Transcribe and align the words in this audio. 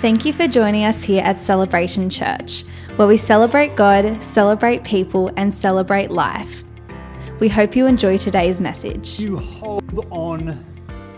Thank 0.00 0.24
you 0.24 0.32
for 0.32 0.46
joining 0.46 0.84
us 0.84 1.02
here 1.02 1.24
at 1.24 1.42
Celebration 1.42 2.08
Church, 2.08 2.62
where 2.94 3.08
we 3.08 3.16
celebrate 3.16 3.74
God, 3.74 4.22
celebrate 4.22 4.84
people, 4.84 5.32
and 5.36 5.52
celebrate 5.52 6.08
life. 6.08 6.62
We 7.40 7.48
hope 7.48 7.74
you 7.74 7.86
enjoy 7.86 8.16
today's 8.16 8.60
message. 8.60 9.18
You 9.18 9.38
hold 9.38 10.06
on 10.12 10.64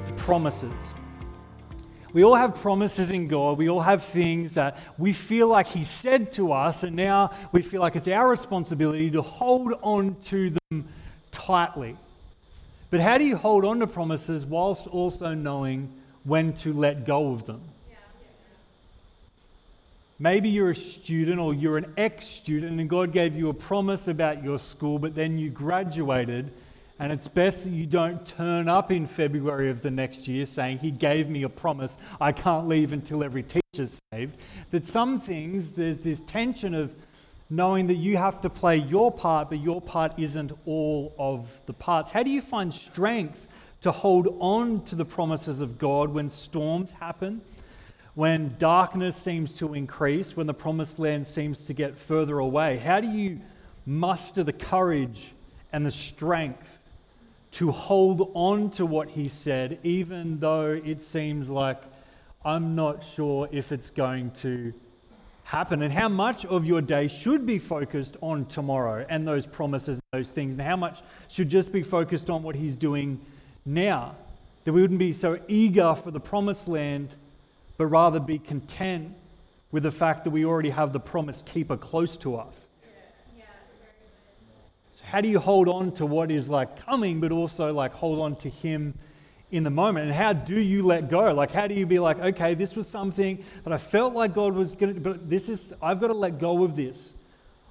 to 0.06 0.12
promises. 0.14 0.72
We 2.14 2.24
all 2.24 2.34
have 2.34 2.54
promises 2.54 3.10
in 3.10 3.28
God. 3.28 3.58
We 3.58 3.68
all 3.68 3.82
have 3.82 4.02
things 4.02 4.54
that 4.54 4.78
we 4.96 5.12
feel 5.12 5.48
like 5.48 5.66
He 5.66 5.84
said 5.84 6.32
to 6.32 6.52
us, 6.52 6.82
and 6.82 6.96
now 6.96 7.32
we 7.52 7.60
feel 7.60 7.82
like 7.82 7.96
it's 7.96 8.08
our 8.08 8.30
responsibility 8.30 9.10
to 9.10 9.20
hold 9.20 9.74
on 9.82 10.14
to 10.22 10.56
them 10.70 10.88
tightly. 11.30 11.98
But 12.88 13.00
how 13.00 13.18
do 13.18 13.24
you 13.24 13.36
hold 13.36 13.66
on 13.66 13.80
to 13.80 13.86
promises 13.86 14.46
whilst 14.46 14.86
also 14.86 15.34
knowing 15.34 15.92
when 16.24 16.54
to 16.54 16.72
let 16.72 17.04
go 17.04 17.32
of 17.32 17.44
them? 17.44 17.60
Maybe 20.22 20.50
you're 20.50 20.72
a 20.72 20.76
student 20.76 21.40
or 21.40 21.54
you're 21.54 21.78
an 21.78 21.94
ex 21.96 22.26
student 22.26 22.78
and 22.78 22.90
God 22.90 23.10
gave 23.10 23.34
you 23.34 23.48
a 23.48 23.54
promise 23.54 24.06
about 24.06 24.44
your 24.44 24.58
school, 24.58 24.98
but 24.98 25.14
then 25.14 25.38
you 25.38 25.48
graduated, 25.48 26.52
and 26.98 27.10
it's 27.10 27.26
best 27.26 27.64
that 27.64 27.70
you 27.70 27.86
don't 27.86 28.26
turn 28.26 28.68
up 28.68 28.90
in 28.90 29.06
February 29.06 29.70
of 29.70 29.80
the 29.80 29.90
next 29.90 30.28
year 30.28 30.44
saying, 30.44 30.80
He 30.80 30.90
gave 30.90 31.30
me 31.30 31.42
a 31.42 31.48
promise, 31.48 31.96
I 32.20 32.32
can't 32.32 32.68
leave 32.68 32.92
until 32.92 33.24
every 33.24 33.42
teacher's 33.42 33.98
saved. 34.12 34.36
That 34.72 34.84
some 34.84 35.18
things, 35.18 35.72
there's 35.72 36.00
this 36.02 36.20
tension 36.20 36.74
of 36.74 36.92
knowing 37.48 37.86
that 37.86 37.94
you 37.94 38.18
have 38.18 38.42
to 38.42 38.50
play 38.50 38.76
your 38.76 39.10
part, 39.10 39.48
but 39.48 39.58
your 39.58 39.80
part 39.80 40.12
isn't 40.18 40.52
all 40.66 41.14
of 41.18 41.62
the 41.64 41.72
parts. 41.72 42.10
How 42.10 42.22
do 42.22 42.30
you 42.30 42.42
find 42.42 42.74
strength 42.74 43.48
to 43.80 43.90
hold 43.90 44.36
on 44.38 44.82
to 44.82 44.94
the 44.94 45.06
promises 45.06 45.62
of 45.62 45.78
God 45.78 46.10
when 46.10 46.28
storms 46.28 46.92
happen? 46.92 47.40
When 48.20 48.54
darkness 48.58 49.16
seems 49.16 49.54
to 49.54 49.72
increase, 49.72 50.36
when 50.36 50.46
the 50.46 50.52
promised 50.52 50.98
land 50.98 51.26
seems 51.26 51.64
to 51.64 51.72
get 51.72 51.96
further 51.96 52.38
away? 52.38 52.76
How 52.76 53.00
do 53.00 53.08
you 53.08 53.40
muster 53.86 54.42
the 54.42 54.52
courage 54.52 55.32
and 55.72 55.86
the 55.86 55.90
strength 55.90 56.80
to 57.52 57.70
hold 57.70 58.30
on 58.34 58.68
to 58.72 58.84
what 58.84 59.08
he 59.08 59.26
said, 59.26 59.78
even 59.82 60.38
though 60.38 60.78
it 60.84 61.02
seems 61.02 61.48
like 61.48 61.80
I'm 62.44 62.74
not 62.74 63.02
sure 63.02 63.48
if 63.50 63.72
it's 63.72 63.88
going 63.88 64.32
to 64.32 64.74
happen? 65.44 65.80
And 65.80 65.90
how 65.90 66.10
much 66.10 66.44
of 66.44 66.66
your 66.66 66.82
day 66.82 67.08
should 67.08 67.46
be 67.46 67.58
focused 67.58 68.18
on 68.20 68.44
tomorrow 68.44 69.06
and 69.08 69.26
those 69.26 69.46
promises, 69.46 69.98
and 70.12 70.20
those 70.20 70.30
things, 70.30 70.56
and 70.56 70.62
how 70.62 70.76
much 70.76 71.00
should 71.28 71.48
just 71.48 71.72
be 71.72 71.82
focused 71.82 72.28
on 72.28 72.42
what 72.42 72.54
he's 72.54 72.76
doing 72.76 73.18
now? 73.64 74.14
That 74.64 74.74
we 74.74 74.82
wouldn't 74.82 75.00
be 75.00 75.14
so 75.14 75.38
eager 75.48 75.94
for 75.94 76.10
the 76.10 76.20
promised 76.20 76.68
land 76.68 77.16
but 77.80 77.86
rather 77.86 78.20
be 78.20 78.38
content 78.38 79.16
with 79.72 79.84
the 79.84 79.90
fact 79.90 80.24
that 80.24 80.30
we 80.32 80.44
already 80.44 80.68
have 80.68 80.92
the 80.92 81.00
promise 81.00 81.40
keeper 81.40 81.78
close 81.78 82.18
to 82.18 82.36
us. 82.36 82.68
So, 84.92 85.02
how 85.06 85.22
do 85.22 85.30
you 85.30 85.38
hold 85.38 85.66
on 85.66 85.92
to 85.92 86.04
what 86.04 86.30
is 86.30 86.50
like 86.50 86.84
coming, 86.84 87.20
but 87.20 87.32
also 87.32 87.72
like 87.72 87.94
hold 87.94 88.20
on 88.20 88.36
to 88.36 88.50
Him 88.50 88.98
in 89.50 89.64
the 89.64 89.70
moment? 89.70 90.08
And 90.08 90.14
how 90.14 90.34
do 90.34 90.60
you 90.60 90.84
let 90.84 91.08
go? 91.08 91.32
Like, 91.32 91.52
how 91.52 91.68
do 91.68 91.74
you 91.74 91.86
be 91.86 91.98
like, 91.98 92.18
okay, 92.18 92.52
this 92.52 92.76
was 92.76 92.86
something 92.86 93.42
that 93.64 93.72
I 93.72 93.78
felt 93.78 94.12
like 94.12 94.34
God 94.34 94.52
was 94.52 94.74
going 94.74 94.96
to, 94.96 95.00
but 95.00 95.30
this 95.30 95.48
is, 95.48 95.72
I've 95.80 96.02
got 96.02 96.08
to 96.08 96.12
let 96.12 96.38
go 96.38 96.64
of 96.64 96.76
this. 96.76 97.14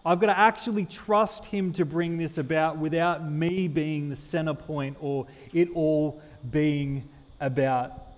I've 0.03 0.19
got 0.19 0.25
to 0.25 0.39
actually 0.39 0.85
trust 0.85 1.45
Him 1.45 1.71
to 1.73 1.85
bring 1.85 2.17
this 2.17 2.39
about 2.39 2.79
without 2.79 3.29
me 3.29 3.67
being 3.67 4.09
the 4.09 4.15
center 4.15 4.55
point 4.55 4.97
or 5.01 5.27
it 5.53 5.69
all 5.75 6.19
being 6.49 7.07
about 7.39 8.08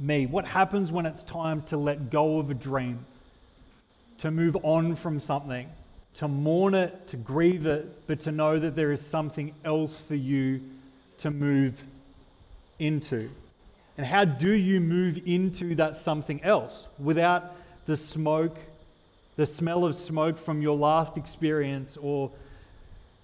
me? 0.00 0.26
What 0.26 0.46
happens 0.46 0.90
when 0.90 1.06
it's 1.06 1.22
time 1.22 1.62
to 1.62 1.76
let 1.76 2.10
go 2.10 2.38
of 2.38 2.50
a 2.50 2.54
dream, 2.54 3.04
to 4.18 4.30
move 4.30 4.56
on 4.62 4.94
from 4.94 5.20
something, 5.20 5.68
to 6.14 6.28
mourn 6.28 6.74
it, 6.74 7.06
to 7.08 7.16
grieve 7.16 7.66
it, 7.66 8.06
but 8.06 8.20
to 8.20 8.32
know 8.32 8.58
that 8.58 8.74
there 8.74 8.92
is 8.92 9.04
something 9.04 9.54
else 9.64 10.00
for 10.00 10.14
you 10.14 10.60
to 11.18 11.30
move 11.30 11.82
into? 12.78 13.30
And 13.96 14.06
how 14.06 14.24
do 14.24 14.50
you 14.50 14.80
move 14.80 15.20
into 15.26 15.74
that 15.76 15.96
something 15.96 16.42
else 16.42 16.88
without 16.98 17.54
the 17.86 17.96
smoke, 17.96 18.56
the 19.36 19.46
smell 19.46 19.84
of 19.84 19.94
smoke 19.94 20.38
from 20.38 20.62
your 20.62 20.76
last 20.76 21.16
experience? 21.16 21.98
Or 22.00 22.30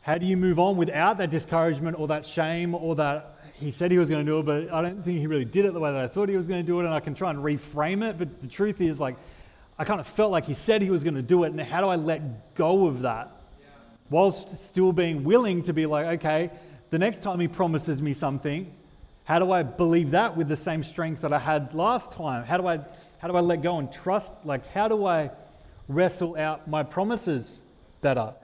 how 0.03 0.19
do 0.19 0.27
you 0.27 0.37
move 0.37 0.59
on 0.59 0.77
without 0.77 1.17
that 1.17 1.31
discouragement 1.31 1.99
or 1.99 2.07
that 2.09 2.27
shame 2.27 2.75
or 2.75 2.95
that 2.97 3.36
he 3.59 3.71
said 3.71 3.91
he 3.91 3.99
was 3.99 4.09
going 4.09 4.25
to 4.25 4.31
do 4.31 4.39
it, 4.39 4.45
but 4.45 4.73
I 4.73 4.83
don't 4.83 5.03
think 5.03 5.19
he 5.19 5.27
really 5.27 5.45
did 5.45 5.65
it 5.65 5.73
the 5.73 5.81
way 5.81 5.91
that 5.91 6.01
I 6.01 6.09
thought 6.09 6.29
he 6.29 6.37
was 6.37 6.47
going 6.47 6.61
to 6.61 6.67
do 6.67 6.81
it. 6.81 6.85
And 6.85 6.93
I 6.93 7.01
can 7.01 7.15
try 7.15 7.31
and 7.31 7.39
reframe 7.39 8.09
it. 8.09 8.19
But 8.19 8.41
the 8.41 8.47
truth 8.47 8.81
is, 8.81 9.01
like, 9.01 9.17
I 9.79 9.85
kind 9.85 10.01
of 10.01 10.07
felt 10.07 10.31
like 10.31 10.45
he 10.45 10.55
said 10.55 10.83
he 10.83 10.91
was 10.91 11.03
going 11.03 11.15
to 11.15 11.23
do 11.23 11.45
it. 11.45 11.53
And 11.53 11.61
how 11.61 11.81
do 11.81 11.89
I 11.89 11.97
let 11.97 12.55
go 12.55 12.87
of 12.87 13.01
that 13.01 13.31
whilst 14.11 14.69
still 14.69 14.93
being 14.93 15.25
willing 15.25 15.63
to 15.65 15.73
be 15.73 15.87
like, 15.87 16.07
okay, 16.19 16.51
the 16.91 16.99
next 16.99 17.23
time 17.23 17.41
he 17.41 17.49
promises 17.49 18.01
me 18.01 18.13
something, 18.13 18.73
how 19.25 19.39
do 19.39 19.51
I 19.51 19.63
believe 19.63 20.11
that 20.11 20.37
with 20.37 20.49
the 20.49 20.57
same 20.57 20.83
strength 20.83 21.23
that 21.23 21.33
I 21.33 21.39
had 21.39 21.75
last 21.75 22.13
time? 22.13 22.45
How 22.45 22.59
do 22.59 22.67
I, 22.67 22.79
how 23.19 23.29
do 23.29 23.37
I 23.37 23.41
let 23.41 23.63
go 23.63 23.79
and 23.79 23.91
trust? 23.91 24.33
Like, 24.45 24.71
how 24.73 24.87
do 24.87 25.05
I 25.07 25.31
wrestle 25.89 26.37
out 26.37 26.69
my 26.69 26.83
promises 26.83 27.61
better? 28.03 28.35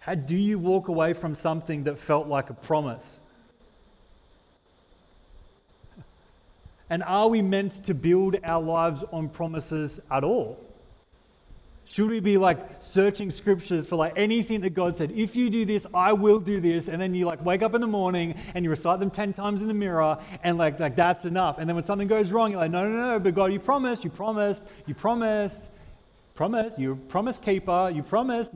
How 0.00 0.14
do 0.14 0.36
you 0.36 0.58
walk 0.58 0.88
away 0.88 1.12
from 1.12 1.34
something 1.34 1.84
that 1.84 1.98
felt 1.98 2.28
like 2.28 2.50
a 2.50 2.54
promise? 2.54 3.18
And 6.90 7.02
are 7.02 7.28
we 7.28 7.42
meant 7.42 7.84
to 7.84 7.94
build 7.94 8.36
our 8.44 8.62
lives 8.62 9.04
on 9.12 9.28
promises 9.28 10.00
at 10.10 10.24
all? 10.24 10.58
Should 11.84 12.10
we 12.10 12.20
be 12.20 12.36
like 12.36 12.58
searching 12.80 13.30
scriptures 13.30 13.86
for 13.86 13.96
like 13.96 14.12
anything 14.14 14.60
that 14.60 14.74
God 14.74 14.98
said, 14.98 15.10
if 15.12 15.34
you 15.34 15.48
do 15.48 15.64
this, 15.64 15.86
I 15.94 16.12
will 16.12 16.38
do 16.38 16.60
this, 16.60 16.86
and 16.86 17.00
then 17.00 17.14
you 17.14 17.24
like 17.24 17.42
wake 17.42 17.62
up 17.62 17.74
in 17.74 17.80
the 17.80 17.86
morning 17.86 18.34
and 18.54 18.62
you 18.62 18.70
recite 18.70 19.00
them 19.00 19.10
10 19.10 19.32
times 19.32 19.62
in 19.62 19.68
the 19.68 19.74
mirror 19.74 20.18
and 20.42 20.58
like, 20.58 20.78
like 20.78 20.96
that's 20.96 21.24
enough. 21.24 21.56
And 21.58 21.66
then 21.66 21.76
when 21.76 21.84
something 21.84 22.06
goes 22.06 22.30
wrong, 22.30 22.50
you're 22.50 22.60
like, 22.60 22.70
no, 22.70 22.86
no, 22.86 23.12
no, 23.12 23.18
but 23.18 23.34
God, 23.34 23.54
you 23.54 23.58
promised, 23.58 24.04
you 24.04 24.10
promised, 24.10 24.64
you 24.84 24.94
promised, 24.94 25.62
promised, 26.34 26.78
you 26.78 26.96
promise 27.08 27.38
keeper, 27.38 27.90
you 27.94 28.02
promised. 28.02 28.52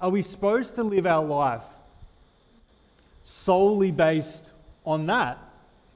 Are 0.00 0.10
we 0.10 0.22
supposed 0.22 0.74
to 0.74 0.82
live 0.82 1.06
our 1.06 1.24
life 1.24 1.64
solely 3.22 3.92
based 3.92 4.50
on 4.84 5.06
that? 5.06 5.38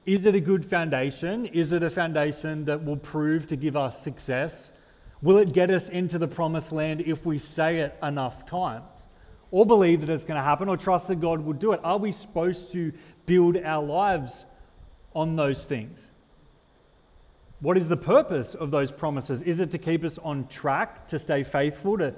Is 0.07 0.23
it 0.23 0.35
a 0.35 0.39
good 0.39 0.63
foundation? 0.63 1.47
Is 1.47 1.73
it 1.73 1.83
a 1.83 1.89
foundation 1.89 2.63
that 2.63 2.85
will 2.85 2.95
prove 2.95 3.45
to 3.47 3.57
give 3.57 3.75
us 3.75 4.01
success? 4.01 4.71
Will 5.21 5.37
it 5.37 5.51
get 5.51 5.69
us 5.69 5.89
into 5.89 6.17
the 6.17 6.29
promised 6.29 6.71
land 6.71 7.01
if 7.01 7.25
we 7.25 7.37
say 7.37 7.79
it 7.79 7.97
enough 8.01 8.45
times? 8.45 8.85
Or 9.51 9.65
believe 9.65 9.99
that 9.99 10.09
it's 10.09 10.23
going 10.23 10.37
to 10.37 10.43
happen 10.43 10.69
or 10.69 10.77
trust 10.77 11.09
that 11.09 11.19
God 11.19 11.41
will 11.41 11.51
do 11.51 11.73
it? 11.73 11.81
Are 11.83 11.97
we 11.97 12.13
supposed 12.13 12.71
to 12.71 12.93
build 13.25 13.57
our 13.57 13.83
lives 13.83 14.45
on 15.13 15.35
those 15.35 15.65
things? 15.65 16.11
What 17.59 17.75
is 17.75 17.89
the 17.89 17.97
purpose 17.97 18.53
of 18.53 18.71
those 18.71 18.93
promises? 18.93 19.41
Is 19.41 19.59
it 19.59 19.71
to 19.71 19.77
keep 19.77 20.05
us 20.05 20.17
on 20.19 20.47
track, 20.47 21.09
to 21.09 21.19
stay 21.19 21.43
faithful, 21.43 21.97
to, 21.97 22.13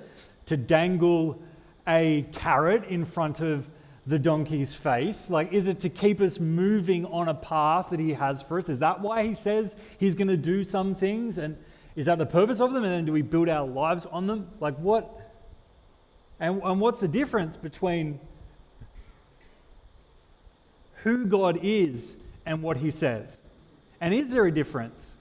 to 0.45 0.57
dangle 0.57 1.41
a 1.87 2.27
carrot 2.33 2.83
in 2.83 3.03
front 3.03 3.39
of 3.39 3.67
the 4.07 4.19
donkey's 4.19 4.73
face? 4.73 5.29
Like, 5.29 5.53
is 5.53 5.67
it 5.67 5.79
to 5.81 5.89
keep 5.89 6.21
us 6.21 6.39
moving 6.39 7.05
on 7.05 7.27
a 7.27 7.33
path 7.33 7.89
that 7.89 7.99
he 7.99 8.13
has 8.13 8.41
for 8.41 8.57
us? 8.57 8.69
Is 8.69 8.79
that 8.79 9.01
why 9.01 9.23
he 9.23 9.35
says 9.35 9.75
he's 9.97 10.15
going 10.15 10.27
to 10.27 10.37
do 10.37 10.63
some 10.63 10.95
things? 10.95 11.37
And 11.37 11.57
is 11.95 12.05
that 12.05 12.17
the 12.17 12.25
purpose 12.25 12.59
of 12.59 12.73
them? 12.73 12.83
And 12.83 12.93
then 12.93 13.05
do 13.05 13.11
we 13.11 13.21
build 13.21 13.49
our 13.49 13.67
lives 13.67 14.05
on 14.05 14.27
them? 14.27 14.49
Like, 14.59 14.77
what? 14.77 15.31
And, 16.39 16.61
and 16.63 16.79
what's 16.79 16.99
the 16.99 17.07
difference 17.07 17.57
between 17.57 18.19
who 21.03 21.25
God 21.25 21.59
is 21.61 22.15
and 22.45 22.63
what 22.63 22.77
he 22.77 22.91
says? 22.91 23.41
And 24.01 24.13
is 24.13 24.31
there 24.31 24.45
a 24.45 24.51
difference? 24.51 25.13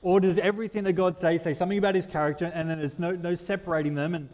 Or 0.00 0.20
does 0.20 0.38
everything 0.38 0.84
that 0.84 0.92
God 0.92 1.16
says 1.16 1.42
say 1.42 1.54
something 1.54 1.78
about 1.78 1.94
his 1.94 2.06
character 2.06 2.50
and 2.54 2.68
then 2.68 2.78
there's 2.78 2.98
no, 2.98 3.12
no 3.12 3.34
separating 3.34 3.94
them? 3.94 4.14
And 4.14 4.28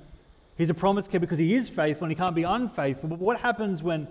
He's 0.60 0.68
a 0.68 0.74
promise 0.74 1.08
keeper 1.08 1.20
because 1.20 1.38
he 1.38 1.54
is 1.54 1.70
faithful 1.70 2.04
and 2.04 2.12
he 2.12 2.14
can't 2.14 2.34
be 2.34 2.42
unfaithful. 2.42 3.08
But 3.08 3.18
what 3.18 3.40
happens 3.40 3.82
when 3.82 4.06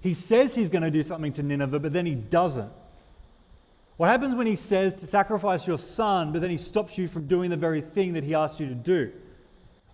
he 0.00 0.14
says 0.14 0.54
he's 0.54 0.70
going 0.70 0.84
to 0.84 0.90
do 0.90 1.02
something 1.02 1.32
to 1.32 1.42
Nineveh, 1.42 1.80
but 1.80 1.92
then 1.92 2.06
he 2.06 2.14
doesn't? 2.14 2.70
What 3.96 4.06
happens 4.06 4.36
when 4.36 4.46
he 4.46 4.54
says 4.54 4.94
to 4.94 5.08
sacrifice 5.08 5.66
your 5.66 5.78
son, 5.78 6.30
but 6.30 6.40
then 6.40 6.50
he 6.50 6.56
stops 6.56 6.96
you 6.96 7.08
from 7.08 7.26
doing 7.26 7.50
the 7.50 7.56
very 7.56 7.80
thing 7.80 8.12
that 8.12 8.22
he 8.22 8.36
asked 8.36 8.60
you 8.60 8.68
to 8.68 8.74
do? 8.74 9.10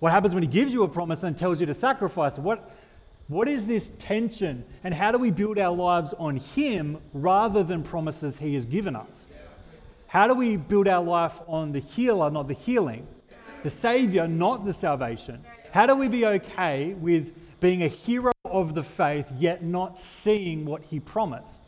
What 0.01 0.13
happens 0.13 0.35
when 0.35 0.43
he 0.43 0.51
gives 0.51 0.75
you 0.75 0.83
a 0.83 0.89
promise 0.89 1.23
and 1.23 1.39
tells 1.39 1.61
you 1.61 1.67
to 1.67 1.75
sacrifice? 1.75 2.39
What, 2.39 2.71
what 3.29 3.49
is 3.49 3.65
this 3.65 3.93
tension? 3.99 4.67
And 4.85 4.93
how 4.93 5.13
do 5.13 5.19
we 5.19 5.31
build 5.31 5.59
our 5.59 5.75
lives 5.75 6.13
on 6.19 6.37
him 6.37 6.99
rather 7.15 7.63
than 7.63 7.83
promises 7.83 8.37
he 8.37 8.53
has 8.53 8.67
given 8.67 8.95
us? 8.95 9.29
How 10.09 10.29
do 10.29 10.35
we 10.35 10.59
build 10.59 10.87
our 10.87 11.03
life 11.03 11.41
on 11.49 11.73
the 11.73 11.81
healer, 11.81 12.31
not 12.31 12.49
the 12.49 12.55
healing? 12.55 13.07
The 13.67 13.71
Savior, 13.71 14.29
not 14.29 14.65
the 14.65 14.73
salvation? 14.73 15.45
How 15.73 15.89
do 15.89 15.97
we 15.97 16.07
be 16.07 16.25
okay 16.25 16.95
with 16.95 17.33
being 17.59 17.83
a 17.83 17.89
hero 17.89 18.31
of 18.45 18.77
the 18.77 18.85
faith 18.85 19.33
yet 19.37 19.65
not 19.65 19.99
seeing 19.99 20.65
what 20.65 20.85
he 20.85 21.01
promised? 21.01 21.63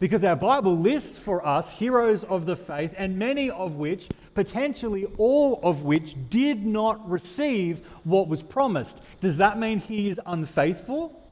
Because 0.00 0.24
our 0.24 0.34
Bible 0.34 0.76
lists 0.76 1.16
for 1.16 1.46
us 1.46 1.74
heroes 1.74 2.24
of 2.24 2.44
the 2.46 2.56
faith, 2.56 2.92
and 2.96 3.20
many 3.20 3.50
of 3.50 3.76
which, 3.76 4.08
potentially 4.34 5.06
all 5.16 5.60
of 5.62 5.84
which, 5.84 6.16
did 6.28 6.66
not 6.66 7.08
receive 7.08 7.82
what 8.02 8.26
was 8.26 8.42
promised. 8.42 9.00
Does 9.20 9.36
that 9.36 9.60
mean 9.60 9.78
he 9.78 10.08
is 10.08 10.20
unfaithful? 10.26 11.22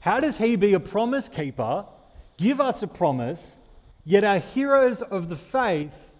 How 0.00 0.18
does 0.18 0.38
he 0.38 0.56
be 0.56 0.72
a 0.72 0.80
promise 0.80 1.28
keeper, 1.28 1.84
give 2.38 2.60
us 2.60 2.82
a 2.82 2.88
promise, 2.88 3.54
yet 4.04 4.24
our 4.24 4.40
heroes 4.40 5.00
of 5.00 5.28
the 5.28 5.36
faith 5.36 6.10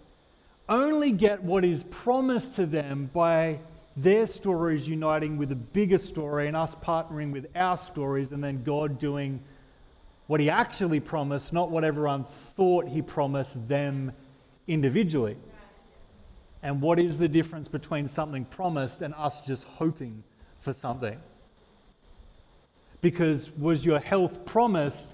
only 0.67 1.11
get 1.11 1.43
what 1.43 1.63
is 1.63 1.83
promised 1.85 2.55
to 2.55 2.65
them 2.65 3.09
by 3.13 3.59
their 3.95 4.27
stories 4.27 4.87
uniting 4.87 5.37
with 5.37 5.51
a 5.51 5.55
bigger 5.55 5.97
story 5.97 6.47
and 6.47 6.55
us 6.55 6.75
partnering 6.75 7.31
with 7.31 7.47
our 7.55 7.77
stories 7.77 8.31
and 8.31 8.43
then 8.43 8.63
God 8.63 8.99
doing 8.99 9.41
what 10.27 10.39
he 10.39 10.49
actually 10.49 10.99
promised, 10.99 11.53
not 11.53 11.69
what 11.69 11.83
everyone 11.83 12.23
thought 12.23 12.89
he 12.89 13.01
promised 13.01 13.67
them 13.67 14.11
individually. 14.67 15.37
And 16.63 16.81
what 16.81 16.99
is 16.99 17.19
the 17.19 17.27
difference 17.27 17.67
between 17.67 18.07
something 18.07 18.43
promised 18.45 19.01
and 19.01 19.13
us 19.13 19.41
just 19.41 19.63
hoping 19.65 20.23
for 20.61 20.73
something? 20.73 21.19
Because 23.01 23.51
was 23.51 23.85
your 23.85 23.99
health 23.99 24.45
promised, 24.45 25.09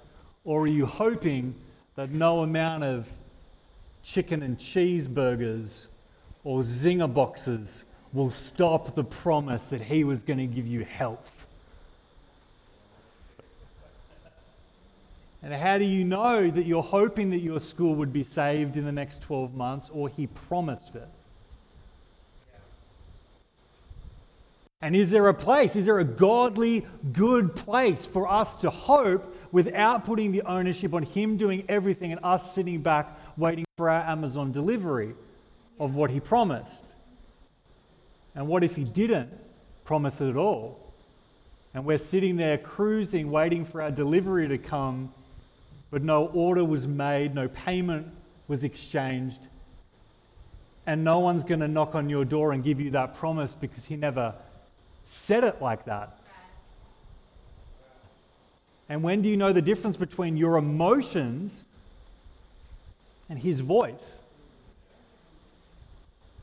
or 0.46 0.62
are 0.62 0.68
you 0.68 0.86
hoping 0.86 1.56
that 1.96 2.10
no 2.10 2.40
amount 2.40 2.86
of 2.86 3.06
chicken 4.04 4.44
and 4.44 4.58
cheeseburgers 4.58 5.88
or 6.44 6.62
zinger 6.62 7.12
boxes 7.12 7.86
will 8.14 8.30
stop 8.30 8.96
the 8.96 9.04
promise 9.04 9.70
that 9.70 9.82
He 9.82 10.04
was 10.04 10.24
going 10.24 10.40
to 10.40 10.48
give 10.48 10.68
you 10.68 10.84
health. 10.84 11.48
And 15.44 15.54
how 15.54 15.78
do 15.78 15.86
you 15.86 16.04
know 16.04 16.52
that 16.52 16.66
you're 16.66 16.84
hoping 16.84 17.32
that 17.32 17.40
your 17.40 17.60
school 17.60 17.96
would 17.96 18.14
be 18.14 18.24
saved 18.24 18.78
in 18.78 18.86
the 18.86 18.92
next 18.92 19.22
12 19.22 19.56
months 19.56 19.90
or 19.92 20.10
He 20.10 20.28
promised 20.28 20.96
it? 20.96 21.08
And 24.84 24.96
is 24.96 25.12
there 25.12 25.28
a 25.28 25.34
place, 25.34 25.76
is 25.76 25.86
there 25.86 26.00
a 26.00 26.04
godly, 26.04 26.88
good 27.14 27.56
place 27.56 28.04
for 28.04 28.28
us 28.28 28.56
to 28.58 28.70
hope 28.72 29.36
without 29.52 30.06
putting 30.06 30.32
the 30.32 30.42
ownership 30.42 30.94
on 30.94 31.04
Him 31.04 31.38
doing 31.38 31.64
everything 31.70 32.12
and 32.12 32.20
us 32.24 32.54
sitting 32.54 32.82
back 32.82 33.16
waiting 33.38 33.66
for 33.78 33.90
our 33.90 34.02
Amazon 34.02 34.52
delivery 34.52 35.14
of 35.80 35.96
what 35.96 36.12
He 36.12 36.20
promised? 36.20 36.86
And 38.36 38.48
what 38.48 38.64
if 38.64 38.76
he 38.76 38.84
didn't 38.84 39.30
promise 39.84 40.22
it 40.22 40.30
at 40.30 40.38
all? 40.38 40.94
And 41.74 41.86
we're 41.86 41.98
sitting 41.98 42.38
there 42.38 42.58
cruising, 42.58 43.32
waiting 43.32 43.66
for 43.66 43.82
our 43.82 43.92
delivery 43.92 44.48
to 44.48 44.58
come, 44.58 45.12
but 45.90 46.04
no 46.04 46.28
order 46.28 46.64
was 46.64 46.88
made, 46.88 47.34
no 47.36 47.48
payment 47.48 48.08
was 48.48 48.64
exchanged, 48.64 49.48
and 50.86 51.04
no 51.04 51.20
one's 51.20 51.44
going 51.44 51.60
to 51.60 51.68
knock 51.68 51.96
on 51.96 52.10
your 52.10 52.26
door 52.26 52.52
and 52.52 52.64
give 52.64 52.80
you 52.80 52.90
that 52.92 53.16
promise 53.16 53.54
because 53.54 53.86
he 53.86 53.96
never 53.96 54.36
said 55.06 55.44
it 55.44 55.62
like 55.62 55.86
that. 55.86 56.18
And 58.90 59.04
when 59.04 59.22
do 59.22 59.30
you 59.30 59.38
know 59.38 59.54
the 59.54 59.62
difference 59.62 59.96
between 59.96 60.36
your 60.36 60.58
emotions 60.58 61.64
and 63.32 63.40
his 63.40 63.62
voice? 63.62 64.20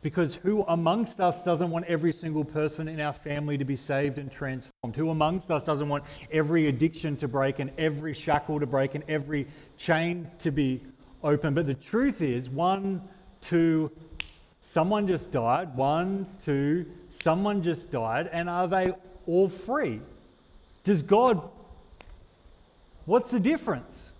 Because 0.00 0.34
who 0.34 0.62
amongst 0.62 1.20
us 1.20 1.42
doesn't 1.42 1.70
want 1.70 1.84
every 1.84 2.14
single 2.14 2.44
person 2.44 2.88
in 2.88 2.98
our 2.98 3.12
family 3.12 3.58
to 3.58 3.64
be 3.64 3.76
saved 3.76 4.18
and 4.18 4.32
transformed? 4.32 4.96
Who 4.96 5.10
amongst 5.10 5.50
us 5.50 5.62
doesn't 5.62 5.88
want 5.88 6.04
every 6.32 6.66
addiction 6.66 7.14
to 7.18 7.28
break 7.28 7.58
and 7.58 7.70
every 7.76 8.14
shackle 8.14 8.58
to 8.58 8.66
break 8.66 8.94
and 8.94 9.04
every 9.06 9.46
chain 9.76 10.30
to 10.38 10.50
be 10.50 10.80
open? 11.22 11.52
But 11.52 11.66
the 11.66 11.74
truth 11.74 12.22
is, 12.22 12.48
one, 12.48 13.02
two, 13.42 13.90
someone 14.62 15.06
just 15.06 15.30
died. 15.30 15.76
One, 15.76 16.26
two, 16.42 16.86
someone 17.10 17.62
just 17.62 17.90
died. 17.90 18.30
And 18.32 18.48
are 18.48 18.66
they 18.66 18.94
all 19.26 19.50
free? 19.50 20.00
Does 20.84 21.02
God, 21.02 21.46
what's 23.04 23.30
the 23.30 23.40
difference? 23.40 24.12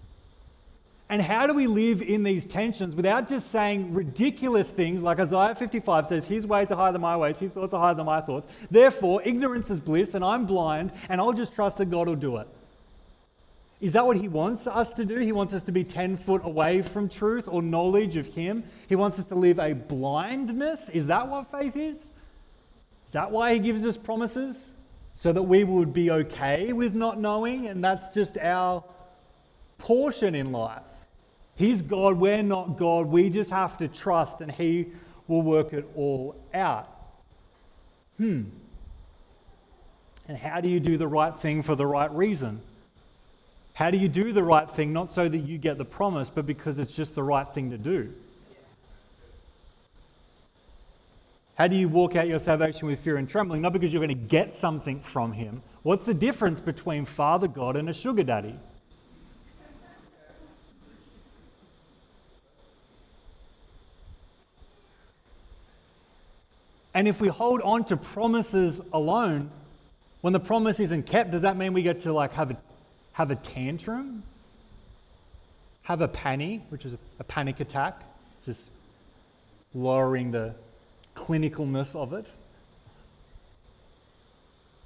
And 1.10 1.22
how 1.22 1.46
do 1.46 1.54
we 1.54 1.66
live 1.66 2.02
in 2.02 2.22
these 2.22 2.44
tensions 2.44 2.94
without 2.94 3.28
just 3.28 3.50
saying 3.50 3.94
ridiculous 3.94 4.70
things 4.70 5.02
like 5.02 5.18
Isaiah 5.18 5.54
55 5.54 6.06
says, 6.06 6.26
His 6.26 6.46
ways 6.46 6.70
are 6.70 6.76
higher 6.76 6.92
than 6.92 7.00
my 7.00 7.16
ways, 7.16 7.38
His 7.38 7.50
thoughts 7.50 7.72
are 7.72 7.80
higher 7.80 7.94
than 7.94 8.04
my 8.04 8.20
thoughts. 8.20 8.46
Therefore, 8.70 9.22
ignorance 9.24 9.70
is 9.70 9.80
bliss, 9.80 10.12
and 10.14 10.22
I'm 10.22 10.44
blind, 10.44 10.92
and 11.08 11.18
I'll 11.18 11.32
just 11.32 11.54
trust 11.54 11.78
that 11.78 11.86
God 11.86 12.08
will 12.08 12.16
do 12.16 12.36
it. 12.36 12.48
Is 13.80 13.94
that 13.94 14.04
what 14.04 14.18
He 14.18 14.28
wants 14.28 14.66
us 14.66 14.92
to 14.94 15.04
do? 15.06 15.18
He 15.18 15.32
wants 15.32 15.54
us 15.54 15.62
to 15.62 15.72
be 15.72 15.82
10 15.82 16.16
foot 16.16 16.42
away 16.44 16.82
from 16.82 17.08
truth 17.08 17.48
or 17.48 17.62
knowledge 17.62 18.16
of 18.16 18.26
Him. 18.26 18.64
He 18.86 18.94
wants 18.94 19.18
us 19.18 19.24
to 19.26 19.34
live 19.34 19.58
a 19.58 19.72
blindness. 19.72 20.90
Is 20.90 21.06
that 21.06 21.28
what 21.28 21.50
faith 21.50 21.76
is? 21.76 22.08
Is 23.06 23.12
that 23.12 23.30
why 23.30 23.54
He 23.54 23.60
gives 23.60 23.86
us 23.86 23.96
promises? 23.96 24.72
So 25.16 25.32
that 25.32 25.42
we 25.42 25.64
would 25.64 25.92
be 25.92 26.10
okay 26.10 26.72
with 26.72 26.94
not 26.94 27.18
knowing, 27.18 27.66
and 27.66 27.82
that's 27.82 28.12
just 28.12 28.36
our 28.36 28.84
portion 29.78 30.34
in 30.34 30.52
life. 30.52 30.82
He's 31.58 31.82
God, 31.82 32.18
we're 32.18 32.44
not 32.44 32.76
God. 32.76 33.06
We 33.08 33.30
just 33.30 33.50
have 33.50 33.76
to 33.78 33.88
trust 33.88 34.40
and 34.40 34.52
He 34.52 34.86
will 35.26 35.42
work 35.42 35.72
it 35.72 35.90
all 35.96 36.36
out. 36.54 36.88
Hmm. 38.16 38.44
And 40.28 40.38
how 40.38 40.60
do 40.60 40.68
you 40.68 40.78
do 40.78 40.96
the 40.96 41.08
right 41.08 41.34
thing 41.34 41.62
for 41.62 41.74
the 41.74 41.84
right 41.84 42.10
reason? 42.12 42.60
How 43.74 43.90
do 43.90 43.98
you 43.98 44.08
do 44.08 44.32
the 44.32 44.42
right 44.42 44.70
thing 44.70 44.92
not 44.92 45.10
so 45.10 45.28
that 45.28 45.38
you 45.38 45.58
get 45.58 45.78
the 45.78 45.84
promise, 45.84 46.30
but 46.30 46.46
because 46.46 46.78
it's 46.78 46.94
just 46.94 47.16
the 47.16 47.24
right 47.24 47.46
thing 47.52 47.70
to 47.70 47.78
do? 47.78 48.12
How 51.56 51.66
do 51.66 51.74
you 51.74 51.88
walk 51.88 52.14
out 52.14 52.28
your 52.28 52.38
salvation 52.38 52.86
with 52.86 53.00
fear 53.00 53.16
and 53.16 53.28
trembling? 53.28 53.62
Not 53.62 53.72
because 53.72 53.92
you're 53.92 54.04
going 54.04 54.16
to 54.16 54.26
get 54.26 54.54
something 54.56 55.00
from 55.00 55.32
Him. 55.32 55.62
What's 55.82 56.04
the 56.04 56.14
difference 56.14 56.60
between 56.60 57.04
Father 57.04 57.48
God 57.48 57.74
and 57.74 57.88
a 57.88 57.92
sugar 57.92 58.22
daddy? 58.22 58.54
And 66.98 67.06
if 67.06 67.20
we 67.20 67.28
hold 67.28 67.60
on 67.60 67.84
to 67.84 67.96
promises 67.96 68.80
alone, 68.92 69.52
when 70.20 70.32
the 70.32 70.40
promise 70.40 70.80
isn't 70.80 71.04
kept, 71.06 71.30
does 71.30 71.42
that 71.42 71.56
mean 71.56 71.72
we 71.72 71.82
get 71.82 72.00
to 72.00 72.12
like 72.12 72.32
have 72.32 72.50
a, 72.50 72.56
have 73.12 73.30
a 73.30 73.36
tantrum? 73.36 74.24
Have 75.82 76.00
a 76.00 76.08
panny, 76.08 76.60
which 76.70 76.84
is 76.84 76.94
a, 76.94 76.98
a 77.20 77.22
panic 77.22 77.60
attack? 77.60 78.02
It's 78.36 78.46
just 78.46 78.70
lowering 79.72 80.32
the 80.32 80.56
clinicalness 81.14 81.94
of 81.94 82.14
it. 82.14 82.26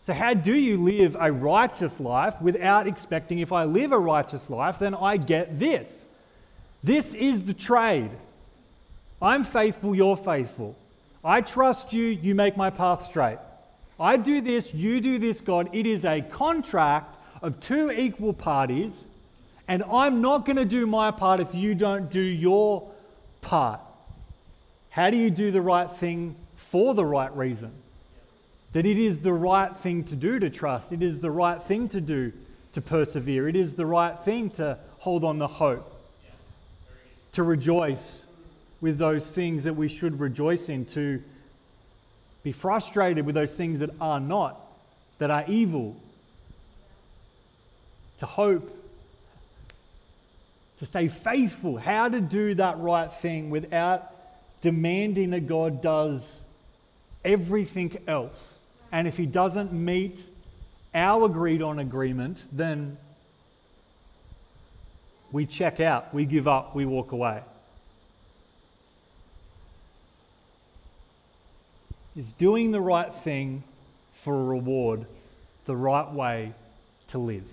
So, 0.02 0.12
how 0.12 0.34
do 0.34 0.54
you 0.54 0.76
live 0.76 1.16
a 1.18 1.32
righteous 1.32 1.98
life 1.98 2.38
without 2.42 2.86
expecting 2.86 3.38
if 3.38 3.52
I 3.52 3.64
live 3.64 3.90
a 3.90 3.98
righteous 3.98 4.50
life, 4.50 4.78
then 4.78 4.94
I 4.94 5.16
get 5.16 5.58
this? 5.58 6.04
This 6.84 7.14
is 7.14 7.44
the 7.44 7.54
trade. 7.54 8.10
I'm 9.22 9.42
faithful, 9.44 9.94
you're 9.94 10.18
faithful. 10.18 10.76
I 11.24 11.40
trust 11.40 11.92
you, 11.92 12.04
you 12.04 12.34
make 12.34 12.56
my 12.56 12.70
path 12.70 13.04
straight. 13.04 13.38
I 13.98 14.16
do 14.16 14.40
this, 14.40 14.74
you 14.74 15.00
do 15.00 15.18
this, 15.18 15.40
God. 15.40 15.68
It 15.72 15.86
is 15.86 16.04
a 16.04 16.20
contract 16.20 17.16
of 17.42 17.60
two 17.60 17.90
equal 17.92 18.32
parties, 18.32 19.04
and 19.68 19.84
I'm 19.84 20.20
not 20.20 20.44
going 20.44 20.56
to 20.56 20.64
do 20.64 20.86
my 20.86 21.12
part 21.12 21.40
if 21.40 21.54
you 21.54 21.74
don't 21.74 22.10
do 22.10 22.20
your 22.20 22.90
part. 23.40 23.80
How 24.90 25.10
do 25.10 25.16
you 25.16 25.30
do 25.30 25.50
the 25.52 25.60
right 25.60 25.90
thing 25.90 26.34
for 26.56 26.94
the 26.94 27.04
right 27.04 27.34
reason? 27.36 27.72
That 28.72 28.84
it 28.84 28.98
is 28.98 29.20
the 29.20 29.32
right 29.32 29.76
thing 29.76 30.02
to 30.04 30.16
do 30.16 30.40
to 30.40 30.50
trust, 30.50 30.90
it 30.92 31.02
is 31.02 31.20
the 31.20 31.30
right 31.30 31.62
thing 31.62 31.88
to 31.90 32.00
do 32.00 32.32
to 32.72 32.80
persevere, 32.80 33.48
it 33.48 33.54
is 33.54 33.76
the 33.76 33.86
right 33.86 34.18
thing 34.18 34.50
to 34.50 34.78
hold 34.98 35.22
on 35.22 35.38
the 35.38 35.46
hope, 35.46 36.02
to 37.32 37.42
rejoice 37.42 38.24
with 38.82 38.98
those 38.98 39.30
things 39.30 39.64
that 39.64 39.74
we 39.74 39.88
should 39.88 40.20
rejoice 40.20 40.68
in, 40.68 40.84
to 40.84 41.22
be 42.42 42.52
frustrated 42.52 43.24
with 43.24 43.36
those 43.36 43.54
things 43.54 43.78
that 43.78 43.90
are 44.00 44.20
not, 44.20 44.60
that 45.18 45.30
are 45.30 45.44
evil, 45.46 45.96
to 48.18 48.26
hope, 48.26 48.76
to 50.80 50.84
stay 50.84 51.06
faithful, 51.06 51.78
how 51.78 52.08
to 52.08 52.20
do 52.20 52.54
that 52.54 52.76
right 52.80 53.12
thing 53.12 53.50
without 53.50 54.12
demanding 54.62 55.30
that 55.30 55.46
God 55.46 55.80
does 55.80 56.42
everything 57.24 57.96
else. 58.08 58.58
And 58.90 59.06
if 59.06 59.16
He 59.16 59.26
doesn't 59.26 59.72
meet 59.72 60.24
our 60.92 61.26
agreed 61.26 61.62
on 61.62 61.78
agreement, 61.78 62.44
then 62.50 62.98
we 65.30 65.46
check 65.46 65.78
out, 65.78 66.12
we 66.12 66.24
give 66.24 66.48
up, 66.48 66.74
we 66.74 66.84
walk 66.84 67.12
away. 67.12 67.42
Is 72.16 72.32
doing 72.32 72.70
the 72.70 72.80
right 72.80 73.14
thing 73.14 73.62
for 74.12 74.34
a 74.34 74.44
reward, 74.44 75.06
the 75.64 75.76
right 75.76 76.12
way 76.12 76.52
to 77.08 77.18
live. 77.18 77.44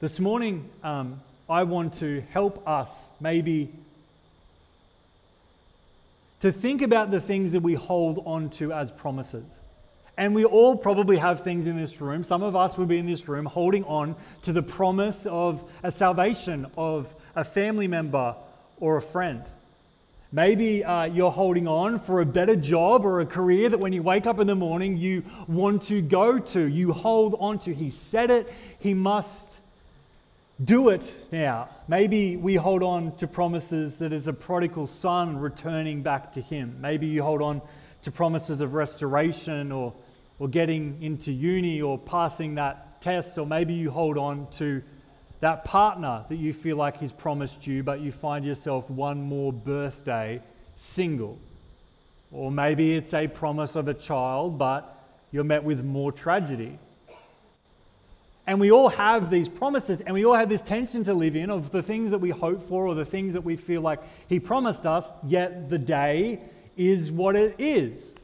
This 0.00 0.20
morning, 0.20 0.68
um, 0.82 1.20
I 1.48 1.64
want 1.64 1.94
to 1.94 2.22
help 2.30 2.66
us 2.66 3.06
maybe 3.20 3.72
to 6.40 6.50
think 6.50 6.82
about 6.82 7.10
the 7.10 7.20
things 7.20 7.52
that 7.52 7.62
we 7.62 7.74
hold 7.74 8.22
on 8.26 8.50
to 8.50 8.72
as 8.72 8.90
promises. 8.90 9.44
And 10.16 10.34
we 10.34 10.44
all 10.44 10.76
probably 10.76 11.16
have 11.16 11.42
things 11.42 11.66
in 11.66 11.76
this 11.76 12.00
room. 12.00 12.22
Some 12.22 12.42
of 12.42 12.54
us 12.54 12.76
will 12.76 12.86
be 12.86 12.98
in 12.98 13.06
this 13.06 13.28
room 13.28 13.46
holding 13.46 13.84
on 13.84 14.16
to 14.42 14.52
the 14.52 14.62
promise 14.62 15.24
of 15.26 15.62
a 15.82 15.90
salvation 15.90 16.66
of 16.76 17.14
a 17.34 17.44
family 17.44 17.88
member 17.88 18.34
or 18.78 18.96
a 18.96 19.02
friend. 19.02 19.42
Maybe 20.34 20.82
uh, 20.82 21.04
you're 21.04 21.30
holding 21.30 21.68
on 21.68 21.98
for 21.98 22.22
a 22.22 22.26
better 22.26 22.56
job 22.56 23.04
or 23.04 23.20
a 23.20 23.26
career 23.26 23.68
that 23.68 23.78
when 23.78 23.92
you 23.92 24.02
wake 24.02 24.26
up 24.26 24.40
in 24.40 24.46
the 24.46 24.54
morning 24.54 24.96
you 24.96 25.24
want 25.46 25.82
to 25.84 26.00
go 26.00 26.38
to. 26.38 26.66
You 26.66 26.94
hold 26.94 27.36
on 27.38 27.58
to. 27.60 27.74
He 27.74 27.90
said 27.90 28.30
it, 28.30 28.50
he 28.78 28.94
must 28.94 29.52
do 30.64 30.88
it 30.88 31.12
now. 31.30 31.68
Maybe 31.86 32.38
we 32.38 32.54
hold 32.54 32.82
on 32.82 33.14
to 33.16 33.26
promises 33.26 33.98
that 33.98 34.14
is 34.14 34.26
a 34.26 34.32
prodigal 34.32 34.86
son 34.86 35.36
returning 35.36 36.02
back 36.02 36.32
to 36.32 36.40
him. 36.40 36.78
Maybe 36.80 37.06
you 37.08 37.22
hold 37.22 37.42
on 37.42 37.60
to 38.00 38.10
promises 38.10 38.62
of 38.62 38.72
restoration 38.72 39.70
or, 39.70 39.92
or 40.38 40.48
getting 40.48 41.02
into 41.02 41.30
uni 41.30 41.82
or 41.82 41.98
passing 41.98 42.54
that 42.54 43.02
test, 43.02 43.36
or 43.36 43.46
maybe 43.46 43.74
you 43.74 43.90
hold 43.90 44.16
on 44.16 44.46
to 44.52 44.82
that 45.42 45.64
partner 45.64 46.24
that 46.28 46.36
you 46.36 46.52
feel 46.52 46.76
like 46.76 47.00
he's 47.00 47.10
promised 47.10 47.66
you, 47.66 47.82
but 47.82 48.00
you 48.00 48.12
find 48.12 48.44
yourself 48.44 48.88
one 48.88 49.20
more 49.20 49.52
birthday 49.52 50.40
single. 50.76 51.36
Or 52.30 52.52
maybe 52.52 52.94
it's 52.94 53.12
a 53.12 53.26
promise 53.26 53.74
of 53.74 53.88
a 53.88 53.94
child, 53.94 54.56
but 54.56 55.04
you're 55.32 55.42
met 55.42 55.64
with 55.64 55.82
more 55.82 56.12
tragedy. 56.12 56.78
And 58.46 58.60
we 58.60 58.70
all 58.70 58.88
have 58.90 59.30
these 59.30 59.48
promises 59.48 60.00
and 60.00 60.14
we 60.14 60.24
all 60.24 60.34
have 60.34 60.48
this 60.48 60.62
tension 60.62 61.02
to 61.04 61.12
live 61.12 61.34
in 61.34 61.50
of 61.50 61.72
the 61.72 61.82
things 61.82 62.12
that 62.12 62.18
we 62.18 62.30
hope 62.30 62.62
for 62.68 62.86
or 62.86 62.94
the 62.94 63.04
things 63.04 63.32
that 63.32 63.42
we 63.42 63.56
feel 63.56 63.80
like 63.80 63.98
He 64.28 64.38
promised 64.38 64.86
us, 64.86 65.10
yet 65.26 65.68
the 65.68 65.78
day 65.78 66.40
is 66.76 67.10
what 67.10 67.34
it 67.34 67.56
is. 67.58 68.14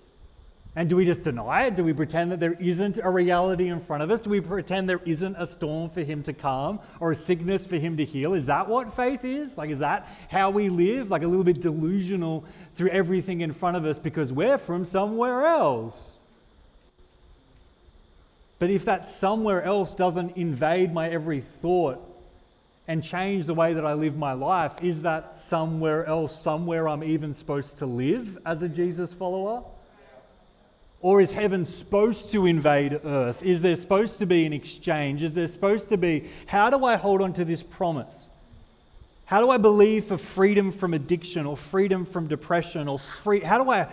And 0.79 0.89
do 0.89 0.95
we 0.95 1.05
just 1.05 1.25
deny 1.25 1.65
it? 1.65 1.75
Do 1.75 1.83
we 1.83 1.93
pretend 1.93 2.31
that 2.31 2.39
there 2.39 2.53
isn't 2.53 3.01
a 3.03 3.11
reality 3.11 3.67
in 3.67 3.81
front 3.81 4.05
of 4.05 4.13
us? 4.13 4.21
Do 4.21 4.31
we 4.31 4.41
pretend 4.41 4.89
there 4.89 5.01
isn't 5.05 5.35
a 5.35 5.45
storm 5.45 5.91
for 5.91 6.05
Him 6.05 6.23
to 6.23 6.33
calm 6.33 6.79
or 7.01 7.11
a 7.11 7.17
sickness 7.17 7.67
for 7.67 7.75
Him 7.75 7.97
to 7.97 8.05
heal? 8.05 8.33
Is 8.33 8.47
that 8.47 8.69
what 8.69 8.95
faith 8.95 9.25
is? 9.25 9.59
Like, 9.59 9.71
is 9.71 9.81
that 9.81 10.09
how 10.31 10.51
we 10.51 10.69
live? 10.69 11.11
Like 11.11 11.25
a 11.25 11.27
little 11.27 11.43
bit 11.43 11.61
delusional 11.61 12.45
through 12.77 12.91
everything 12.91 13.41
in 13.41 13.53
front 13.53 13.77
of 13.77 13.85
us 13.85 13.99
because 13.99 14.33
we're 14.33 14.57
from 14.57 14.85
somewhere 14.85 15.47
else. 15.47 16.19
But 18.61 18.71
if 18.71 18.85
that 18.85 19.09
somewhere 19.09 19.65
else 19.65 19.97
doesn't 19.97 20.37
invade 20.37 20.95
my 20.95 21.09
every 21.09 21.41
thought 21.41 21.99
and 22.87 23.03
change 23.03 23.47
the 23.47 23.55
way 23.55 23.75
that 23.75 23.85
I 23.85 23.95
live 23.95 24.17
my 24.17 24.35
life, 24.35 24.75
is 24.81 25.03
that 25.03 25.37
somewhere 25.37 26.07
else, 26.07 26.41
somewhere 26.41 26.89
I'm 26.89 27.03
even 27.03 27.35
supposed 27.35 27.79
to 27.79 27.87
live 27.87 28.39
as 28.47 28.63
a 28.63 28.69
Jesus 28.69 29.13
follower? 29.13 29.65
Or 31.01 31.21
is 31.21 31.31
heaven 31.31 31.65
supposed 31.65 32.33
to 32.33 32.47
invade 32.47 33.01
earth? 33.05 33.43
Is 33.43 33.63
there 33.63 33.77
supposed 33.77 34.19
to 34.19 34.27
be 34.27 34.45
an 34.47 34.53
exchange? 34.53 35.23
Is 35.23 35.35
there 35.35 35.47
supposed 35.47 35.89
to 35.91 35.97
be, 35.97 36.31
how 36.47 36.71
do 36.71 36.85
I 36.85 36.97
hold 36.97 37.23
on 37.23 37.33
to 37.35 37.45
this 37.45 37.63
promise? 37.63 38.27
How 39.27 39.41
do 39.41 39.51
I 39.51 39.59
believe 39.59 40.07
for 40.07 40.17
freedom 40.17 40.71
from 40.71 40.95
addiction 40.95 41.47
or 41.47 41.57
freedom 41.57 42.05
from 42.05 42.27
depression 42.27 42.89
or 42.89 42.99
free? 42.99 43.41
How 43.41 43.63
do 43.63 43.71
I 43.71 43.89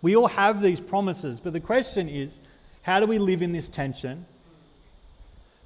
we 0.00 0.14
all 0.14 0.28
have 0.28 0.62
these 0.62 0.80
promises, 0.80 1.40
but 1.40 1.52
the 1.52 1.60
question 1.60 2.08
is 2.08 2.38
how 2.82 3.00
do 3.00 3.06
we 3.06 3.18
live 3.18 3.42
in 3.42 3.52
this 3.52 3.68
tension 3.68 4.26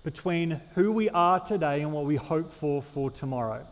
between 0.05 0.61
who 0.75 0.91
we 0.91 1.09
are 1.11 1.39
today 1.39 1.83
and 1.83 1.93
what 1.93 2.07
we 2.07 2.17
hope 2.17 2.53
for 2.53 2.83
for 2.83 3.11
tomorrow? 3.11 3.67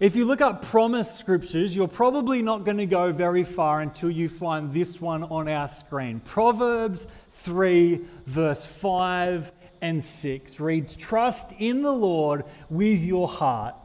If 0.00 0.16
you 0.16 0.24
look 0.24 0.40
up 0.40 0.62
promise 0.62 1.14
scriptures, 1.14 1.76
you're 1.76 1.86
probably 1.86 2.42
not 2.42 2.64
going 2.64 2.78
to 2.78 2.86
go 2.86 3.12
very 3.12 3.44
far 3.44 3.80
until 3.80 4.10
you 4.10 4.28
find 4.28 4.72
this 4.72 5.00
one 5.00 5.22
on 5.22 5.48
our 5.48 5.68
screen. 5.68 6.18
Proverbs 6.18 7.06
3, 7.30 8.00
verse 8.26 8.66
5 8.66 9.52
and 9.80 10.02
6 10.02 10.58
reads 10.58 10.96
Trust 10.96 11.52
in 11.60 11.82
the 11.82 11.92
Lord 11.92 12.44
with 12.68 13.04
your 13.04 13.28
heart, 13.28 13.76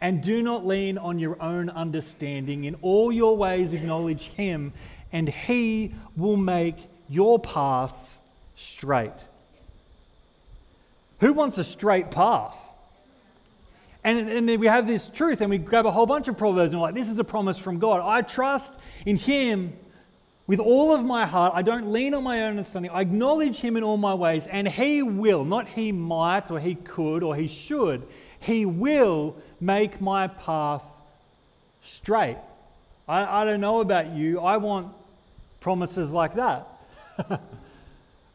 and 0.00 0.22
do 0.22 0.40
not 0.40 0.64
lean 0.64 0.98
on 0.98 1.18
your 1.18 1.36
own 1.42 1.68
understanding. 1.70 2.62
In 2.62 2.76
all 2.76 3.10
your 3.10 3.36
ways, 3.36 3.72
acknowledge 3.72 4.22
Him, 4.22 4.72
and 5.10 5.28
he 5.28 5.92
will 6.16 6.36
make 6.36 6.76
your 7.08 7.40
paths 7.40 8.20
straight. 8.54 9.18
Who 11.18 11.32
wants 11.32 11.58
a 11.58 11.64
straight 11.64 12.12
path? 12.12 12.56
And, 14.06 14.30
and 14.30 14.48
then 14.48 14.60
we 14.60 14.68
have 14.68 14.86
this 14.86 15.08
truth, 15.08 15.40
and 15.40 15.50
we 15.50 15.58
grab 15.58 15.84
a 15.84 15.90
whole 15.90 16.06
bunch 16.06 16.28
of 16.28 16.38
proverbs 16.38 16.72
and 16.72 16.80
we're 16.80 16.86
like, 16.86 16.94
this 16.94 17.08
is 17.08 17.18
a 17.18 17.24
promise 17.24 17.58
from 17.58 17.80
God. 17.80 18.00
I 18.04 18.22
trust 18.22 18.74
in 19.04 19.16
Him 19.16 19.76
with 20.46 20.60
all 20.60 20.94
of 20.94 21.04
my 21.04 21.26
heart. 21.26 21.54
I 21.56 21.62
don't 21.62 21.90
lean 21.90 22.14
on 22.14 22.22
my 22.22 22.44
own 22.44 22.50
understanding. 22.50 22.92
I 22.92 23.00
acknowledge 23.00 23.56
Him 23.56 23.76
in 23.76 23.82
all 23.82 23.96
my 23.96 24.14
ways, 24.14 24.46
and 24.46 24.68
He 24.68 25.02
will, 25.02 25.44
not 25.44 25.66
He 25.66 25.90
might 25.90 26.52
or 26.52 26.60
He 26.60 26.76
could 26.76 27.24
or 27.24 27.34
He 27.34 27.48
should, 27.48 28.06
He 28.38 28.64
will 28.64 29.34
make 29.60 30.00
my 30.00 30.28
path 30.28 30.84
straight. 31.80 32.36
I, 33.08 33.42
I 33.42 33.44
don't 33.44 33.60
know 33.60 33.80
about 33.80 34.10
you. 34.10 34.38
I 34.38 34.58
want 34.58 34.94
promises 35.58 36.12
like 36.12 36.36
that. 36.36 36.68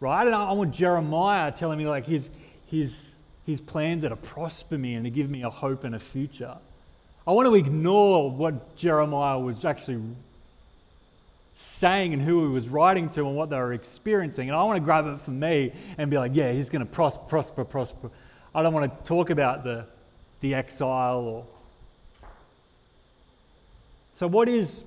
right? 0.01 0.25
And 0.27 0.35
I 0.35 0.51
want 0.51 0.73
Jeremiah 0.73 1.49
telling 1.53 1.77
me 1.77 1.87
like 1.87 2.05
his, 2.05 2.29
his, 2.65 3.07
his 3.45 3.59
plans 3.59 4.03
are 4.03 4.09
to 4.09 4.15
prosper 4.15 4.77
me 4.77 4.93
and 4.95 5.05
to 5.05 5.09
give 5.09 5.29
me 5.29 5.43
a 5.43 5.49
hope 5.49 5.83
and 5.83 5.95
a 5.95 5.99
future. 5.99 6.57
I 7.27 7.31
want 7.31 7.47
to 7.47 7.55
ignore 7.55 8.31
what 8.31 8.75
Jeremiah 8.75 9.39
was 9.39 9.63
actually 9.63 10.01
saying 11.55 12.13
and 12.13 12.21
who 12.21 12.47
he 12.47 12.53
was 12.53 12.67
writing 12.69 13.09
to 13.09 13.27
and 13.27 13.35
what 13.35 13.49
they 13.49 13.57
were 13.57 13.73
experiencing. 13.73 14.49
And 14.49 14.57
I 14.57 14.63
want 14.63 14.77
to 14.77 14.81
grab 14.83 15.05
it 15.07 15.19
for 15.21 15.31
me 15.31 15.73
and 15.97 16.09
be 16.09 16.17
like, 16.17 16.31
yeah, 16.33 16.51
he's 16.51 16.69
going 16.69 16.85
to 16.85 16.91
prosper, 16.91 17.23
prosper, 17.27 17.65
prosper. 17.65 18.09
I 18.53 18.63
don't 18.63 18.73
want 18.73 18.91
to 18.91 19.07
talk 19.07 19.29
about 19.29 19.63
the, 19.63 19.85
the 20.39 20.55
exile 20.55 21.19
or 21.19 21.45
so, 24.21 24.27
what 24.27 24.47
is 24.47 24.83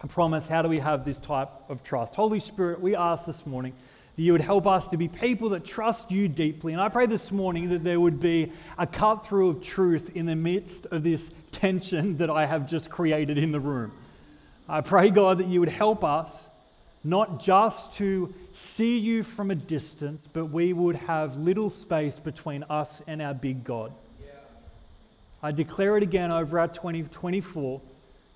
a 0.00 0.08
promise? 0.08 0.48
How 0.48 0.60
do 0.60 0.68
we 0.68 0.80
have 0.80 1.04
this 1.04 1.20
type 1.20 1.50
of 1.68 1.84
trust? 1.84 2.16
Holy 2.16 2.40
Spirit, 2.40 2.80
we 2.80 2.96
ask 2.96 3.24
this 3.24 3.46
morning 3.46 3.74
that 4.16 4.22
you 4.22 4.32
would 4.32 4.40
help 4.40 4.66
us 4.66 4.88
to 4.88 4.96
be 4.96 5.08
people 5.08 5.50
that 5.50 5.64
trust 5.64 6.10
you 6.10 6.26
deeply. 6.26 6.72
And 6.72 6.80
I 6.80 6.88
pray 6.88 7.06
this 7.06 7.30
morning 7.30 7.68
that 7.68 7.84
there 7.84 8.00
would 8.00 8.18
be 8.18 8.50
a 8.78 8.86
cut 8.86 9.26
through 9.26 9.50
of 9.50 9.60
truth 9.60 10.10
in 10.16 10.26
the 10.26 10.36
midst 10.36 10.86
of 10.86 11.02
this 11.02 11.30
tension 11.52 12.16
that 12.16 12.30
I 12.30 12.46
have 12.46 12.66
just 12.66 12.90
created 12.90 13.38
in 13.38 13.52
the 13.52 13.60
room. 13.60 13.92
I 14.68 14.80
pray, 14.80 15.10
God, 15.10 15.38
that 15.38 15.46
you 15.46 15.60
would 15.60 15.68
help 15.68 16.02
us 16.02 16.46
not 17.04 17.40
just 17.40 17.92
to 17.94 18.34
see 18.52 18.98
you 18.98 19.22
from 19.22 19.50
a 19.50 19.54
distance, 19.54 20.26
but 20.32 20.46
we 20.46 20.72
would 20.72 20.96
have 20.96 21.36
little 21.36 21.70
space 21.70 22.18
between 22.18 22.64
us 22.64 23.00
and 23.06 23.22
our 23.22 23.34
big 23.34 23.62
God. 23.62 23.92
I 25.42 25.52
declare 25.52 25.96
it 25.96 26.02
again 26.02 26.32
over 26.32 26.58
our 26.58 26.66
2024 26.66 27.80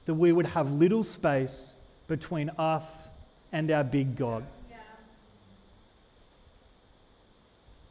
that 0.05 0.15
we 0.15 0.31
would 0.31 0.47
have 0.47 0.73
little 0.73 1.03
space 1.03 1.73
between 2.07 2.51
us 2.51 3.09
and 3.51 3.71
our 3.71 3.83
big 3.83 4.15
God. 4.15 4.45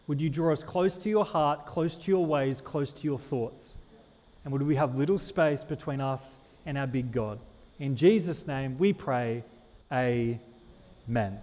Would 0.09 0.19
you 0.19 0.29
draw 0.31 0.51
us 0.51 0.63
close 0.63 0.97
to 0.97 1.07
your 1.07 1.23
heart, 1.23 1.67
close 1.67 1.95
to 1.95 2.09
your 2.09 2.25
ways, 2.25 2.61
close 2.61 2.91
to 2.93 3.03
your 3.03 3.19
thoughts? 3.19 3.75
And 4.43 4.51
would 4.51 4.63
we 4.63 4.75
have 4.75 4.97
little 4.97 5.19
space 5.19 5.63
between 5.63 6.01
us 6.01 6.39
and 6.65 6.79
our 6.79 6.87
big 6.87 7.11
God? 7.11 7.37
In 7.77 7.95
Jesus' 7.95 8.47
name 8.47 8.79
we 8.79 8.91
pray, 8.91 9.43
Amen. 9.93 11.37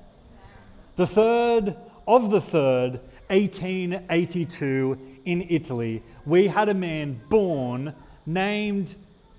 The 0.96 1.06
third 1.06 1.76
of 2.08 2.32
the 2.32 2.40
third, 2.40 2.94
1882, 3.28 4.98
in 5.24 5.46
Italy, 5.48 6.02
we 6.24 6.48
had 6.48 6.68
a 6.68 6.74
man 6.74 7.20
born 7.28 7.94
named 8.26 8.96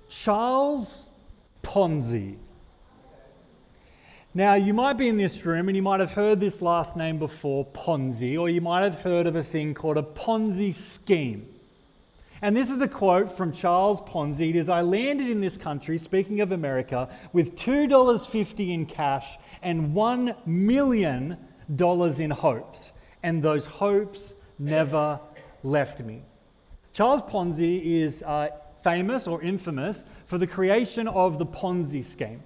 Charles 0.08 1.06
Ponzi. 1.62 2.36
Now, 4.38 4.54
you 4.54 4.72
might 4.72 4.92
be 4.92 5.08
in 5.08 5.16
this 5.16 5.44
room 5.44 5.68
and 5.68 5.74
you 5.74 5.82
might 5.82 5.98
have 5.98 6.12
heard 6.12 6.38
this 6.38 6.62
last 6.62 6.94
name 6.94 7.18
before, 7.18 7.66
Ponzi, 7.66 8.38
or 8.38 8.48
you 8.48 8.60
might 8.60 8.82
have 8.82 8.94
heard 8.94 9.26
of 9.26 9.34
a 9.34 9.42
thing 9.42 9.74
called 9.74 9.98
a 9.98 10.02
Ponzi 10.02 10.72
scheme. 10.72 11.52
And 12.40 12.56
this 12.56 12.70
is 12.70 12.80
a 12.80 12.86
quote 12.86 13.36
from 13.36 13.50
Charles 13.50 14.00
Ponzi. 14.00 14.50
It 14.50 14.54
is 14.54 14.68
I 14.68 14.82
landed 14.82 15.28
in 15.28 15.40
this 15.40 15.56
country, 15.56 15.98
speaking 15.98 16.40
of 16.40 16.52
America, 16.52 17.08
with 17.32 17.56
$2.50 17.56 18.72
in 18.72 18.86
cash 18.86 19.36
and 19.60 19.92
$1 19.92 20.46
million 20.46 21.36
in 21.68 22.30
hopes. 22.30 22.92
And 23.24 23.42
those 23.42 23.66
hopes 23.66 24.36
never 24.56 25.18
left 25.64 25.98
me. 25.98 26.22
Charles 26.92 27.22
Ponzi 27.22 28.04
is 28.04 28.22
uh, 28.22 28.50
famous 28.84 29.26
or 29.26 29.42
infamous 29.42 30.04
for 30.26 30.38
the 30.38 30.46
creation 30.46 31.08
of 31.08 31.40
the 31.40 31.46
Ponzi 31.46 32.04
scheme. 32.04 32.44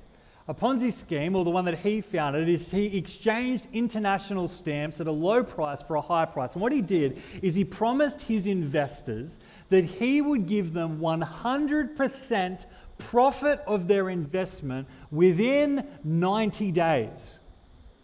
A 0.49 0.55
Ponzi 0.55 0.93
scheme, 0.93 1.37
or 1.37 1.45
the 1.45 1.51
one 1.51 1.65
that 1.67 1.79
he 1.79 2.01
founded, 2.01 2.49
is 2.49 2.73
he 2.73 2.99
exchanged 2.99 3.69
international 3.73 4.49
stamps 4.49 5.01
at 5.01 5.07
a 5.07 5.13
low 5.13 5.45
price 5.45 5.83
for 5.83 5.95
a 5.95 6.01
high 6.01 6.25
price. 6.25 6.55
And 6.55 6.63
what 6.63 6.73
he 6.73 6.83
did 6.83 7.23
is 7.43 7.55
he 7.55 7.65
promised 7.65 8.23
his 8.23 8.49
investors 8.49 9.39
that 9.69 9.85
he 9.85 10.21
would 10.21 10.49
give 10.49 10.73
them 10.73 10.99
100% 10.99 12.67
profit 12.99 13.61
of 13.69 13.87
their 13.87 14.11
investment 14.11 14.89
within 15.13 15.87
90 16.03 16.73
days. 16.73 17.39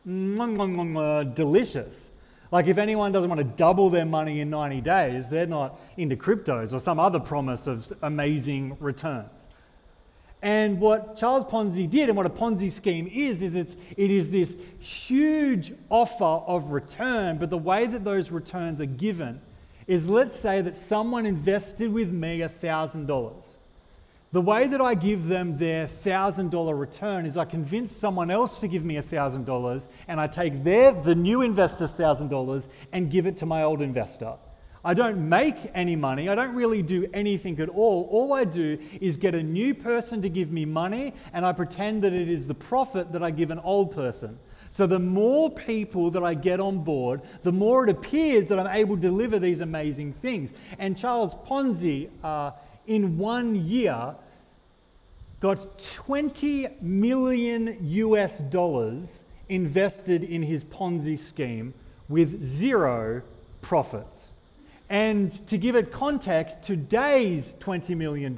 Delicious. 0.07 2.13
Like, 2.53 2.69
if 2.69 2.79
anyone 2.79 3.11
doesn't 3.13 3.29
want 3.29 3.41
to 3.41 3.57
double 3.57 3.91
their 3.91 4.07
money 4.07 4.41
in 4.41 4.49
90 4.49 4.81
days, 4.81 5.29
they're 5.29 5.45
not 5.45 5.79
into 5.97 6.17
cryptos 6.17 6.73
or 6.73 6.79
some 6.79 7.01
other 7.01 7.19
promise 7.19 7.67
of 7.67 7.93
amazing 8.01 8.77
returns. 8.81 9.48
And 10.41 10.81
what 10.81 11.17
Charles 11.17 11.45
Ponzi 11.45 11.91
did, 11.91 12.09
and 12.09 12.17
what 12.17 12.27
a 12.27 12.31
Ponzi 12.31 12.71
scheme 12.71 13.11
is, 13.13 13.43
is 13.43 13.55
it's, 13.55 13.77
it 13.97 14.11
is 14.11 14.31
this 14.31 14.57
huge 14.79 15.73
offer 15.91 16.25
of 16.25 16.71
return, 16.71 17.39
but 17.39 17.51
the 17.51 17.59
way 17.59 17.87
that 17.87 18.05
those 18.05 18.31
returns 18.31 18.81
are 18.81 18.87
given 18.87 19.41
is 19.89 20.07
let's 20.07 20.39
say 20.39 20.61
that 20.61 20.77
someone 20.77 21.27
invested 21.27 21.93
with 21.93 22.13
me 22.13 22.39
$1,000. 22.41 23.57
The 24.31 24.43
way 24.43 24.67
that 24.67 24.81
I 24.81 24.95
give 24.95 25.27
them 25.27 25.57
their 25.57 25.87
$1,000 25.87 26.79
return 26.79 27.25
is 27.25 27.39
I 27.39 27.47
convince 27.47 27.97
someone 27.97 28.31
else 28.31 28.59
to 28.59 28.69
give 28.69 28.85
me 28.85 28.97
$1,000 28.97 29.89
and 30.07 30.21
I 30.21 30.27
take 30.27 30.63
their, 30.63 30.93
the 30.93 31.15
new 31.15 31.41
investor's 31.41 31.95
$1,000 31.95 32.69
and 32.93 33.11
give 33.11 33.27
it 33.27 33.39
to 33.39 33.47
my 33.47 33.63
old 33.63 33.81
investor. 33.81 34.35
I 34.85 34.95
don't 34.95 35.29
make 35.29 35.57
any 35.75 35.97
money. 35.97 36.29
I 36.29 36.35
don't 36.35 36.55
really 36.55 36.83
do 36.83 37.07
anything 37.13 37.61
at 37.61 37.69
all. 37.69 38.09
All 38.11 38.33
I 38.33 38.45
do 38.45 38.79
is 39.01 39.17
get 39.17 39.35
a 39.35 39.43
new 39.43 39.75
person 39.75 40.23
to 40.23 40.29
give 40.29 40.51
me 40.53 40.65
money 40.65 41.15
and 41.33 41.45
I 41.45 41.53
pretend 41.53 42.03
that 42.03 42.13
it 42.13 42.29
is 42.29 42.47
the 42.47 42.55
profit 42.55 43.13
that 43.13 43.23
I 43.23 43.31
give 43.31 43.51
an 43.51 43.59
old 43.59 43.95
person. 43.95 44.39
So 44.71 44.87
the 44.87 44.99
more 44.99 45.51
people 45.51 46.11
that 46.11 46.23
I 46.23 46.35
get 46.35 46.61
on 46.61 46.85
board, 46.85 47.23
the 47.43 47.53
more 47.53 47.85
it 47.85 47.91
appears 47.91 48.49
that 48.49 48.59
I'm 48.59 48.67
able 48.67 48.97
to 48.97 49.03
deliver 49.03 49.39
these 49.39 49.61
amazing 49.61 50.13
things. 50.13 50.53
And 50.79 50.97
Charles 50.97 51.35
Ponzi, 51.35 52.11
uh, 52.23 52.53
in 52.89 53.19
one 53.19 53.55
year 53.55 54.17
got 55.41 55.79
20 55.79 56.67
million 56.81 57.77
US 57.81 58.41
dollars 58.41 59.23
invested 59.49 60.25
in 60.25 60.43
his 60.43 60.65
Ponzi 60.65 61.17
scheme 61.17 61.75
with 62.09 62.43
zero 62.43 63.23
profits. 63.63 64.33
And 64.89 65.31
to 65.49 65.59
give 65.59 65.77
it 65.77 65.93
context, 65.93 66.63
today's 66.63 67.55
$20 67.61 67.97
million 67.97 68.35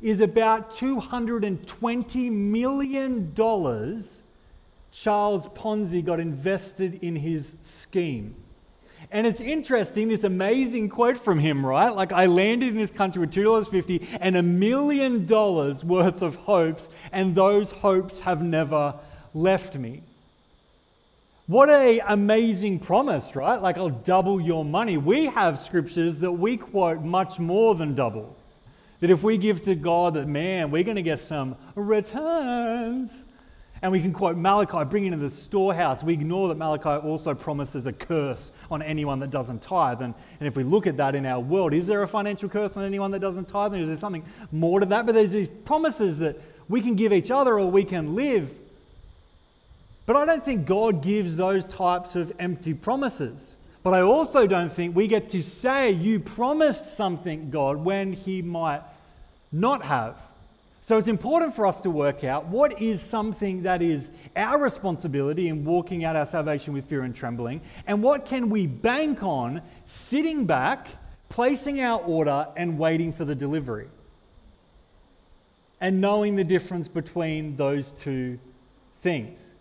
is 0.00 0.20
about 0.20 0.72
$220 0.72 2.30
million 2.32 3.32
Charles 4.92 5.46
Ponzi 5.48 6.04
got 6.04 6.20
invested 6.20 7.02
in 7.02 7.16
his 7.16 7.54
scheme. 7.62 8.36
And 9.10 9.26
it's 9.26 9.40
interesting, 9.40 10.08
this 10.08 10.24
amazing 10.24 10.88
quote 10.90 11.18
from 11.18 11.38
him, 11.38 11.66
right? 11.66 11.94
Like, 11.94 12.12
I 12.12 12.26
landed 12.26 12.68
in 12.68 12.76
this 12.76 12.90
country 12.90 13.20
with 13.20 13.32
$2.50 13.32 14.06
and 14.20 14.36
a 14.36 14.42
million 14.42 15.26
dollars 15.26 15.84
worth 15.84 16.22
of 16.22 16.36
hopes, 16.36 16.88
and 17.10 17.34
those 17.34 17.70
hopes 17.70 18.20
have 18.20 18.42
never 18.42 18.94
left 19.34 19.76
me. 19.76 20.02
What 21.48 21.70
a 21.70 21.98
amazing 22.06 22.78
promise, 22.78 23.34
right? 23.34 23.60
Like 23.60 23.76
I'll 23.76 23.88
double 23.88 24.40
your 24.40 24.64
money. 24.64 24.96
We 24.96 25.26
have 25.26 25.58
scriptures 25.58 26.18
that 26.20 26.30
we 26.30 26.56
quote 26.56 27.02
much 27.02 27.40
more 27.40 27.74
than 27.74 27.96
double. 27.96 28.36
That 29.00 29.10
if 29.10 29.24
we 29.24 29.36
give 29.38 29.62
to 29.64 29.74
God 29.74 30.14
that 30.14 30.28
man, 30.28 30.70
we're 30.70 30.84
going 30.84 30.96
to 30.96 31.02
get 31.02 31.18
some 31.18 31.56
returns. 31.74 33.24
And 33.82 33.90
we 33.90 34.00
can 34.00 34.12
quote 34.12 34.36
Malachi, 34.36 34.84
bring 34.84 35.06
into 35.06 35.18
the 35.18 35.30
storehouse. 35.30 36.04
We 36.04 36.12
ignore 36.12 36.46
that 36.46 36.58
Malachi 36.58 37.04
also 37.04 37.34
promises 37.34 37.86
a 37.86 37.92
curse 37.92 38.52
on 38.70 38.80
anyone 38.80 39.18
that 39.18 39.30
doesn't 39.30 39.62
tithe. 39.62 40.00
And, 40.00 40.14
and 40.38 40.46
if 40.46 40.56
we 40.56 40.62
look 40.62 40.86
at 40.86 40.96
that 40.98 41.16
in 41.16 41.26
our 41.26 41.40
world, 41.40 41.74
is 41.74 41.88
there 41.88 42.04
a 42.04 42.08
financial 42.08 42.48
curse 42.48 42.76
on 42.76 42.84
anyone 42.84 43.10
that 43.10 43.18
doesn't 43.18 43.48
tithe? 43.48 43.72
And 43.72 43.82
is 43.82 43.88
there 43.88 43.96
something 43.96 44.24
more 44.52 44.78
to 44.78 44.86
that? 44.86 45.06
But 45.06 45.16
there's 45.16 45.32
these 45.32 45.48
promises 45.64 46.20
that 46.20 46.40
we 46.68 46.80
can 46.80 46.94
give 46.94 47.12
each 47.12 47.32
other 47.32 47.58
or 47.58 47.68
we 47.68 47.82
can 47.82 48.14
live. 48.14 48.56
But 50.12 50.28
I 50.28 50.34
don't 50.34 50.44
think 50.44 50.66
God 50.66 51.02
gives 51.02 51.38
those 51.38 51.64
types 51.64 52.16
of 52.16 52.34
empty 52.38 52.74
promises. 52.74 53.56
But 53.82 53.94
I 53.94 54.02
also 54.02 54.46
don't 54.46 54.70
think 54.70 54.94
we 54.94 55.06
get 55.06 55.30
to 55.30 55.42
say, 55.42 55.90
You 55.90 56.20
promised 56.20 56.84
something, 56.84 57.48
God, 57.48 57.78
when 57.78 58.12
He 58.12 58.42
might 58.42 58.82
not 59.50 59.82
have. 59.84 60.18
So 60.82 60.98
it's 60.98 61.08
important 61.08 61.56
for 61.56 61.66
us 61.66 61.80
to 61.80 61.88
work 61.88 62.24
out 62.24 62.48
what 62.48 62.82
is 62.82 63.00
something 63.00 63.62
that 63.62 63.80
is 63.80 64.10
our 64.36 64.58
responsibility 64.58 65.48
in 65.48 65.64
walking 65.64 66.04
out 66.04 66.14
our 66.14 66.26
salvation 66.26 66.74
with 66.74 66.84
fear 66.84 67.04
and 67.04 67.16
trembling, 67.16 67.62
and 67.86 68.02
what 68.02 68.26
can 68.26 68.50
we 68.50 68.66
bank 68.66 69.22
on 69.22 69.62
sitting 69.86 70.44
back, 70.44 70.88
placing 71.30 71.80
our 71.80 72.02
order, 72.02 72.48
and 72.54 72.78
waiting 72.78 73.14
for 73.14 73.24
the 73.24 73.34
delivery. 73.34 73.88
And 75.80 76.02
knowing 76.02 76.36
the 76.36 76.44
difference 76.44 76.86
between 76.86 77.56
those 77.56 77.92
two 77.92 78.38
things. 79.00 79.51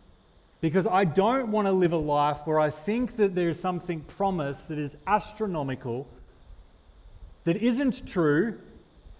Because 0.61 0.85
I 0.85 1.05
don't 1.05 1.51
want 1.51 1.67
to 1.67 1.71
live 1.71 1.91
a 1.91 1.97
life 1.97 2.39
where 2.45 2.59
I 2.59 2.69
think 2.69 3.17
that 3.17 3.33
there 3.33 3.49
is 3.49 3.59
something 3.59 4.01
promised 4.01 4.69
that 4.69 4.77
is 4.77 4.95
astronomical, 5.07 6.07
that 7.43 7.57
isn't 7.57 8.07
true, 8.07 8.59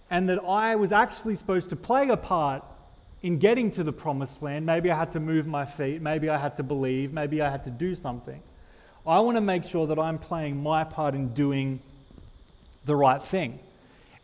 and 0.08 0.28
that 0.28 0.38
I 0.44 0.76
was 0.76 0.92
actually 0.92 1.34
supposed 1.34 1.68
to 1.70 1.76
play 1.76 2.08
a 2.08 2.16
part 2.16 2.64
in 3.22 3.38
getting 3.38 3.70
to 3.72 3.82
the 3.82 3.92
promised 3.92 4.42
land. 4.42 4.66
Maybe 4.66 4.90
I 4.90 4.96
had 4.96 5.12
to 5.12 5.20
move 5.20 5.46
my 5.46 5.64
feet, 5.64 6.00
maybe 6.00 6.28
I 6.28 6.38
had 6.38 6.56
to 6.58 6.62
believe, 6.62 7.12
maybe 7.12 7.42
I 7.42 7.50
had 7.50 7.64
to 7.64 7.70
do 7.70 7.94
something. 7.94 8.40
I 9.04 9.18
want 9.20 9.36
to 9.36 9.40
make 9.40 9.64
sure 9.64 9.86
that 9.88 9.98
I'm 9.98 10.18
playing 10.18 10.62
my 10.62 10.84
part 10.84 11.14
in 11.14 11.34
doing 11.34 11.80
the 12.84 12.94
right 12.94 13.22
thing. 13.22 13.58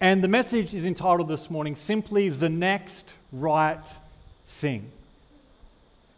And 0.01 0.23
the 0.23 0.29
message 0.29 0.73
is 0.73 0.87
entitled 0.87 1.29
this 1.29 1.51
morning 1.51 1.75
simply 1.75 2.29
The 2.29 2.49
Next 2.49 3.15
Right 3.33 3.85
Thing. 4.47 4.93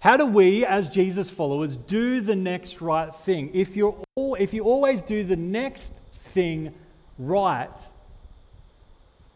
How 0.01 0.17
do 0.17 0.25
we, 0.25 0.65
as 0.65 0.89
Jesus 0.89 1.29
followers, 1.29 1.77
do 1.77 2.23
the 2.23 2.35
next 2.35 2.81
right 2.81 3.15
thing? 3.15 3.51
If, 3.53 3.77
you're 3.77 4.03
all, 4.17 4.35
if 4.35 4.55
you 4.55 4.65
always 4.65 5.03
do 5.03 5.23
the 5.25 5.37
next 5.37 5.93
thing 6.15 6.75
right, 7.19 7.69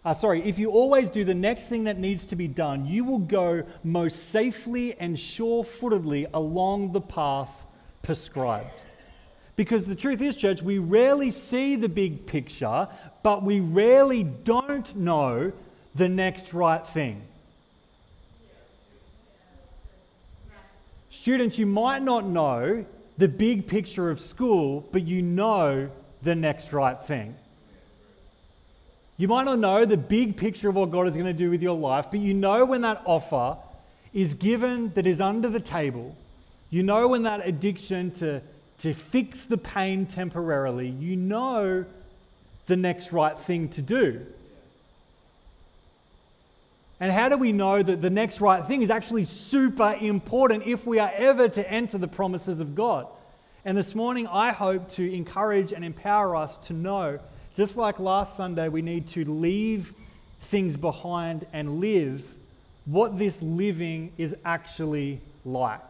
uh, 0.06 0.14
sorry, 0.14 0.42
if 0.42 0.58
you 0.58 0.70
always 0.70 1.10
do 1.10 1.22
the 1.22 1.34
next 1.34 1.68
thing 1.68 1.84
that 1.84 1.98
needs 1.98 2.24
to 2.26 2.36
be 2.36 2.48
done, 2.48 2.86
you 2.86 3.04
will 3.04 3.18
go 3.18 3.64
most 3.82 4.30
safely 4.30 4.94
and 4.98 5.20
sure 5.20 5.64
footedly 5.64 6.26
along 6.32 6.92
the 6.92 7.00
path 7.00 7.66
prescribed. 8.02 8.82
Because 9.56 9.86
the 9.86 9.94
truth 9.94 10.22
is, 10.22 10.34
church, 10.34 10.62
we 10.62 10.78
rarely 10.78 11.30
see 11.30 11.76
the 11.76 11.90
big 11.90 12.26
picture, 12.26 12.88
but 13.22 13.42
we 13.42 13.60
rarely 13.60 14.22
don't 14.22 14.96
know 14.96 15.52
the 15.94 16.08
next 16.08 16.54
right 16.54 16.86
thing. 16.86 17.22
Students, 21.14 21.58
you 21.58 21.64
might 21.64 22.02
not 22.02 22.26
know 22.26 22.84
the 23.18 23.28
big 23.28 23.68
picture 23.68 24.10
of 24.10 24.20
school, 24.20 24.84
but 24.90 25.06
you 25.06 25.22
know 25.22 25.88
the 26.22 26.34
next 26.34 26.72
right 26.72 27.02
thing. 27.02 27.36
You 29.16 29.28
might 29.28 29.44
not 29.44 29.60
know 29.60 29.84
the 29.84 29.96
big 29.96 30.36
picture 30.36 30.68
of 30.68 30.74
what 30.74 30.90
God 30.90 31.06
is 31.06 31.14
going 31.14 31.28
to 31.28 31.32
do 31.32 31.50
with 31.50 31.62
your 31.62 31.78
life, 31.78 32.08
but 32.10 32.18
you 32.18 32.34
know 32.34 32.64
when 32.64 32.80
that 32.80 33.00
offer 33.04 33.56
is 34.12 34.34
given 34.34 34.92
that 34.94 35.06
is 35.06 35.20
under 35.20 35.48
the 35.48 35.60
table. 35.60 36.16
You 36.68 36.82
know 36.82 37.06
when 37.06 37.22
that 37.22 37.46
addiction 37.46 38.10
to, 38.14 38.42
to 38.78 38.92
fix 38.92 39.44
the 39.44 39.56
pain 39.56 40.06
temporarily, 40.06 40.88
you 40.88 41.14
know 41.14 41.84
the 42.66 42.76
next 42.76 43.12
right 43.12 43.38
thing 43.38 43.68
to 43.68 43.82
do. 43.82 44.26
And 47.00 47.12
how 47.12 47.28
do 47.28 47.36
we 47.36 47.52
know 47.52 47.82
that 47.82 48.00
the 48.00 48.10
next 48.10 48.40
right 48.40 48.64
thing 48.64 48.82
is 48.82 48.90
actually 48.90 49.24
super 49.24 49.96
important 50.00 50.66
if 50.66 50.86
we 50.86 50.98
are 50.98 51.12
ever 51.14 51.48
to 51.48 51.70
enter 51.70 51.98
the 51.98 52.08
promises 52.08 52.60
of 52.60 52.74
God? 52.74 53.06
And 53.64 53.76
this 53.76 53.94
morning, 53.94 54.26
I 54.26 54.52
hope 54.52 54.90
to 54.92 55.14
encourage 55.14 55.72
and 55.72 55.84
empower 55.84 56.36
us 56.36 56.56
to 56.68 56.72
know 56.72 57.18
just 57.54 57.76
like 57.76 58.00
last 58.00 58.36
Sunday, 58.36 58.68
we 58.68 58.82
need 58.82 59.06
to 59.08 59.24
leave 59.24 59.94
things 60.40 60.76
behind 60.76 61.46
and 61.52 61.80
live 61.80 62.34
what 62.84 63.16
this 63.16 63.40
living 63.42 64.12
is 64.18 64.34
actually 64.44 65.20
like. 65.44 65.80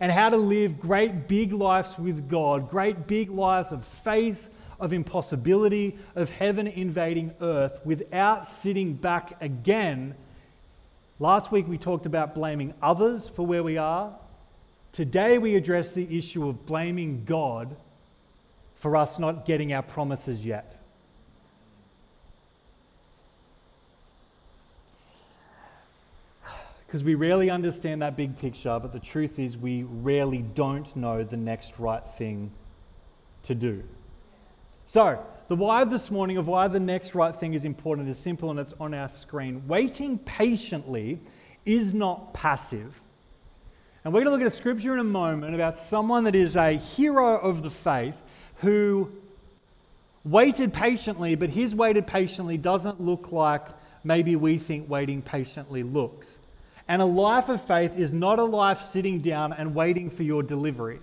And 0.00 0.10
how 0.10 0.30
to 0.30 0.36
live 0.36 0.80
great 0.80 1.28
big 1.28 1.52
lives 1.52 1.96
with 1.96 2.28
God, 2.28 2.68
great 2.68 3.06
big 3.06 3.30
lives 3.30 3.70
of 3.70 3.84
faith, 3.84 4.50
of 4.82 4.92
impossibility, 4.92 5.96
of 6.16 6.28
heaven 6.30 6.66
invading 6.66 7.32
earth 7.40 7.80
without 7.84 8.44
sitting 8.44 8.94
back 8.94 9.40
again. 9.40 10.16
Last 11.20 11.52
week 11.52 11.68
we 11.68 11.78
talked 11.78 12.04
about 12.04 12.34
blaming 12.34 12.74
others 12.82 13.28
for 13.28 13.46
where 13.46 13.62
we 13.62 13.78
are. 13.78 14.12
Today 14.90 15.38
we 15.38 15.54
address 15.54 15.92
the 15.92 16.18
issue 16.18 16.48
of 16.48 16.66
blaming 16.66 17.24
God 17.24 17.76
for 18.74 18.96
us 18.96 19.20
not 19.20 19.46
getting 19.46 19.72
our 19.72 19.82
promises 19.82 20.44
yet. 20.44 20.76
because 26.86 27.04
we 27.04 27.14
rarely 27.14 27.50
understand 27.50 28.02
that 28.02 28.16
big 28.16 28.36
picture, 28.36 28.80
but 28.80 28.92
the 28.92 28.98
truth 28.98 29.38
is, 29.38 29.56
we 29.56 29.84
rarely 29.84 30.42
don't 30.42 30.96
know 30.96 31.22
the 31.22 31.36
next 31.36 31.78
right 31.78 32.04
thing 32.04 32.50
to 33.44 33.54
do. 33.54 33.84
So, 34.92 35.24
the 35.48 35.56
why 35.56 35.80
of 35.80 35.90
this 35.90 36.10
morning 36.10 36.36
of 36.36 36.48
why 36.48 36.68
the 36.68 36.78
next 36.78 37.14
right 37.14 37.34
thing 37.34 37.54
is 37.54 37.64
important 37.64 38.10
is 38.10 38.18
simple 38.18 38.50
and 38.50 38.60
it's 38.60 38.74
on 38.78 38.92
our 38.92 39.08
screen. 39.08 39.66
Waiting 39.66 40.18
patiently 40.18 41.18
is 41.64 41.94
not 41.94 42.34
passive. 42.34 43.00
And 44.04 44.12
we're 44.12 44.22
going 44.22 44.26
to 44.26 44.32
look 44.32 44.42
at 44.42 44.46
a 44.46 44.50
scripture 44.54 44.92
in 44.92 44.98
a 44.98 45.04
moment 45.04 45.54
about 45.54 45.78
someone 45.78 46.24
that 46.24 46.34
is 46.34 46.56
a 46.56 46.72
hero 46.72 47.38
of 47.38 47.62
the 47.62 47.70
faith 47.70 48.22
who 48.56 49.10
waited 50.26 50.74
patiently, 50.74 51.36
but 51.36 51.48
his 51.48 51.74
waited 51.74 52.06
patiently 52.06 52.58
doesn't 52.58 53.00
look 53.00 53.32
like 53.32 53.68
maybe 54.04 54.36
we 54.36 54.58
think 54.58 54.90
waiting 54.90 55.22
patiently 55.22 55.82
looks. 55.82 56.38
And 56.86 57.00
a 57.00 57.06
life 57.06 57.48
of 57.48 57.62
faith 57.62 57.96
is 57.98 58.12
not 58.12 58.38
a 58.38 58.44
life 58.44 58.82
sitting 58.82 59.22
down 59.22 59.54
and 59.54 59.74
waiting 59.74 60.10
for 60.10 60.22
your 60.22 60.42
delivery. 60.42 61.00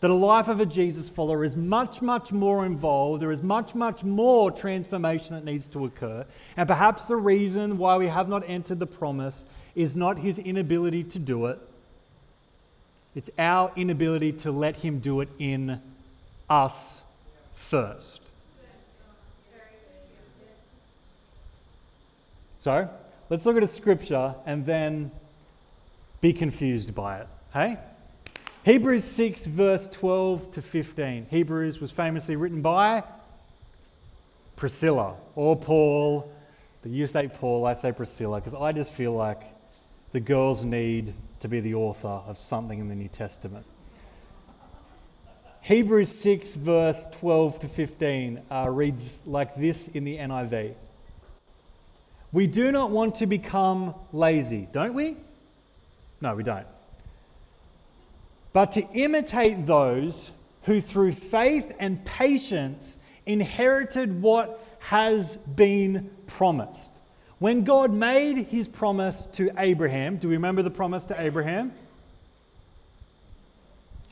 That 0.00 0.10
a 0.10 0.14
life 0.14 0.46
of 0.46 0.60
a 0.60 0.66
Jesus 0.66 1.08
follower 1.08 1.44
is 1.44 1.56
much, 1.56 2.00
much 2.00 2.30
more 2.30 2.64
involved. 2.64 3.20
There 3.20 3.32
is 3.32 3.42
much, 3.42 3.74
much 3.74 4.04
more 4.04 4.50
transformation 4.50 5.34
that 5.34 5.44
needs 5.44 5.66
to 5.68 5.84
occur. 5.84 6.24
And 6.56 6.68
perhaps 6.68 7.06
the 7.06 7.16
reason 7.16 7.78
why 7.78 7.96
we 7.96 8.06
have 8.06 8.28
not 8.28 8.44
entered 8.46 8.78
the 8.78 8.86
promise 8.86 9.44
is 9.74 9.96
not 9.96 10.20
his 10.20 10.38
inability 10.38 11.02
to 11.04 11.18
do 11.18 11.46
it, 11.46 11.58
it's 13.14 13.30
our 13.38 13.72
inability 13.74 14.32
to 14.32 14.52
let 14.52 14.76
him 14.76 15.00
do 15.00 15.20
it 15.20 15.28
in 15.38 15.80
us 16.48 17.00
first. 17.54 18.20
So, 22.60 22.88
let's 23.30 23.46
look 23.46 23.56
at 23.56 23.62
a 23.62 23.68
scripture 23.68 24.34
and 24.46 24.64
then 24.66 25.10
be 26.20 26.32
confused 26.32 26.94
by 26.94 27.18
it. 27.18 27.28
Hey? 27.52 27.78
Hebrews 28.68 29.04
6, 29.04 29.46
verse 29.46 29.88
12 29.88 30.50
to 30.50 30.60
15. 30.60 31.28
Hebrews 31.30 31.80
was 31.80 31.90
famously 31.90 32.36
written 32.36 32.60
by 32.60 33.02
Priscilla 34.56 35.14
or 35.34 35.56
Paul. 35.56 36.30
But 36.82 36.92
you 36.92 37.06
say 37.06 37.28
Paul, 37.28 37.64
I 37.64 37.72
say 37.72 37.92
Priscilla, 37.92 38.42
because 38.42 38.52
I 38.52 38.72
just 38.72 38.90
feel 38.90 39.14
like 39.14 39.40
the 40.12 40.20
girls 40.20 40.64
need 40.64 41.14
to 41.40 41.48
be 41.48 41.60
the 41.60 41.76
author 41.76 42.08
of 42.08 42.36
something 42.36 42.78
in 42.78 42.90
the 42.90 42.94
New 42.94 43.08
Testament. 43.08 43.64
Hebrews 45.62 46.14
6, 46.14 46.54
verse 46.56 47.06
12 47.12 47.60
to 47.60 47.68
15 47.68 48.42
uh, 48.52 48.68
reads 48.68 49.22
like 49.24 49.56
this 49.56 49.88
in 49.88 50.04
the 50.04 50.18
NIV. 50.18 50.74
We 52.32 52.46
do 52.46 52.70
not 52.70 52.90
want 52.90 53.14
to 53.14 53.26
become 53.26 53.94
lazy, 54.12 54.68
don't 54.74 54.92
we? 54.92 55.16
No, 56.20 56.34
we 56.34 56.42
don't. 56.42 56.66
But 58.52 58.72
to 58.72 58.82
imitate 58.92 59.66
those 59.66 60.30
who 60.62 60.80
through 60.80 61.12
faith 61.12 61.74
and 61.78 62.04
patience 62.04 62.96
inherited 63.26 64.22
what 64.22 64.64
has 64.80 65.36
been 65.36 66.10
promised. 66.26 66.90
When 67.38 67.64
God 67.64 67.92
made 67.92 68.48
his 68.48 68.66
promise 68.66 69.26
to 69.34 69.50
Abraham, 69.58 70.16
do 70.16 70.28
we 70.28 70.34
remember 70.34 70.62
the 70.62 70.70
promise 70.70 71.04
to 71.04 71.20
Abraham? 71.20 71.72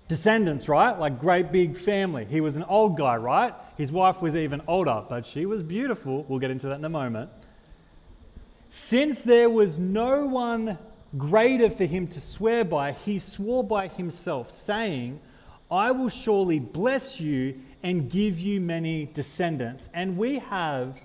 Descendants, 0.09 0.68
right? 0.68 0.96
Like 0.96 1.18
great 1.18 1.51
big 1.51 1.77
family. 1.77 2.25
He 2.25 2.40
was 2.40 2.57
an 2.57 2.62
old 2.64 2.96
guy, 2.96 3.16
right? 3.16 3.53
His 3.77 3.90
wife 3.90 4.22
was 4.22 4.37
even 4.37 4.62
older, 4.68 5.03
but 5.09 5.27
she 5.27 5.44
was 5.46 5.62
beautiful. 5.62 6.25
We'll 6.29 6.38
get 6.38 6.53
into 6.53 6.68
that 6.68 6.79
in 6.79 6.85
a 6.85 6.88
moment. 6.88 7.31
Since 8.70 9.22
there 9.22 9.51
was 9.51 9.79
no 9.79 10.27
one 10.27 10.79
greater 11.17 11.71
for 11.71 11.85
him 11.85 12.07
to 12.09 12.21
swear 12.21 12.65
by, 12.65 12.93
he 12.93 13.19
swore 13.19 13.65
by 13.65 13.89
himself, 13.89 14.51
saying, 14.51 15.21
I 15.71 15.91
will 15.91 16.09
surely 16.09 16.59
bless 16.59 17.21
you 17.21 17.61
and 17.83 18.11
give 18.11 18.39
you 18.39 18.61
many 18.61 19.07
descendants. 19.07 19.89
And 19.93 20.17
we 20.17 20.39
have 20.39 21.01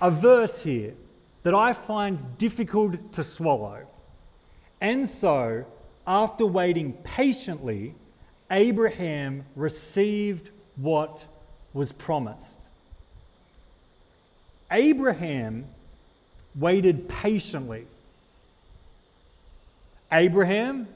a 0.00 0.10
verse 0.10 0.62
here 0.62 0.94
that 1.42 1.54
I 1.54 1.72
find 1.72 2.38
difficult 2.38 3.12
to 3.14 3.24
swallow. 3.24 3.86
And 4.80 5.08
so, 5.08 5.64
after 6.06 6.46
waiting 6.46 6.92
patiently, 6.92 7.94
Abraham 8.50 9.44
received 9.54 10.50
what 10.76 11.24
was 11.72 11.92
promised. 11.92 12.58
Abraham 14.70 15.66
waited 16.54 17.08
patiently. 17.08 17.86
Abraham 20.12 20.88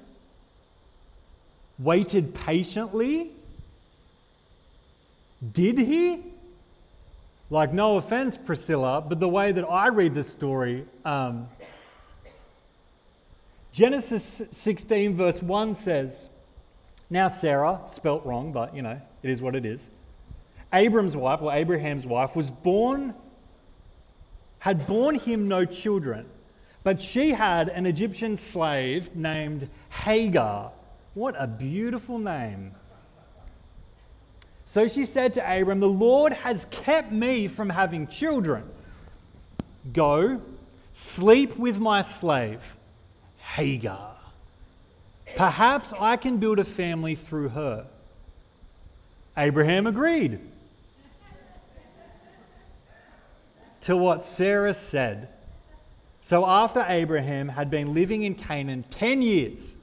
waited 1.78 2.34
patiently. 2.34 3.30
Did 5.52 5.78
he? 5.78 6.22
Like, 7.50 7.72
no 7.72 7.96
offense, 7.96 8.38
Priscilla, 8.38 9.04
but 9.06 9.20
the 9.20 9.28
way 9.28 9.52
that 9.52 9.64
I 9.64 9.88
read 9.88 10.14
this 10.14 10.28
story, 10.28 10.86
um, 11.04 11.48
Genesis 13.72 14.42
16, 14.50 15.14
verse 15.14 15.42
1 15.42 15.74
says, 15.74 16.28
Now 17.10 17.28
Sarah, 17.28 17.82
spelt 17.86 18.24
wrong, 18.24 18.52
but 18.52 18.74
you 18.74 18.82
know, 18.82 19.00
it 19.22 19.30
is 19.30 19.42
what 19.42 19.54
it 19.54 19.66
is. 19.66 19.88
Abram's 20.72 21.16
wife, 21.16 21.42
or 21.42 21.52
Abraham's 21.52 22.06
wife, 22.06 22.34
was 22.34 22.50
born 22.50 23.14
had 24.64 24.86
borne 24.86 25.16
him 25.16 25.46
no 25.46 25.66
children, 25.66 26.24
but 26.84 27.00
she 27.00 27.30
had 27.30 27.68
an 27.70 27.86
Egyptian 27.86 28.36
slave 28.36 29.16
named 29.16 29.68
Hagar. 29.88 30.70
What 31.14 31.34
a 31.36 31.46
beautiful 31.46 32.18
name. 32.18 32.72
So 34.66 34.86
she 34.86 35.04
said 35.04 35.34
to 35.34 35.60
Abram, 35.60 35.80
The 35.80 35.88
Lord 35.88 36.32
has 36.32 36.66
kept 36.70 37.10
me 37.10 37.48
from 37.48 37.70
having 37.70 38.06
children. 38.06 38.70
Go, 39.92 40.40
sleep 40.92 41.56
with 41.56 41.80
my 41.80 42.02
slave, 42.02 42.76
Hagar. 43.38 44.16
Perhaps 45.36 45.92
I 45.98 46.16
can 46.16 46.38
build 46.38 46.58
a 46.58 46.64
family 46.64 47.14
through 47.14 47.48
her. 47.50 47.86
Abraham 49.36 49.86
agreed. 49.86 50.38
to 53.84 53.94
what 53.94 54.24
Sarah 54.24 54.72
said. 54.72 55.28
So 56.24 56.46
after 56.46 56.82
Abraham 56.88 57.50
had 57.50 57.68
been 57.68 57.92
living 57.92 58.22
in 58.22 58.34
Canaan 58.34 58.86
10 58.88 59.20
years, 59.20 59.74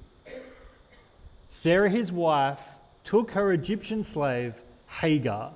Sarah, 1.51 1.87
his 1.87 2.11
wife, 2.11 2.59
took 3.03 3.29
her 3.33 3.51
Egyptian 3.51 4.01
slave, 4.01 4.63
Hagar, 4.87 5.51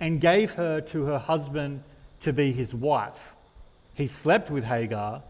and 0.00 0.18
gave 0.18 0.52
her 0.52 0.80
to 0.80 1.04
her 1.04 1.18
husband 1.18 1.82
to 2.20 2.32
be 2.32 2.50
his 2.50 2.74
wife. 2.74 3.36
He 3.92 4.06
slept 4.06 4.50
with 4.50 4.64
Hagar, 4.64 5.22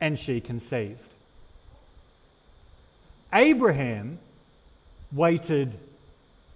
and 0.00 0.18
she 0.18 0.40
conceived. 0.40 0.98
Abraham 3.32 4.18
waited 5.12 5.78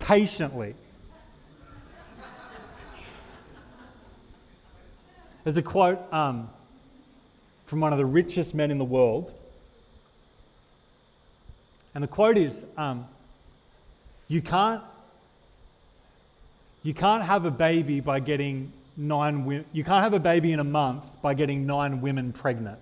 patiently 0.00 0.74
There's 5.44 5.56
a 5.56 5.62
quote 5.62 6.00
um, 6.12 6.48
from 7.72 7.80
one 7.80 7.90
of 7.90 7.98
the 7.98 8.04
richest 8.04 8.54
men 8.54 8.70
in 8.70 8.76
the 8.76 8.84
world. 8.84 9.32
And 11.94 12.04
the 12.04 12.08
quote 12.08 12.36
is 12.36 12.66
um, 12.76 13.08
you, 14.28 14.42
can't, 14.42 14.82
you 16.82 16.92
can't 16.92 17.22
have 17.22 17.46
a 17.46 17.50
baby 17.50 18.00
by 18.00 18.20
getting 18.20 18.74
nine 18.94 19.64
you 19.72 19.84
can't 19.84 20.02
have 20.02 20.12
a 20.12 20.20
baby 20.20 20.52
in 20.52 20.60
a 20.60 20.64
month 20.64 21.02
by 21.22 21.32
getting 21.32 21.64
nine 21.64 22.02
women 22.02 22.34
pregnant. 22.34 22.78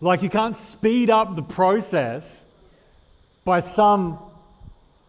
Like 0.00 0.22
you 0.22 0.30
can't 0.30 0.56
speed 0.56 1.10
up 1.10 1.36
the 1.36 1.44
process 1.44 2.44
by 3.44 3.60
some, 3.60 4.18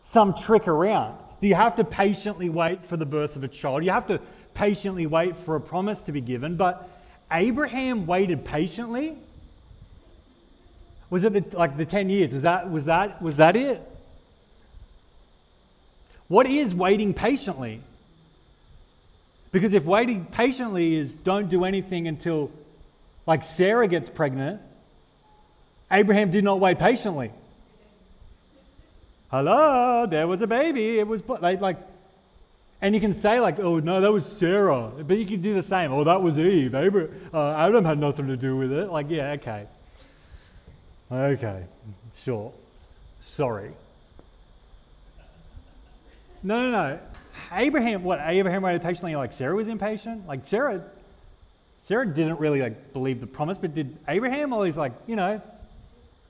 some 0.04 0.36
trick 0.36 0.68
around. 0.68 1.18
You 1.42 1.56
have 1.56 1.78
to 1.78 1.84
patiently 1.84 2.50
wait 2.50 2.86
for 2.86 2.96
the 2.96 3.08
birth 3.08 3.36
of 3.36 3.44
a 3.44 3.48
child. 3.48 3.84
You 3.84 3.90
have 3.90 4.06
to 4.06 4.22
patiently 4.56 5.06
wait 5.06 5.36
for 5.36 5.56
a 5.56 5.62
promise 5.62 6.02
to 6.04 6.12
be 6.12 6.22
given, 6.22 6.56
but 6.56 6.90
Abraham 7.32 8.08
waited 8.08 8.44
patiently. 8.44 9.16
Was 11.12 11.24
it 11.24 11.34
the, 11.34 11.58
like 11.58 11.78
the 11.78 11.86
10 11.86 12.10
years? 12.10 12.34
Was 12.34 12.42
that, 12.42 12.72
was, 12.72 12.86
that, 12.86 13.22
was 13.22 13.38
that 13.38 13.56
it? 13.56 13.82
What 16.28 16.48
is 16.48 16.74
waiting 16.74 17.14
patiently? 17.14 17.82
Because 19.52 19.74
if 19.74 19.86
waiting 19.86 20.26
patiently 20.26 20.96
is 20.96 21.16
don't 21.16 21.50
do 21.50 21.64
anything 21.64 22.08
until, 22.08 22.52
like 23.28 23.44
Sarah 23.44 23.88
gets 23.88 24.10
pregnant, 24.10 24.62
Abraham 25.92 26.32
did 26.32 26.44
not 26.44 26.60
wait 26.60 26.80
patiently. 26.80 27.32
Hello, 29.30 30.08
there 30.10 30.28
was 30.28 30.42
a 30.42 30.48
baby. 30.48 30.98
It 30.98 31.08
was 31.08 31.22
like, 31.28 31.62
like 31.62 31.78
And 32.82 32.94
you 32.94 33.02
can 33.02 33.14
say, 33.14 33.40
like, 33.40 33.60
oh, 33.60 33.80
no, 33.80 34.02
that 34.02 34.12
was 34.12 34.26
Sarah. 34.26 34.92
But 34.98 35.18
you 35.18 35.26
can 35.26 35.42
do 35.42 35.54
the 35.54 35.64
same. 35.64 35.92
Oh, 35.92 36.04
that 36.04 36.22
was 36.22 36.38
Eve. 36.38 36.76
Abraham, 36.76 37.30
uh, 37.34 37.56
Adam 37.56 37.86
had 37.86 37.98
nothing 38.00 38.28
to 38.28 38.38
do 38.38 38.58
with 38.58 38.72
it. 38.72 38.92
Like, 38.92 39.08
yeah, 39.10 39.32
okay. 39.32 39.66
Okay, 41.12 41.64
sure. 42.18 42.52
Sorry. 43.22 43.72
No, 46.44 46.70
no, 46.70 46.72
no. 46.72 47.00
Abraham, 47.52 48.04
what? 48.04 48.20
Abraham 48.24 48.62
waited 48.62 48.82
patiently 48.82 49.16
like 49.16 49.34
Sarah 49.34 49.56
was 49.56 49.68
impatient? 49.68 50.28
Like, 50.28 50.46
Sarah, 50.46 50.84
Sarah 51.82 52.06
didn't 52.06 52.40
really 52.40 52.62
like 52.62 52.94
believe 52.94 53.20
the 53.20 53.28
promise, 53.28 53.58
but 53.58 53.74
did 53.74 53.98
Abraham 54.08 54.54
always 54.54 54.78
like, 54.78 54.94
you 55.08 55.16
know, 55.16 55.42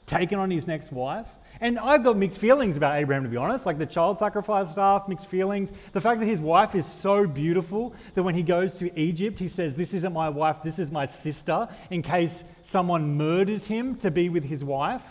taking 0.05 0.37
on 0.37 0.51
his 0.51 0.67
next 0.67 0.91
wife? 0.91 1.27
And 1.61 1.79
I've 1.79 2.03
got 2.03 2.17
mixed 2.17 2.37
feelings 2.37 2.75
about 2.75 2.97
Abraham, 2.97 3.23
to 3.23 3.29
be 3.29 3.37
honest. 3.37 3.65
Like 3.65 3.77
the 3.77 3.85
child 3.85 4.19
sacrifice 4.19 4.71
stuff, 4.71 5.07
mixed 5.07 5.27
feelings. 5.27 5.71
The 5.93 6.01
fact 6.01 6.19
that 6.19 6.25
his 6.25 6.39
wife 6.39 6.75
is 6.75 6.85
so 6.85 7.25
beautiful 7.25 7.93
that 8.13 8.23
when 8.23 8.35
he 8.35 8.43
goes 8.43 8.75
to 8.75 8.99
Egypt, 8.99 9.39
he 9.39 9.47
says, 9.47 9.75
This 9.75 9.93
isn't 9.93 10.13
my 10.13 10.29
wife, 10.29 10.61
this 10.63 10.79
is 10.79 10.91
my 10.91 11.05
sister, 11.05 11.67
in 11.89 12.01
case 12.01 12.43
someone 12.61 13.15
murders 13.15 13.67
him 13.67 13.95
to 13.97 14.11
be 14.11 14.29
with 14.29 14.45
his 14.45 14.63
wife. 14.63 15.03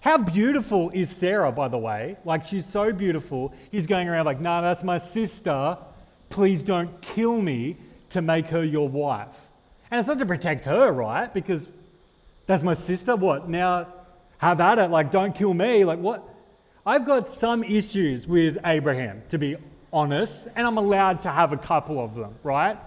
How 0.00 0.16
beautiful 0.16 0.90
is 0.90 1.14
Sarah, 1.14 1.52
by 1.52 1.68
the 1.68 1.78
way? 1.78 2.16
Like, 2.24 2.46
she's 2.46 2.64
so 2.64 2.90
beautiful. 2.90 3.52
He's 3.70 3.86
going 3.86 4.08
around 4.08 4.24
like, 4.24 4.40
Nah, 4.40 4.62
that's 4.62 4.82
my 4.82 4.98
sister. 4.98 5.76
Please 6.30 6.62
don't 6.62 7.00
kill 7.02 7.40
me 7.42 7.76
to 8.10 8.22
make 8.22 8.46
her 8.46 8.64
your 8.64 8.88
wife. 8.88 9.48
And 9.90 9.98
it's 9.98 10.08
not 10.08 10.18
to 10.20 10.26
protect 10.26 10.64
her, 10.66 10.92
right? 10.92 11.32
Because 11.32 11.68
that's 12.46 12.62
my 12.62 12.74
sister. 12.74 13.16
What? 13.16 13.48
Now 13.48 13.88
have 14.40 14.60
at 14.60 14.78
it. 14.78 14.90
Like, 14.90 15.10
don't 15.10 15.34
kill 15.34 15.52
me. 15.54 15.84
Like, 15.84 15.98
what? 15.98 16.26
I've 16.84 17.04
got 17.04 17.28
some 17.28 17.62
issues 17.62 18.26
with 18.26 18.56
Abraham, 18.64 19.22
to 19.28 19.38
be 19.38 19.56
honest, 19.92 20.48
and 20.56 20.66
I'm 20.66 20.78
allowed 20.78 21.22
to 21.22 21.30
have 21.30 21.52
a 21.52 21.58
couple 21.58 22.02
of 22.02 22.14
them, 22.14 22.34
right? 22.42 22.78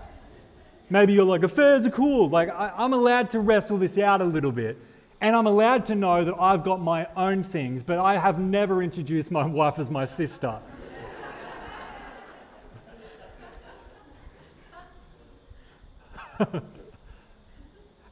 Maybe 0.89 1.13
you're 1.13 1.25
like, 1.25 1.43
affairs 1.43 1.85
are 1.85 1.91
cool. 1.91 2.27
Like, 2.27 2.49
I, 2.49 2.73
I'm 2.75 2.93
allowed 2.93 3.29
to 3.31 3.39
wrestle 3.39 3.77
this 3.77 3.97
out 3.97 4.19
a 4.19 4.25
little 4.25 4.51
bit. 4.51 4.77
And 5.21 5.35
I'm 5.35 5.45
allowed 5.47 5.85
to 5.85 5.95
know 5.95 6.25
that 6.25 6.35
I've 6.37 6.63
got 6.63 6.81
my 6.81 7.07
own 7.15 7.43
things, 7.43 7.83
but 7.83 7.99
I 7.99 8.17
have 8.17 8.39
never 8.39 8.81
introduced 8.83 9.31
my 9.31 9.45
wife 9.59 9.79
as 9.79 9.89
my 9.89 10.05
sister. 10.05 10.59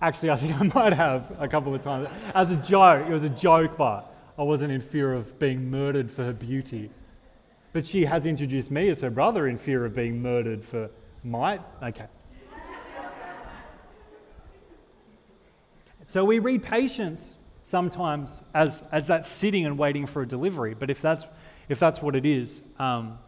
Actually, 0.01 0.31
I 0.31 0.35
think 0.35 0.59
I 0.61 0.63
might 0.63 0.93
have 0.93 1.35
a 1.39 1.47
couple 1.47 1.73
of 1.73 1.81
times. 1.81 2.09
As 2.33 2.51
a 2.51 2.57
joke, 2.57 3.07
it 3.07 3.13
was 3.13 3.23
a 3.23 3.29
joke, 3.29 3.77
but 3.77 4.13
I 4.37 4.43
wasn't 4.43 4.71
in 4.71 4.81
fear 4.81 5.13
of 5.13 5.37
being 5.37 5.69
murdered 5.69 6.09
for 6.09 6.23
her 6.23 6.33
beauty. 6.33 6.89
But 7.73 7.85
she 7.85 8.05
has 8.05 8.25
introduced 8.25 8.71
me 8.71 8.89
as 8.89 9.01
her 9.01 9.09
brother 9.09 9.47
in 9.47 9.57
fear 9.57 9.85
of 9.85 9.95
being 9.95 10.21
murdered 10.21 10.65
for 10.65 10.89
might. 11.23 11.61
Okay. 11.81 12.07
so 16.05 16.25
we 16.25 16.39
read 16.39 16.63
patience 16.63 17.37
sometimes 17.63 18.41
as, 18.53 18.83
as 18.91 19.07
that 19.07 19.25
sitting 19.25 19.65
and 19.65 19.77
waiting 19.77 20.05
for 20.05 20.23
a 20.23 20.27
delivery. 20.27 20.73
But 20.73 20.89
if 20.89 21.01
that's, 21.01 21.25
if 21.69 21.79
that's 21.79 22.01
what 22.01 22.15
it 22.15 22.25
is, 22.25 22.63
um, 22.79 23.19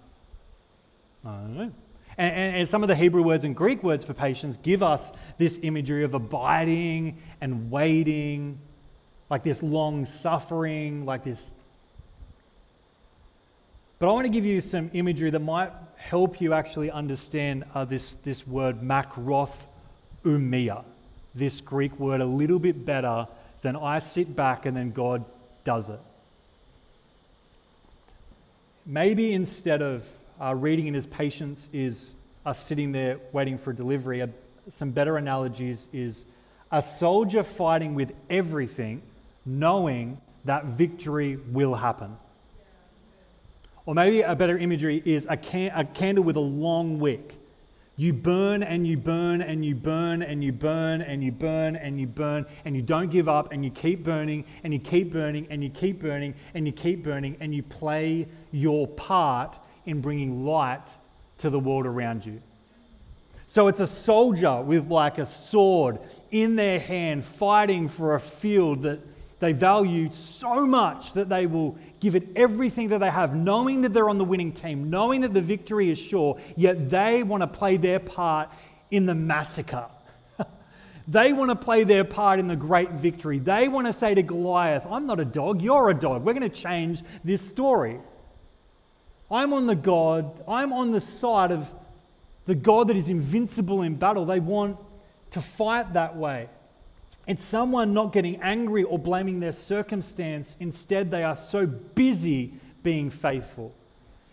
I 1.23 1.31
don't 1.31 1.55
know. 1.55 1.71
And, 2.17 2.35
and, 2.35 2.55
and, 2.57 2.69
some 2.69 2.83
of 2.83 2.89
the 2.89 2.95
Hebrew 2.95 3.23
words 3.23 3.43
and 3.43 3.55
Greek 3.55 3.81
words 3.83 4.03
for 4.03 4.13
patience 4.13 4.57
give 4.57 4.83
us 4.83 5.11
this 5.37 5.59
imagery 5.63 6.03
of 6.03 6.13
abiding 6.13 7.17
and 7.41 7.71
waiting, 7.71 8.59
like 9.29 9.43
this 9.43 9.63
long 9.63 10.05
suffering, 10.05 11.05
like 11.05 11.23
this. 11.23 11.53
But 13.97 14.09
I 14.09 14.11
want 14.11 14.25
to 14.25 14.31
give 14.31 14.45
you 14.45 14.61
some 14.61 14.91
imagery 14.93 15.29
that 15.31 15.39
might 15.39 15.71
help 15.95 16.41
you 16.41 16.53
actually 16.53 16.91
understand 16.91 17.63
uh, 17.73 17.85
this, 17.85 18.15
this 18.15 18.45
word 18.45 18.81
makroth 18.81 19.67
umia, 20.23 20.83
this 21.33 21.61
Greek 21.61 21.97
word, 21.99 22.21
a 22.21 22.25
little 22.25 22.59
bit 22.59 22.85
better 22.85 23.27
than 23.61 23.75
I 23.75 23.99
sit 23.99 24.35
back 24.35 24.65
and 24.65 24.75
then 24.75 24.91
God 24.91 25.25
does 25.63 25.89
it. 25.89 25.99
Maybe 28.85 29.33
instead 29.33 29.81
of 29.81 30.05
uh, 30.43 30.53
reading 30.53 30.87
in 30.87 30.93
his 30.93 31.05
patience 31.05 31.69
is 31.71 32.15
us 32.45 32.59
sitting 32.61 32.91
there 32.91 33.19
waiting 33.31 33.57
for 33.57 33.71
delivery. 33.71 34.21
Uh, 34.21 34.27
some 34.69 34.91
better 34.91 35.15
analogies 35.15 35.87
is 35.93 36.25
a 36.71 36.81
soldier 36.81 37.43
fighting 37.43 37.95
with 37.95 38.13
everything, 38.29 39.01
knowing 39.45 40.19
that 40.43 40.65
victory 40.65 41.37
will 41.51 41.75
happen. 41.75 42.17
Or 43.85 43.95
maybe 43.95 44.21
a 44.21 44.35
better 44.35 44.57
imagery 44.57 45.01
is 45.05 45.25
a, 45.29 45.37
can- 45.37 45.71
a 45.75 45.85
candle 45.85 46.23
with 46.23 46.35
a 46.35 46.41
long 46.41 46.99
wick. 46.99 47.35
You 47.95 48.11
burn 48.11 48.63
and 48.63 48.87
you 48.87 48.97
burn 48.97 49.41
and 49.41 49.63
you 49.63 49.75
burn 49.75 50.23
and 50.23 50.43
you 50.43 50.51
burn 50.51 51.01
and 51.01 51.23
you 51.23 51.31
burn 51.31 51.75
and 51.75 51.99
you 52.01 52.07
burn 52.07 52.45
and 52.65 52.75
you 52.75 52.81
don't 52.81 53.11
give 53.11 53.29
up 53.29 53.51
and 53.51 53.63
you 53.63 53.69
keep 53.69 54.03
burning 54.03 54.45
and 54.63 54.73
you 54.73 54.79
keep 54.79 55.11
burning 55.11 55.47
and 55.51 55.63
you 55.63 55.69
keep 55.69 55.99
burning 55.99 56.33
and 56.53 56.65
you 56.65 56.73
keep 56.73 57.03
burning 57.03 57.37
and 57.39 57.53
you 57.53 57.61
play 57.61 58.27
your 58.51 58.87
part 58.87 59.59
in 59.85 60.01
bringing 60.01 60.45
light 60.45 60.87
to 61.39 61.49
the 61.49 61.59
world 61.59 61.85
around 61.85 62.25
you. 62.25 62.41
So 63.47 63.67
it's 63.67 63.79
a 63.79 63.87
soldier 63.87 64.61
with 64.61 64.89
like 64.89 65.19
a 65.19 65.25
sword 65.25 65.99
in 66.31 66.55
their 66.55 66.79
hand 66.79 67.23
fighting 67.23 67.87
for 67.87 68.15
a 68.15 68.19
field 68.19 68.81
that 68.81 68.99
they 69.43 69.51
value 69.51 70.09
so 70.11 70.65
much 70.65 71.13
that 71.13 71.27
they 71.27 71.45
will 71.45 71.77
give 71.99 72.15
it 72.15 72.29
everything 72.35 72.87
that 72.87 72.99
they 72.99 73.09
have, 73.09 73.35
knowing 73.35 73.81
that 73.81 73.93
they're 73.93 74.09
on 74.09 74.17
the 74.17 74.23
winning 74.23 74.53
team, 74.53 74.89
knowing 74.89 75.21
that 75.21 75.33
the 75.33 75.41
victory 75.41 75.91
is 75.91 75.99
sure, 75.99 76.39
yet 76.55 76.89
they 76.89 77.23
want 77.23 77.41
to 77.41 77.47
play 77.47 77.75
their 77.75 77.99
part 77.99 78.49
in 78.89 79.05
the 79.05 79.13
massacre. 79.13 79.87
they 81.07 81.33
want 81.33 81.49
to 81.49 81.55
play 81.55 81.83
their 81.83 82.05
part 82.05 82.39
in 82.39 82.47
the 82.47 82.55
great 82.55 82.91
victory. 82.91 83.37
They 83.37 83.67
want 83.67 83.85
to 83.85 83.91
say 83.91 84.15
to 84.15 84.23
Goliath, 84.23 84.87
I'm 84.89 85.05
not 85.05 85.19
a 85.19 85.25
dog, 85.25 85.61
you're 85.61 85.89
a 85.89 85.93
dog. 85.93 86.23
We're 86.23 86.33
going 86.33 86.49
to 86.49 86.57
change 86.57 87.03
this 87.23 87.41
story. 87.47 87.99
I'm 89.33 89.51
on 89.51 89.65
the 89.65 89.75
God, 89.75 90.43
I'm 90.47 90.71
on 90.71 90.91
the 90.91 91.01
side 91.01 91.51
of 91.51 91.73
the 92.45 92.53
God 92.53 92.89
that 92.89 92.95
is 92.95 93.09
invincible 93.09 93.81
in 93.81 93.95
battle. 93.95 94.25
They 94.25 94.39
want 94.39 94.77
to 95.31 95.41
fight 95.41 95.93
that 95.93 96.15
way. 96.15 96.49
It's 97.25 97.43
someone 97.43 97.95
not 97.95 98.13
getting 98.13 98.39
angry 98.41 98.83
or 98.83 98.99
blaming 98.99 99.39
their 99.39 99.53
circumstance. 99.53 100.55
Instead, 100.59 101.09
they 101.09 101.23
are 101.23 101.35
so 101.35 101.65
busy 101.65 102.53
being 102.83 103.09
faithful. 103.09 103.73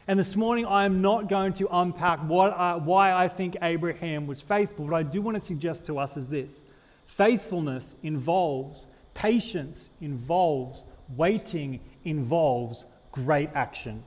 And 0.06 0.20
this 0.20 0.36
morning, 0.36 0.66
I 0.66 0.84
am 0.84 1.00
not 1.00 1.30
going 1.30 1.54
to 1.54 1.68
unpack 1.70 2.18
I, 2.18 2.74
why 2.74 3.12
I 3.12 3.28
think 3.28 3.56
Abraham 3.62 4.26
was 4.26 4.42
faithful. 4.42 4.84
What 4.84 4.94
I 4.94 5.02
do 5.02 5.22
want 5.22 5.36
to 5.36 5.42
suggest 5.42 5.86
to 5.86 5.98
us 5.98 6.18
is 6.18 6.28
this 6.28 6.62
faithfulness 7.06 7.94
involves, 8.02 8.86
patience 9.14 9.88
involves, 10.02 10.84
waiting 11.16 11.80
involves 12.04 12.84
great 13.12 13.48
action. 13.54 14.02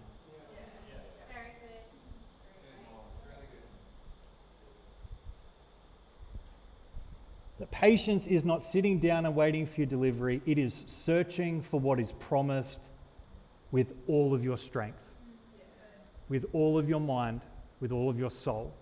That 7.60 7.70
patience 7.72 8.26
is 8.28 8.44
not 8.44 8.64
sitting 8.64 9.00
down 9.00 9.26
and 9.26 9.36
waiting 9.36 9.66
for 9.66 9.82
your 9.82 9.88
delivery, 9.88 10.42
it 10.46 10.58
is 10.58 10.84
searching 10.88 11.62
for 11.62 11.80
what 11.80 12.00
is 12.00 12.12
promised 12.14 12.82
with 13.72 13.94
all 14.08 14.34
of 14.34 14.44
your 14.44 14.58
strength, 14.58 15.02
with 16.30 16.46
all 16.54 16.78
of 16.78 16.90
your 16.90 17.00
mind, 17.00 17.42
with 17.80 17.92
all 17.92 18.10
of 18.10 18.18
your 18.18 18.32
soul, 18.32 18.74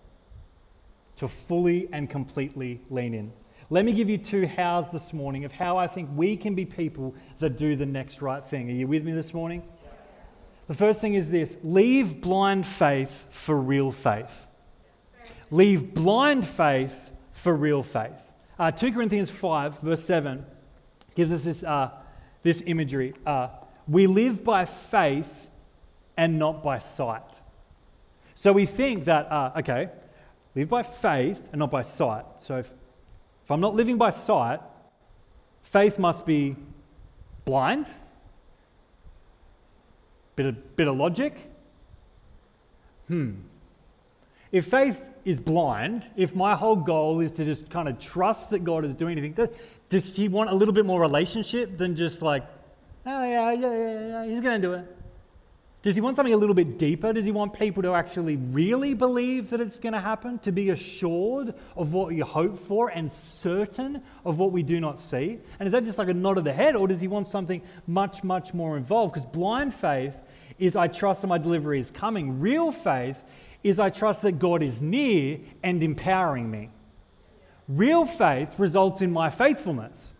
to 1.16 1.28
fully 1.28 1.88
and 1.92 2.08
completely 2.08 2.80
lean 2.90 3.14
in. 3.14 3.32
Let 3.68 3.84
me 3.84 3.92
give 3.92 4.10
you 4.10 4.18
two 4.18 4.46
hows 4.46 4.90
this 4.90 5.12
morning 5.12 5.44
of 5.44 5.52
how 5.52 5.76
I 5.76 5.86
think 5.86 6.10
we 6.14 6.36
can 6.36 6.54
be 6.54 6.64
people 6.64 7.14
that 7.38 7.56
do 7.56 7.76
the 7.76 7.86
next 7.86 8.20
right 8.20 8.44
thing. 8.44 8.68
Are 8.68 8.74
you 8.74 8.86
with 8.86 9.04
me 9.04 9.12
this 9.12 9.32
morning? 9.32 9.62
The 10.68 10.74
first 10.74 11.00
thing 11.00 11.14
is 11.14 11.30
this 11.30 11.56
leave 11.62 12.20
blind 12.20 12.66
faith 12.66 13.26
for 13.30 13.58
real 13.58 13.90
faith. 13.90 14.46
Leave 15.50 15.94
blind 15.94 16.46
faith 16.46 17.10
for 17.32 17.54
real 17.54 17.82
faith. 17.82 18.31
Uh, 18.58 18.70
2 18.70 18.92
Corinthians 18.92 19.30
5, 19.30 19.80
verse 19.80 20.04
7, 20.04 20.44
gives 21.14 21.32
us 21.32 21.44
this, 21.44 21.62
uh, 21.62 21.90
this 22.42 22.62
imagery. 22.66 23.14
Uh, 23.24 23.48
we 23.88 24.06
live 24.06 24.44
by 24.44 24.64
faith 24.64 25.48
and 26.16 26.38
not 26.38 26.62
by 26.62 26.78
sight. 26.78 27.22
So 28.34 28.52
we 28.52 28.66
think 28.66 29.04
that, 29.06 29.30
uh, 29.30 29.52
okay, 29.58 29.88
live 30.54 30.68
by 30.68 30.82
faith 30.82 31.48
and 31.52 31.58
not 31.58 31.70
by 31.70 31.82
sight. 31.82 32.24
So 32.38 32.58
if, 32.58 32.72
if 33.44 33.50
I'm 33.50 33.60
not 33.60 33.74
living 33.74 33.96
by 33.96 34.10
sight, 34.10 34.60
faith 35.62 35.98
must 35.98 36.26
be 36.26 36.56
blind, 37.44 37.86
bit 40.36 40.46
of, 40.46 40.76
bit 40.76 40.88
of 40.88 40.96
logic. 40.96 41.50
Hmm, 43.08 43.32
if 44.50 44.66
faith 44.66 45.11
is 45.24 45.40
blind, 45.40 46.04
if 46.16 46.34
my 46.34 46.54
whole 46.54 46.76
goal 46.76 47.20
is 47.20 47.32
to 47.32 47.44
just 47.44 47.70
kind 47.70 47.88
of 47.88 47.98
trust 47.98 48.50
that 48.50 48.64
God 48.64 48.84
is 48.84 48.94
doing 48.94 49.18
anything, 49.18 49.48
does 49.88 50.16
he 50.16 50.28
want 50.28 50.50
a 50.50 50.54
little 50.54 50.74
bit 50.74 50.86
more 50.86 51.00
relationship 51.00 51.76
than 51.78 51.96
just 51.96 52.22
like, 52.22 52.44
oh, 53.06 53.24
yeah, 53.24 53.52
yeah, 53.52 53.76
yeah, 53.76 54.08
yeah 54.08 54.26
he's 54.26 54.40
going 54.40 54.60
to 54.60 54.66
do 54.66 54.74
it? 54.74 54.96
Does 55.82 55.96
he 55.96 56.00
want 56.00 56.14
something 56.14 56.32
a 56.32 56.36
little 56.36 56.54
bit 56.54 56.78
deeper? 56.78 57.12
Does 57.12 57.24
he 57.24 57.32
want 57.32 57.54
people 57.54 57.82
to 57.82 57.92
actually 57.94 58.36
really 58.36 58.94
believe 58.94 59.50
that 59.50 59.60
it's 59.60 59.78
going 59.78 59.94
to 59.94 60.00
happen? 60.00 60.38
To 60.40 60.52
be 60.52 60.70
assured 60.70 61.54
of 61.76 61.92
what 61.92 62.14
you 62.14 62.24
hope 62.24 62.56
for 62.56 62.88
and 62.88 63.10
certain 63.10 64.00
of 64.24 64.38
what 64.38 64.52
we 64.52 64.62
do 64.62 64.78
not 64.78 65.00
see? 65.00 65.40
And 65.58 65.66
is 65.66 65.72
that 65.72 65.84
just 65.84 65.98
like 65.98 66.08
a 66.08 66.14
nod 66.14 66.38
of 66.38 66.44
the 66.44 66.52
head, 66.52 66.76
or 66.76 66.86
does 66.86 67.00
he 67.00 67.08
want 67.08 67.26
something 67.26 67.62
much, 67.88 68.22
much 68.22 68.54
more 68.54 68.76
involved? 68.76 69.12
Because 69.12 69.26
blind 69.26 69.74
faith 69.74 70.14
is 70.56 70.76
I 70.76 70.86
trust 70.86 71.22
that 71.22 71.26
my 71.26 71.38
delivery 71.38 71.80
is 71.80 71.90
coming. 71.90 72.38
Real 72.38 72.70
faith 72.70 73.20
is 73.62 73.78
I 73.78 73.90
trust 73.90 74.22
that 74.22 74.38
God 74.38 74.62
is 74.62 74.80
near 74.80 75.38
and 75.62 75.82
empowering 75.82 76.50
me. 76.50 76.70
Real 77.68 78.04
faith 78.04 78.58
results 78.58 79.00
in 79.00 79.12
my 79.12 79.30
faithfulness. 79.30 80.14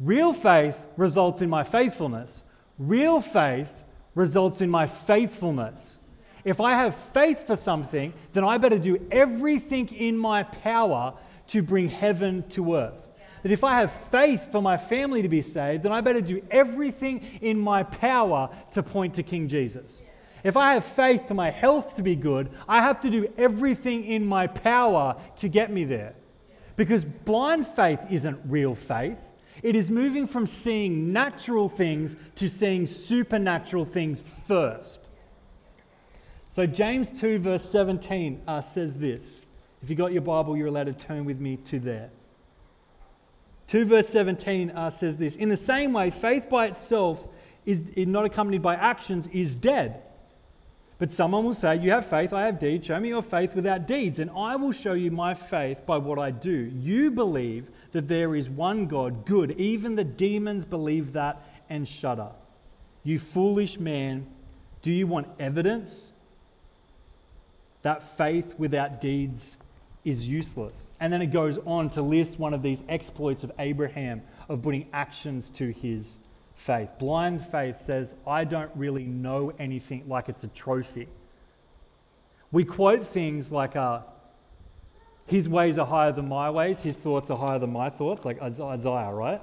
Real 0.00 0.32
faith 0.32 0.86
results 0.96 1.42
in 1.42 1.48
my 1.48 1.62
faithfulness. 1.62 2.42
Real 2.78 3.20
faith 3.20 3.84
results 4.14 4.60
in 4.60 4.68
my 4.68 4.86
faithfulness. 4.86 5.98
If 6.44 6.60
I 6.60 6.74
have 6.74 6.96
faith 6.96 7.46
for 7.46 7.54
something, 7.54 8.12
then 8.32 8.44
I 8.44 8.58
better 8.58 8.78
do 8.78 9.06
everything 9.12 9.88
in 9.88 10.18
my 10.18 10.42
power 10.42 11.14
to 11.48 11.62
bring 11.62 11.88
heaven 11.88 12.48
to 12.50 12.74
earth. 12.74 13.10
That 13.42 13.52
if 13.52 13.64
I 13.64 13.80
have 13.80 13.92
faith 13.92 14.50
for 14.50 14.60
my 14.60 14.76
family 14.76 15.22
to 15.22 15.28
be 15.28 15.42
saved, 15.42 15.84
then 15.84 15.92
I 15.92 16.00
better 16.00 16.20
do 16.20 16.42
everything 16.50 17.24
in 17.40 17.58
my 17.58 17.82
power 17.82 18.50
to 18.72 18.82
point 18.82 19.14
to 19.14 19.22
King 19.22 19.48
Jesus. 19.48 20.02
If 20.44 20.56
I 20.56 20.74
have 20.74 20.84
faith 20.84 21.26
to 21.26 21.34
my 21.34 21.50
health 21.50 21.96
to 21.96 22.02
be 22.02 22.16
good, 22.16 22.50
I 22.68 22.82
have 22.82 23.00
to 23.02 23.10
do 23.10 23.32
everything 23.38 24.04
in 24.04 24.26
my 24.26 24.46
power 24.46 25.16
to 25.36 25.48
get 25.48 25.70
me 25.70 25.84
there. 25.84 26.14
Because 26.76 27.04
blind 27.04 27.66
faith 27.66 28.00
isn't 28.10 28.40
real 28.46 28.74
faith. 28.74 29.18
It 29.62 29.76
is 29.76 29.90
moving 29.90 30.26
from 30.26 30.46
seeing 30.46 31.12
natural 31.12 31.68
things 31.68 32.16
to 32.36 32.48
seeing 32.48 32.86
supernatural 32.86 33.84
things 33.84 34.20
first. 34.20 34.98
So, 36.48 36.66
James 36.66 37.10
2, 37.12 37.38
verse 37.38 37.70
17 37.70 38.42
uh, 38.46 38.60
says 38.60 38.98
this. 38.98 39.42
If 39.82 39.90
you 39.90 39.96
got 39.96 40.12
your 40.12 40.22
Bible, 40.22 40.56
you're 40.56 40.66
allowed 40.66 40.86
to 40.86 40.94
turn 40.94 41.24
with 41.24 41.40
me 41.40 41.56
to 41.56 41.78
there. 41.78 42.10
2 43.68 43.86
verse 43.86 44.08
17 44.08 44.70
uh, 44.70 44.90
says 44.90 45.16
this 45.16 45.36
In 45.36 45.48
the 45.48 45.56
same 45.56 45.92
way, 45.92 46.10
faith 46.10 46.50
by 46.50 46.66
itself 46.66 47.26
is 47.64 47.82
not 47.96 48.24
accompanied 48.24 48.60
by 48.60 48.74
actions 48.74 49.28
is 49.28 49.54
dead. 49.54 50.02
But 51.02 51.10
someone 51.10 51.44
will 51.44 51.52
say, 51.52 51.78
You 51.78 51.90
have 51.90 52.06
faith, 52.06 52.32
I 52.32 52.46
have 52.46 52.60
deeds. 52.60 52.86
Show 52.86 53.00
me 53.00 53.08
your 53.08 53.22
faith 53.22 53.56
without 53.56 53.88
deeds, 53.88 54.20
and 54.20 54.30
I 54.30 54.54
will 54.54 54.70
show 54.70 54.92
you 54.92 55.10
my 55.10 55.34
faith 55.34 55.84
by 55.84 55.98
what 55.98 56.16
I 56.16 56.30
do. 56.30 56.52
You 56.52 57.10
believe 57.10 57.70
that 57.90 58.06
there 58.06 58.36
is 58.36 58.48
one 58.48 58.86
God, 58.86 59.26
good. 59.26 59.50
Even 59.58 59.96
the 59.96 60.04
demons 60.04 60.64
believe 60.64 61.14
that 61.14 61.42
and 61.68 61.88
shudder. 61.88 62.28
You 63.02 63.18
foolish 63.18 63.80
man, 63.80 64.28
do 64.80 64.92
you 64.92 65.08
want 65.08 65.26
evidence 65.40 66.12
that 67.82 68.04
faith 68.16 68.54
without 68.56 69.00
deeds 69.00 69.56
is 70.04 70.24
useless? 70.24 70.92
And 71.00 71.12
then 71.12 71.20
it 71.20 71.32
goes 71.32 71.58
on 71.66 71.90
to 71.90 72.02
list 72.02 72.38
one 72.38 72.54
of 72.54 72.62
these 72.62 72.84
exploits 72.88 73.42
of 73.42 73.50
Abraham 73.58 74.22
of 74.48 74.62
putting 74.62 74.86
actions 74.92 75.48
to 75.54 75.72
his 75.72 76.16
faith. 76.54 76.90
Blind 76.98 77.44
faith 77.44 77.80
says, 77.80 78.14
I 78.26 78.44
don't 78.44 78.70
really 78.74 79.04
know 79.04 79.52
anything 79.58 80.04
like 80.08 80.28
it's 80.28 80.44
a 80.44 80.48
trophy. 80.48 81.08
We 82.50 82.64
quote 82.64 83.06
things 83.06 83.50
like, 83.50 83.76
uh, 83.76 84.00
His 85.26 85.48
ways 85.48 85.78
are 85.78 85.86
higher 85.86 86.12
than 86.12 86.28
my 86.28 86.50
ways, 86.50 86.78
His 86.78 86.96
thoughts 86.96 87.30
are 87.30 87.38
higher 87.38 87.58
than 87.58 87.72
my 87.72 87.90
thoughts, 87.90 88.24
like 88.24 88.40
Isaiah, 88.40 89.12
right? 89.12 89.40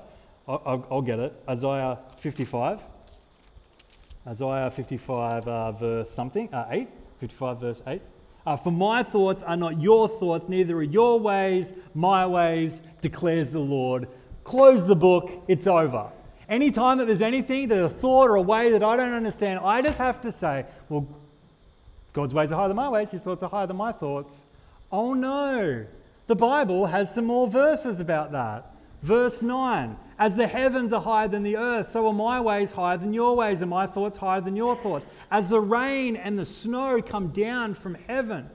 I'll, 0.47 0.87
I'll 0.89 1.01
get 1.01 1.19
it. 1.19 1.33
Isaiah 1.47 1.99
55. 2.17 2.81
Isaiah 4.27 4.69
55, 4.69 5.47
uh, 5.47 5.71
verse 5.71 6.09
something, 6.09 6.53
uh, 6.53 6.67
8. 6.69 6.87
55, 7.19 7.59
verse 7.59 7.81
8. 7.85 8.01
Uh, 8.45 8.55
For 8.55 8.71
my 8.71 9.03
thoughts 9.03 9.43
are 9.43 9.57
not 9.57 9.81
your 9.81 10.07
thoughts, 10.07 10.47
neither 10.47 10.77
are 10.77 10.83
your 10.83 11.19
ways 11.19 11.73
my 11.93 12.25
ways, 12.25 12.81
declares 13.01 13.51
the 13.51 13.59
Lord. 13.59 14.07
Close 14.43 14.85
the 14.85 14.95
book, 14.95 15.43
it's 15.47 15.67
over. 15.67 16.11
Anytime 16.49 16.97
that 16.97 17.05
there's 17.05 17.21
anything, 17.21 17.67
that 17.67 17.83
a 17.83 17.87
thought 17.87 18.27
or 18.29 18.35
a 18.35 18.41
way 18.41 18.71
that 18.71 18.81
I 18.81 18.97
don't 18.97 19.13
understand, 19.13 19.59
I 19.63 19.83
just 19.83 19.99
have 19.99 20.19
to 20.21 20.31
say, 20.31 20.65
well, 20.89 21.07
God's 22.11 22.33
ways 22.33 22.51
are 22.51 22.55
higher 22.55 22.67
than 22.67 22.77
my 22.77 22.89
ways, 22.89 23.11
his 23.11 23.21
thoughts 23.21 23.43
are 23.43 23.49
higher 23.49 23.67
than 23.67 23.77
my 23.77 23.91
thoughts. 23.91 24.45
Oh 24.91 25.13
no, 25.13 25.85
the 26.25 26.35
Bible 26.35 26.87
has 26.87 27.13
some 27.13 27.25
more 27.25 27.47
verses 27.47 27.99
about 27.99 28.31
that. 28.31 28.73
Verse 29.03 29.43
9 29.43 29.95
As 30.17 30.35
the 30.35 30.47
heavens 30.47 30.91
are 30.91 31.01
higher 31.01 31.27
than 31.27 31.43
the 31.43 31.55
earth, 31.55 31.91
so 31.91 32.07
are 32.07 32.13
my 32.13 32.41
ways 32.41 32.71
higher 32.71 32.97
than 32.97 33.13
your 33.13 33.35
ways, 33.35 33.61
and 33.61 33.69
my 33.69 33.85
thoughts 33.85 34.17
higher 34.17 34.41
than 34.41 34.55
your 34.55 34.75
thoughts. 34.75 35.05
As 35.29 35.49
the 35.49 35.59
rain 35.59 36.15
and 36.15 36.37
the 36.37 36.45
snow 36.45 36.99
come 37.01 37.27
down 37.27 37.75
from 37.75 37.93
heaven, 38.07 38.49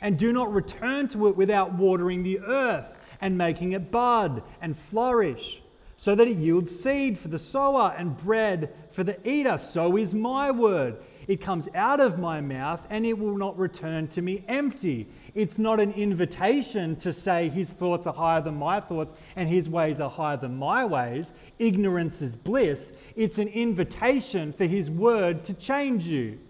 and 0.00 0.16
do 0.16 0.32
not 0.32 0.52
return 0.52 1.08
to 1.08 1.26
it 1.28 1.36
without 1.36 1.72
watering 1.74 2.22
the 2.22 2.40
earth 2.40 2.96
and 3.20 3.38
making 3.38 3.72
it 3.72 3.90
bud 3.90 4.42
and 4.60 4.76
flourish 4.76 5.61
so 6.02 6.16
that 6.16 6.26
it 6.26 6.36
yields 6.36 6.76
seed 6.76 7.16
for 7.16 7.28
the 7.28 7.38
sower 7.38 7.94
and 7.96 8.16
bread 8.16 8.74
for 8.90 9.04
the 9.04 9.16
eater. 9.24 9.56
So 9.56 9.96
is 9.96 10.12
my 10.12 10.50
word. 10.50 10.96
It 11.28 11.40
comes 11.40 11.68
out 11.76 12.00
of 12.00 12.18
my 12.18 12.40
mouth 12.40 12.84
and 12.90 13.06
it 13.06 13.16
will 13.16 13.36
not 13.36 13.56
return 13.56 14.08
to 14.08 14.20
me 14.20 14.42
empty. 14.48 15.06
It's 15.32 15.60
not 15.60 15.78
an 15.78 15.92
invitation 15.92 16.96
to 16.96 17.12
say 17.12 17.48
his 17.48 17.70
thoughts 17.70 18.08
are 18.08 18.14
higher 18.14 18.40
than 18.40 18.56
my 18.56 18.80
thoughts 18.80 19.12
and 19.36 19.48
his 19.48 19.68
ways 19.68 20.00
are 20.00 20.10
higher 20.10 20.36
than 20.36 20.56
my 20.56 20.84
ways. 20.84 21.32
Ignorance 21.60 22.20
is 22.20 22.34
bliss. 22.34 22.92
It's 23.14 23.38
an 23.38 23.46
invitation 23.46 24.52
for 24.52 24.64
his 24.64 24.90
word 24.90 25.44
to 25.44 25.54
change 25.54 26.06
you. 26.06 26.40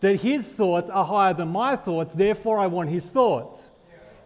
That 0.00 0.16
his 0.20 0.46
thoughts 0.46 0.90
are 0.90 1.06
higher 1.06 1.32
than 1.32 1.48
my 1.48 1.76
thoughts, 1.76 2.12
therefore 2.12 2.58
I 2.58 2.66
want 2.66 2.90
his 2.90 3.06
thoughts. 3.06 3.70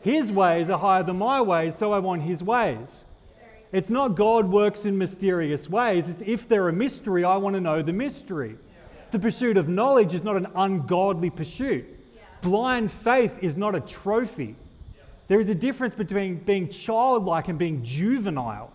His 0.00 0.30
ways 0.30 0.70
are 0.70 0.78
higher 0.78 1.02
than 1.02 1.18
my 1.18 1.40
ways, 1.40 1.76
so 1.76 1.92
I 1.92 1.98
want 1.98 2.22
his 2.22 2.42
ways. 2.42 3.04
It's 3.72 3.90
not 3.90 4.14
God 4.14 4.50
works 4.50 4.84
in 4.84 4.96
mysterious 4.96 5.68
ways. 5.68 6.08
It's 6.08 6.22
if 6.22 6.48
they're 6.48 6.68
a 6.68 6.72
mystery, 6.72 7.24
I 7.24 7.36
want 7.36 7.54
to 7.54 7.60
know 7.60 7.82
the 7.82 7.92
mystery. 7.92 8.56
The 9.10 9.18
pursuit 9.18 9.56
of 9.56 9.68
knowledge 9.68 10.14
is 10.14 10.22
not 10.22 10.36
an 10.36 10.46
ungodly 10.54 11.30
pursuit. 11.30 11.86
Blind 12.40 12.90
faith 12.90 13.38
is 13.42 13.56
not 13.56 13.74
a 13.74 13.80
trophy. 13.80 14.56
There 15.26 15.40
is 15.40 15.48
a 15.48 15.54
difference 15.54 15.94
between 15.94 16.36
being 16.36 16.68
childlike 16.68 17.48
and 17.48 17.58
being 17.58 17.82
juvenile. 17.84 18.72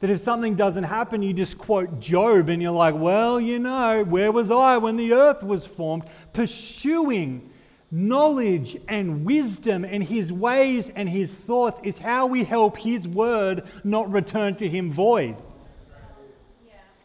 That 0.00 0.10
if 0.10 0.20
something 0.20 0.56
doesn't 0.56 0.84
happen, 0.84 1.22
you 1.22 1.32
just 1.32 1.58
quote 1.58 2.00
Job 2.00 2.48
and 2.48 2.62
you're 2.62 2.70
like, 2.70 2.94
well, 2.94 3.40
you 3.40 3.58
know, 3.58 4.04
where 4.04 4.30
was 4.30 4.50
I 4.50 4.76
when 4.76 4.96
the 4.96 5.12
earth 5.12 5.42
was 5.42 5.66
formed? 5.66 6.04
Pursuing 6.32 7.50
knowledge 7.90 8.76
and 8.88 9.24
wisdom 9.24 9.84
and 9.84 10.04
his 10.04 10.32
ways 10.32 10.90
and 10.90 11.08
his 11.08 11.34
thoughts 11.34 11.80
is 11.84 11.98
how 11.98 12.26
we 12.26 12.44
help 12.44 12.78
his 12.78 13.06
word 13.06 13.62
not 13.84 14.10
return 14.10 14.56
to 14.56 14.68
him 14.68 14.90
void. 14.90 15.36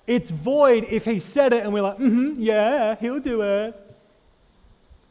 It's 0.08 0.32
void 0.32 0.88
if 0.90 1.06
he 1.06 1.20
said 1.20 1.54
it 1.54 1.64
and 1.64 1.72
we're 1.72 1.84
like, 1.84 1.98
mm-hmm, 1.98 2.42
yeah, 2.42 2.96
he'll 3.00 3.20
do 3.20 3.42
it. 3.42 3.78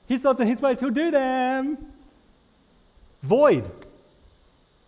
His 0.07 0.21
thoughts 0.21 0.41
and 0.41 0.49
his 0.49 0.61
ways, 0.61 0.81
he'll 0.81 0.91
do 0.91 1.11
them. 1.11 1.79
Void. 3.23 3.71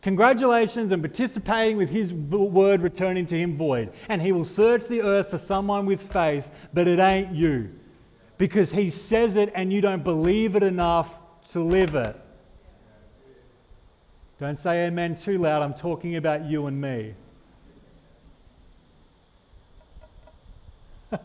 Congratulations 0.03 0.91
and 0.91 1.01
participating 1.01 1.77
with 1.77 1.91
his 1.91 2.13
word 2.13 2.83
returning 2.83 3.25
to 3.27 3.39
him 3.39 3.57
void. 3.57 3.93
And 4.09 4.21
he 4.21 4.33
will 4.33 4.45
search 4.45 4.89
the 4.89 5.01
earth 5.01 5.31
for 5.31 5.39
someone 5.39 5.87
with 5.87 6.03
faith, 6.03 6.51
but 6.75 6.89
it 6.89 6.99
ain't 6.99 7.33
you 7.33 7.71
because 8.43 8.73
he 8.73 8.91
says 8.91 9.37
it 9.37 9.53
and 9.55 9.73
you 9.73 9.81
don't 9.81 10.03
believe 10.03 10.57
it 10.57 10.65
enough 10.65 11.21
to 11.49 11.61
live 11.61 11.95
it. 11.95 12.17
Don't 14.41 14.59
say 14.59 14.89
amen 14.89 15.15
too 15.15 15.39
loud. 15.39 15.63
I'm 15.63 15.75
talking 15.75 16.17
about 16.17 16.45
you 16.45 16.67
and 16.67 16.81
me. 16.81 17.15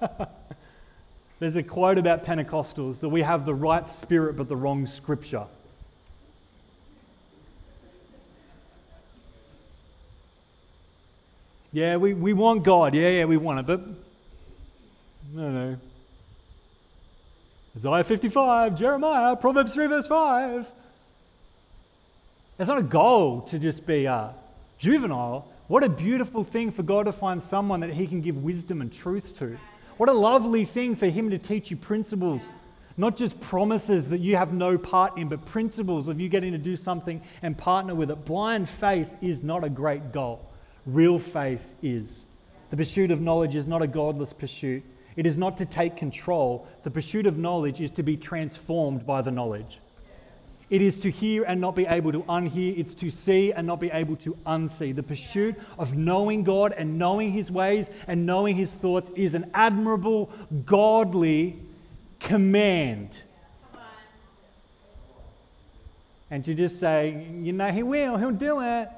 There's 1.39 1.55
a 1.55 1.63
quote 1.63 1.97
about 1.97 2.23
Pentecostals 2.23 2.99
that 2.99 3.09
we 3.09 3.23
have 3.23 3.47
the 3.47 3.55
right 3.55 3.89
spirit 3.89 4.35
but 4.35 4.47
the 4.47 4.55
wrong 4.55 4.85
scripture. 4.85 5.47
Yeah, 11.73 11.97
we, 11.97 12.13
we 12.13 12.33
want 12.33 12.63
God. 12.63 12.93
Yeah, 12.93 13.09
yeah, 13.09 13.25
we 13.25 13.37
want 13.37 13.61
it. 13.61 13.65
But 13.65 13.81
no, 15.33 15.49
no. 15.49 15.77
Isaiah 17.77 18.03
55, 18.03 18.75
Jeremiah, 18.75 19.35
Proverbs 19.35 19.75
3, 19.75 19.85
verse 19.85 20.07
5. 20.07 20.67
It's 22.57 22.67
not 22.67 22.79
a 22.79 22.83
goal 22.83 23.41
to 23.41 23.59
just 23.59 23.85
be 23.85 24.07
uh, 24.07 24.29
juvenile. 24.79 25.47
What 25.67 25.83
a 25.83 25.89
beautiful 25.89 26.43
thing 26.43 26.71
for 26.71 26.81
God 26.81 27.05
to 27.05 27.11
find 27.11 27.39
someone 27.39 27.81
that 27.81 27.91
He 27.91 28.07
can 28.07 28.21
give 28.21 28.35
wisdom 28.43 28.81
and 28.81 28.91
truth 28.91 29.37
to. 29.37 29.59
What 29.97 30.09
a 30.09 30.13
lovely 30.13 30.65
thing 30.65 30.95
for 30.95 31.05
Him 31.05 31.29
to 31.29 31.37
teach 31.37 31.69
you 31.69 31.77
principles, 31.77 32.41
not 32.97 33.15
just 33.15 33.39
promises 33.39 34.09
that 34.09 34.21
you 34.21 34.37
have 34.37 34.53
no 34.53 34.79
part 34.79 35.15
in, 35.15 35.29
but 35.29 35.45
principles 35.45 36.07
of 36.07 36.19
you 36.19 36.29
getting 36.29 36.53
to 36.53 36.57
do 36.57 36.77
something 36.77 37.21
and 37.43 37.55
partner 37.55 37.93
with 37.93 38.09
it. 38.09 38.25
Blind 38.25 38.67
faith 38.67 39.15
is 39.21 39.43
not 39.43 39.63
a 39.63 39.69
great 39.69 40.11
goal, 40.11 40.43
real 40.87 41.19
faith 41.19 41.75
is. 41.83 42.25
The 42.71 42.77
pursuit 42.77 43.11
of 43.11 43.21
knowledge 43.21 43.53
is 43.53 43.67
not 43.67 43.83
a 43.83 43.87
godless 43.87 44.33
pursuit. 44.33 44.83
It 45.17 45.25
is 45.25 45.37
not 45.37 45.57
to 45.57 45.65
take 45.65 45.97
control. 45.97 46.67
The 46.83 46.91
pursuit 46.91 47.25
of 47.25 47.37
knowledge 47.37 47.81
is 47.81 47.91
to 47.91 48.03
be 48.03 48.15
transformed 48.15 49.05
by 49.05 49.23
the 49.23 49.31
knowledge. 49.31 49.79
It 50.69 50.81
is 50.81 50.99
to 50.99 51.09
hear 51.09 51.43
and 51.43 51.59
not 51.59 51.75
be 51.75 51.85
able 51.85 52.11
to 52.11 52.23
unhear. 52.23 52.77
It's 52.77 52.93
to 52.95 53.09
see 53.09 53.51
and 53.51 53.65
not 53.65 53.79
be 53.79 53.89
able 53.89 54.15
to 54.17 54.37
unsee. 54.45 54.95
The 54.95 55.01
pursuit 55.01 55.55
of 55.79 55.95
knowing 55.95 56.43
God 56.43 56.73
and 56.73 56.99
knowing 56.99 57.31
His 57.31 57.49
ways 57.49 57.89
and 58.07 58.25
knowing 58.25 58.55
His 58.55 58.71
thoughts 58.71 59.09
is 59.15 59.33
an 59.33 59.49
admirable, 59.53 60.29
godly 60.65 61.59
command. 62.19 63.23
And 66.29 66.43
to 66.45 66.53
just 66.53 66.79
say, 66.79 67.27
you 67.41 67.53
know, 67.53 67.71
He 67.71 67.81
will, 67.81 68.17
He'll 68.17 68.31
do 68.31 68.61
it, 68.61 68.89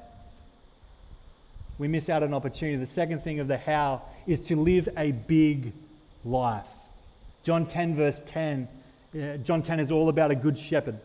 we 1.78 1.88
miss 1.88 2.10
out 2.10 2.22
an 2.22 2.34
opportunity. 2.34 2.76
The 2.76 2.84
second 2.84 3.20
thing 3.20 3.40
of 3.40 3.48
the 3.48 3.56
how 3.56 4.02
is 4.26 4.42
to 4.42 4.56
live 4.56 4.88
a 4.98 5.12
big 5.12 5.72
life. 6.24 6.66
John 7.42 7.66
10, 7.66 7.96
verse 7.96 8.20
10. 8.26 8.68
Uh, 9.14 9.36
John 9.38 9.62
10 9.62 9.80
is 9.80 9.90
all 9.90 10.08
about 10.08 10.30
a 10.30 10.34
good 10.34 10.58
shepherd. 10.58 10.98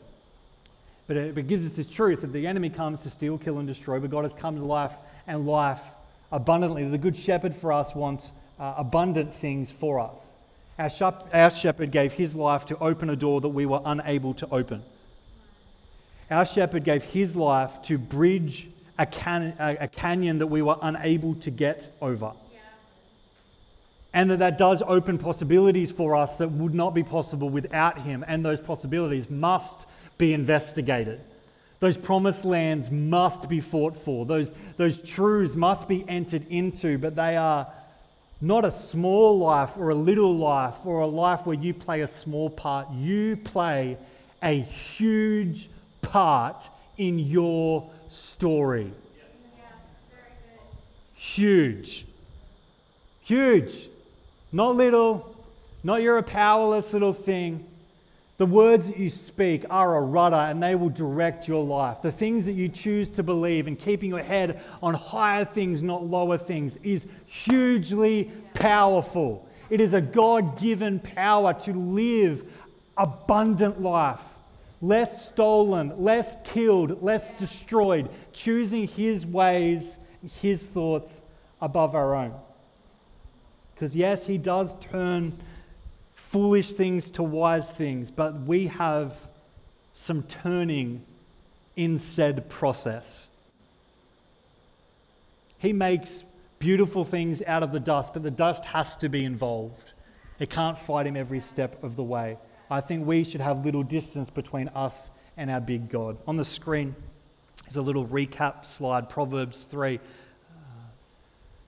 But 1.07 1.17
it, 1.17 1.47
gives 1.47 1.65
us 1.65 1.73
this 1.73 1.87
truth 1.87 2.21
that 2.21 2.33
the 2.33 2.47
enemy 2.47 2.69
comes 2.69 3.01
to 3.01 3.09
steal, 3.09 3.37
kill, 3.37 3.59
and 3.59 3.67
destroy, 3.67 3.99
but 3.99 4.09
God 4.09 4.23
has 4.23 4.33
come 4.33 4.55
to 4.57 4.65
life 4.65 4.93
and 5.27 5.45
life 5.45 5.81
abundantly. 6.31 6.87
The 6.87 6.97
good 6.97 7.15
shepherd 7.15 7.55
for 7.55 7.71
us 7.71 7.93
wants 7.93 8.31
uh, 8.59 8.73
abundant 8.77 9.33
things 9.33 9.71
for 9.71 9.99
us. 9.99 10.31
Our, 10.79 10.89
shep- 10.89 11.29
our 11.33 11.51
shepherd 11.51 11.91
gave 11.91 12.13
his 12.13 12.35
life 12.35 12.65
to 12.67 12.77
open 12.79 13.09
a 13.09 13.15
door 13.15 13.39
that 13.41 13.49
we 13.49 13.65
were 13.65 13.81
unable 13.85 14.33
to 14.35 14.49
open. 14.49 14.83
Our 16.29 16.45
shepherd 16.45 16.83
gave 16.83 17.03
his 17.03 17.35
life 17.35 17.81
to 17.83 17.97
bridge 17.97 18.67
a, 18.97 19.05
can- 19.05 19.55
a 19.59 19.87
canyon 19.87 20.39
that 20.39 20.47
we 20.47 20.61
were 20.61 20.77
unable 20.81 21.35
to 21.35 21.51
get 21.51 21.95
over. 22.01 22.33
And 24.15 24.31
that 24.31 24.39
that 24.39 24.57
does 24.57 24.81
open 24.87 25.17
possibilities 25.17 25.91
for 25.91 26.15
us 26.15 26.37
that 26.37 26.49
would 26.49 26.73
not 26.73 26.93
be 26.93 27.03
possible 27.03 27.49
without 27.49 28.03
him. 28.03 28.23
And 28.25 28.45
those 28.45 28.61
possibilities 28.61 29.29
must 29.29 29.85
be 30.17 30.33
investigated. 30.33 31.19
Those 31.81 31.97
promised 31.97 32.45
lands 32.45 32.89
must 32.89 33.49
be 33.49 33.59
fought 33.59 33.97
for. 33.97 34.25
Those, 34.25 34.53
those 34.77 35.01
truths 35.01 35.57
must 35.57 35.89
be 35.89 36.07
entered 36.07 36.47
into, 36.49 36.97
but 36.97 37.17
they 37.17 37.35
are 37.35 37.67
not 38.39 38.63
a 38.63 38.71
small 38.71 39.37
life 39.37 39.75
or 39.75 39.89
a 39.89 39.95
little 39.95 40.33
life 40.33 40.85
or 40.85 41.01
a 41.01 41.07
life 41.07 41.45
where 41.45 41.57
you 41.57 41.73
play 41.73 41.99
a 41.99 42.07
small 42.07 42.49
part. 42.49 42.89
You 42.91 43.35
play 43.35 43.97
a 44.41 44.61
huge 44.61 45.69
part 46.01 46.69
in 46.97 47.19
your 47.19 47.89
story. 48.07 48.93
Huge. 51.15 52.05
Huge. 53.19 53.89
Not 54.55 54.77
little. 54.77 55.35
Not 55.83 56.01
you're 56.01 56.17
a 56.17 56.23
powerless 56.23 56.93
little 56.93 57.11
thing. 57.11 57.65
The 58.37 58.45
words 58.45 58.87
that 58.87 58.97
you 58.97 59.09
speak 59.09 59.65
are 59.69 59.97
a 59.97 59.99
rudder 59.99 60.37
and 60.37 60.63
they 60.63 60.75
will 60.75 60.87
direct 60.87 61.45
your 61.45 61.61
life. 61.61 62.01
The 62.01 62.11
things 62.13 62.45
that 62.45 62.53
you 62.53 62.69
choose 62.69 63.09
to 63.11 63.23
believe 63.23 63.67
and 63.67 63.77
keeping 63.77 64.11
your 64.11 64.23
head 64.23 64.61
on 64.81 64.93
higher 64.93 65.43
things, 65.43 65.83
not 65.83 66.05
lower 66.05 66.37
things, 66.37 66.77
is 66.83 67.05
hugely 67.25 68.31
powerful. 68.53 69.45
It 69.69 69.81
is 69.81 69.93
a 69.93 69.99
God 69.99 70.57
given 70.57 71.01
power 71.01 71.53
to 71.65 71.73
live 71.73 72.49
abundant 72.95 73.81
life, 73.81 74.21
less 74.81 75.27
stolen, 75.27 76.01
less 76.01 76.37
killed, 76.45 77.03
less 77.03 77.31
destroyed, 77.33 78.09
choosing 78.31 78.87
His 78.87 79.25
ways, 79.25 79.97
His 80.41 80.63
thoughts 80.63 81.21
above 81.59 81.93
our 81.93 82.15
own. 82.15 82.33
Because, 83.75 83.95
yes, 83.95 84.25
He 84.25 84.37
does 84.37 84.75
turn 84.79 85.33
foolish 86.15 86.71
things 86.71 87.11
to 87.11 87.23
wise 87.23 87.71
things, 87.71 88.09
but 88.09 88.41
we 88.41 88.67
have 88.67 89.13
some 89.93 90.23
turning 90.23 91.03
in 91.75 91.97
said 91.97 92.49
process. 92.49 93.27
He 95.57 95.73
makes 95.73 96.23
beautiful 96.59 97.03
things 97.03 97.41
out 97.45 97.63
of 97.63 97.71
the 97.71 97.79
dust, 97.79 98.13
but 98.13 98.23
the 98.23 98.31
dust 98.31 98.65
has 98.65 98.95
to 98.97 99.09
be 99.09 99.23
involved. 99.23 99.91
It 100.39 100.49
can't 100.49 100.77
fight 100.77 101.07
him 101.07 101.15
every 101.15 101.39
step 101.39 101.83
of 101.83 101.95
the 101.95 102.03
way. 102.03 102.37
I 102.69 102.81
think 102.81 103.05
we 103.05 103.23
should 103.23 103.41
have 103.41 103.63
little 103.63 103.83
distance 103.83 104.29
between 104.29 104.69
us 104.69 105.09
and 105.37 105.51
our 105.51 105.61
big 105.61 105.89
God. 105.89 106.17
On 106.27 106.37
the 106.37 106.45
screen 106.45 106.95
is 107.67 107.75
a 107.75 107.81
little 107.81 108.05
recap 108.05 108.65
slide 108.65 109.09
Proverbs 109.09 109.63
3. 109.63 109.99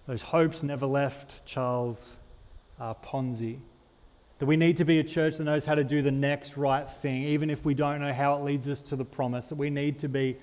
Those 0.08 0.22
hopes 0.22 0.64
never 0.64 0.86
left 0.86 1.46
Charles 1.46 2.18
uh, 2.80 2.94
Ponzi. 2.96 3.60
That 4.40 4.46
we 4.46 4.56
need 4.56 4.78
to 4.78 4.86
be 4.86 5.00
a 5.00 5.04
church 5.04 5.38
that 5.38 5.44
knows 5.44 5.66
how 5.66 5.76
to 5.76 5.84
do 5.84 6.02
the 6.02 6.12
next 6.12 6.56
right 6.58 6.90
thing, 6.90 7.24
even 7.24 7.50
if 7.50 7.66
we 7.66 7.74
don't 7.74 8.00
know 8.00 8.14
how 8.14 8.36
it 8.36 8.44
leads 8.44 8.70
us 8.70 8.82
to 8.84 8.96
the 8.96 9.04
promise. 9.04 9.50
That 9.50 9.56
we 9.56 9.70
need 9.70 10.00
to 10.00 10.08
be 10.08 10.38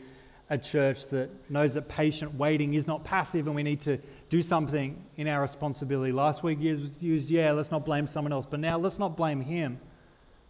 a 0.50 0.58
church 0.58 1.08
that 1.08 1.30
knows 1.50 1.74
that 1.74 1.88
patient 1.88 2.34
waiting 2.34 2.74
is 2.74 2.86
not 2.86 3.04
passive 3.04 3.46
and 3.46 3.56
we 3.56 3.62
need 3.62 3.80
to 3.80 3.98
do 4.28 4.42
something 4.42 5.02
in 5.16 5.28
our 5.28 5.40
responsibility. 5.40 6.12
Last 6.12 6.42
week 6.42 6.60
used, 6.60 7.30
yeah, 7.30 7.52
let's 7.52 7.70
not 7.70 7.86
blame 7.86 8.06
someone 8.06 8.32
else, 8.32 8.44
but 8.44 8.60
now 8.60 8.76
let's 8.76 8.98
not 8.98 9.16
blame 9.16 9.40
him. 9.40 9.80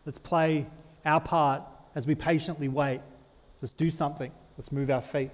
Let's 0.05 0.19
play 0.19 0.67
our 1.05 1.21
part 1.21 1.63
as 1.95 2.07
we 2.07 2.17
patiently 2.17 2.67
wait. 2.67 3.01
Let's 3.63 3.73
do 3.73 3.91
something. 3.91 4.33
Let's 4.59 4.73
move 4.73 4.91
our 4.91 5.01
feet. 5.01 5.31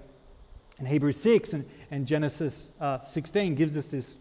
And 0.80 0.88
Hebrews 0.88 1.20
6 1.20 1.52
and, 1.52 1.64
and 1.90 2.06
Genesis 2.06 2.70
uh, 2.80 3.02
16 3.02 3.54
gives 3.54 3.76
us 3.76 3.88
this 3.88 4.16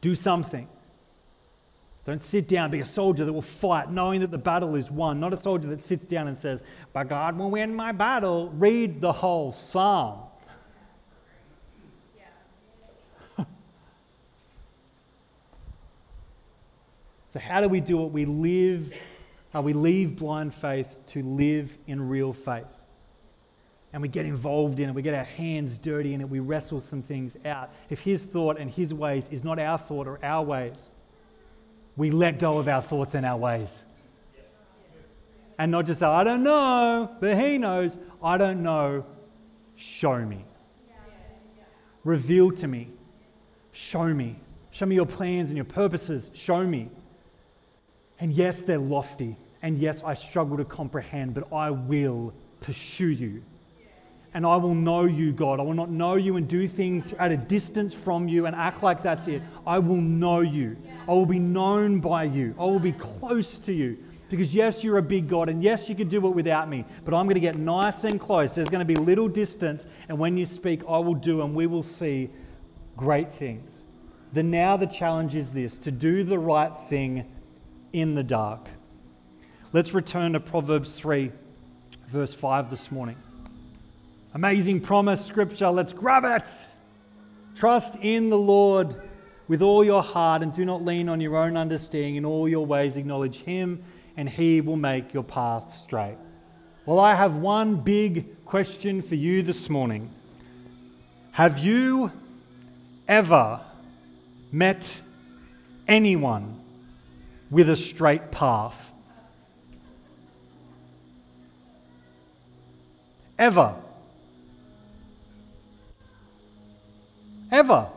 do 0.00 0.14
something. 0.16 0.68
Don't 2.04 2.20
sit 2.20 2.48
down, 2.48 2.70
be 2.70 2.80
a 2.80 2.86
soldier 2.86 3.24
that 3.24 3.32
will 3.32 3.40
fight, 3.42 3.90
knowing 3.90 4.20
that 4.22 4.30
the 4.30 4.38
battle 4.38 4.74
is 4.74 4.90
won, 4.90 5.20
not 5.20 5.32
a 5.32 5.36
soldier 5.36 5.68
that 5.68 5.82
sits 5.82 6.04
down 6.06 6.26
and 6.26 6.36
says, 6.36 6.62
But 6.92 7.08
God 7.08 7.38
will 7.38 7.50
win 7.50 7.74
my 7.74 7.92
battle. 7.92 8.50
Read 8.50 9.00
the 9.00 9.12
whole 9.12 9.52
psalm. 9.52 10.20
so, 17.28 17.38
how 17.38 17.60
do 17.60 17.68
we 17.68 17.80
do 17.80 18.02
it? 18.04 18.06
We 18.06 18.24
live, 18.24 18.92
how 19.52 19.60
we 19.60 19.72
leave 19.72 20.16
blind 20.16 20.54
faith 20.54 20.98
to 21.08 21.22
live 21.22 21.76
in 21.86 22.08
real 22.08 22.32
faith. 22.32 22.77
And 23.92 24.02
we 24.02 24.08
get 24.08 24.26
involved 24.26 24.80
in 24.80 24.88
it, 24.90 24.94
we 24.94 25.02
get 25.02 25.14
our 25.14 25.24
hands 25.24 25.78
dirty 25.78 26.12
in 26.12 26.20
it, 26.20 26.28
we 26.28 26.40
wrestle 26.40 26.80
some 26.80 27.02
things 27.02 27.36
out. 27.44 27.72
If 27.88 28.00
His 28.00 28.22
thought 28.22 28.58
and 28.58 28.70
His 28.70 28.92
ways 28.92 29.28
is 29.30 29.42
not 29.42 29.58
our 29.58 29.78
thought 29.78 30.06
or 30.06 30.18
our 30.22 30.44
ways, 30.44 30.76
we 31.96 32.10
let 32.10 32.38
go 32.38 32.58
of 32.58 32.68
our 32.68 32.82
thoughts 32.82 33.14
and 33.14 33.24
our 33.24 33.38
ways. 33.38 33.84
And 35.58 35.72
not 35.72 35.86
just 35.86 36.00
say, 36.00 36.06
I 36.06 36.22
don't 36.22 36.42
know, 36.42 37.10
but 37.18 37.38
He 37.38 37.58
knows. 37.58 37.96
I 38.22 38.36
don't 38.36 38.62
know. 38.62 39.04
Show 39.74 40.18
me. 40.18 40.44
Reveal 42.04 42.52
to 42.52 42.68
me. 42.68 42.90
Show 43.72 44.12
me. 44.14 44.38
Show 44.70 44.86
me 44.86 44.94
your 44.94 45.06
plans 45.06 45.50
and 45.50 45.56
your 45.56 45.64
purposes. 45.64 46.30
Show 46.34 46.64
me. 46.64 46.90
And 48.20 48.32
yes, 48.32 48.60
they're 48.60 48.78
lofty. 48.78 49.36
And 49.62 49.78
yes, 49.78 50.02
I 50.04 50.14
struggle 50.14 50.56
to 50.58 50.64
comprehend, 50.64 51.34
but 51.34 51.52
I 51.52 51.70
will 51.70 52.32
pursue 52.60 53.08
you 53.08 53.42
and 54.34 54.44
I 54.46 54.56
will 54.56 54.74
know 54.74 55.04
you, 55.04 55.32
God. 55.32 55.58
I 55.58 55.62
will 55.62 55.74
not 55.74 55.90
know 55.90 56.16
you 56.16 56.36
and 56.36 56.46
do 56.46 56.68
things 56.68 57.12
at 57.14 57.32
a 57.32 57.36
distance 57.36 57.94
from 57.94 58.28
you 58.28 58.46
and 58.46 58.54
act 58.54 58.82
like 58.82 59.02
that's 59.02 59.26
it. 59.26 59.42
I 59.66 59.78
will 59.78 60.00
know 60.00 60.40
you. 60.40 60.76
I 61.08 61.12
will 61.12 61.26
be 61.26 61.38
known 61.38 62.00
by 62.00 62.24
you. 62.24 62.54
I 62.58 62.64
will 62.64 62.78
be 62.78 62.92
close 62.92 63.58
to 63.60 63.72
you. 63.72 63.98
Because 64.28 64.54
yes, 64.54 64.84
you're 64.84 64.98
a 64.98 65.02
big 65.02 65.26
God, 65.26 65.48
and 65.48 65.62
yes, 65.62 65.88
you 65.88 65.94
can 65.94 66.08
do 66.08 66.26
it 66.26 66.34
without 66.34 66.68
me, 66.68 66.84
but 67.04 67.14
I'm 67.14 67.24
going 67.24 67.36
to 67.36 67.40
get 67.40 67.56
nice 67.56 68.04
and 68.04 68.20
close. 68.20 68.54
There's 68.54 68.68
going 68.68 68.80
to 68.80 68.84
be 68.84 68.96
little 68.96 69.28
distance, 69.28 69.86
and 70.08 70.18
when 70.18 70.36
you 70.36 70.44
speak, 70.44 70.82
I 70.86 70.98
will 70.98 71.14
do, 71.14 71.40
and 71.40 71.54
we 71.54 71.66
will 71.66 71.82
see 71.82 72.28
great 72.94 73.32
things. 73.32 73.72
The 74.34 74.42
now 74.42 74.76
the 74.76 74.86
challenge 74.86 75.34
is 75.34 75.52
this 75.52 75.78
to 75.78 75.90
do 75.90 76.24
the 76.24 76.38
right 76.38 76.76
thing 76.90 77.24
in 77.94 78.14
the 78.14 78.22
dark. 78.22 78.68
Let's 79.72 79.94
return 79.94 80.34
to 80.34 80.40
Proverbs 80.40 80.92
3, 80.98 81.32
verse 82.08 82.34
5 82.34 82.68
this 82.68 82.92
morning. 82.92 83.16
Amazing 84.34 84.80
promise, 84.80 85.24
scripture. 85.24 85.70
Let's 85.70 85.94
grab 85.94 86.24
it. 86.24 86.48
Trust 87.56 87.96
in 88.02 88.28
the 88.28 88.38
Lord 88.38 88.94
with 89.48 89.62
all 89.62 89.82
your 89.82 90.02
heart 90.02 90.42
and 90.42 90.52
do 90.52 90.66
not 90.66 90.84
lean 90.84 91.08
on 91.08 91.20
your 91.20 91.36
own 91.36 91.56
understanding. 91.56 92.16
In 92.16 92.26
all 92.26 92.46
your 92.46 92.66
ways, 92.66 92.98
acknowledge 92.98 93.36
Him, 93.36 93.82
and 94.18 94.28
He 94.28 94.60
will 94.60 94.76
make 94.76 95.14
your 95.14 95.22
path 95.22 95.74
straight. 95.74 96.18
Well, 96.84 96.98
I 96.98 97.14
have 97.14 97.36
one 97.36 97.76
big 97.76 98.44
question 98.44 99.00
for 99.00 99.14
you 99.14 99.42
this 99.42 99.70
morning. 99.70 100.10
Have 101.32 101.58
you 101.60 102.12
ever 103.08 103.60
met 104.52 105.00
anyone 105.86 106.60
with 107.50 107.70
a 107.70 107.76
straight 107.76 108.30
path? 108.30 108.92
Ever? 113.38 113.74
Ever. 117.50 117.88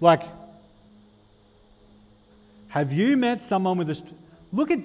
Like, 0.00 0.22
have 2.68 2.92
you 2.92 3.16
met 3.16 3.42
someone 3.42 3.78
with 3.78 3.90
a. 3.90 4.02
Look 4.52 4.70
at. 4.70 4.78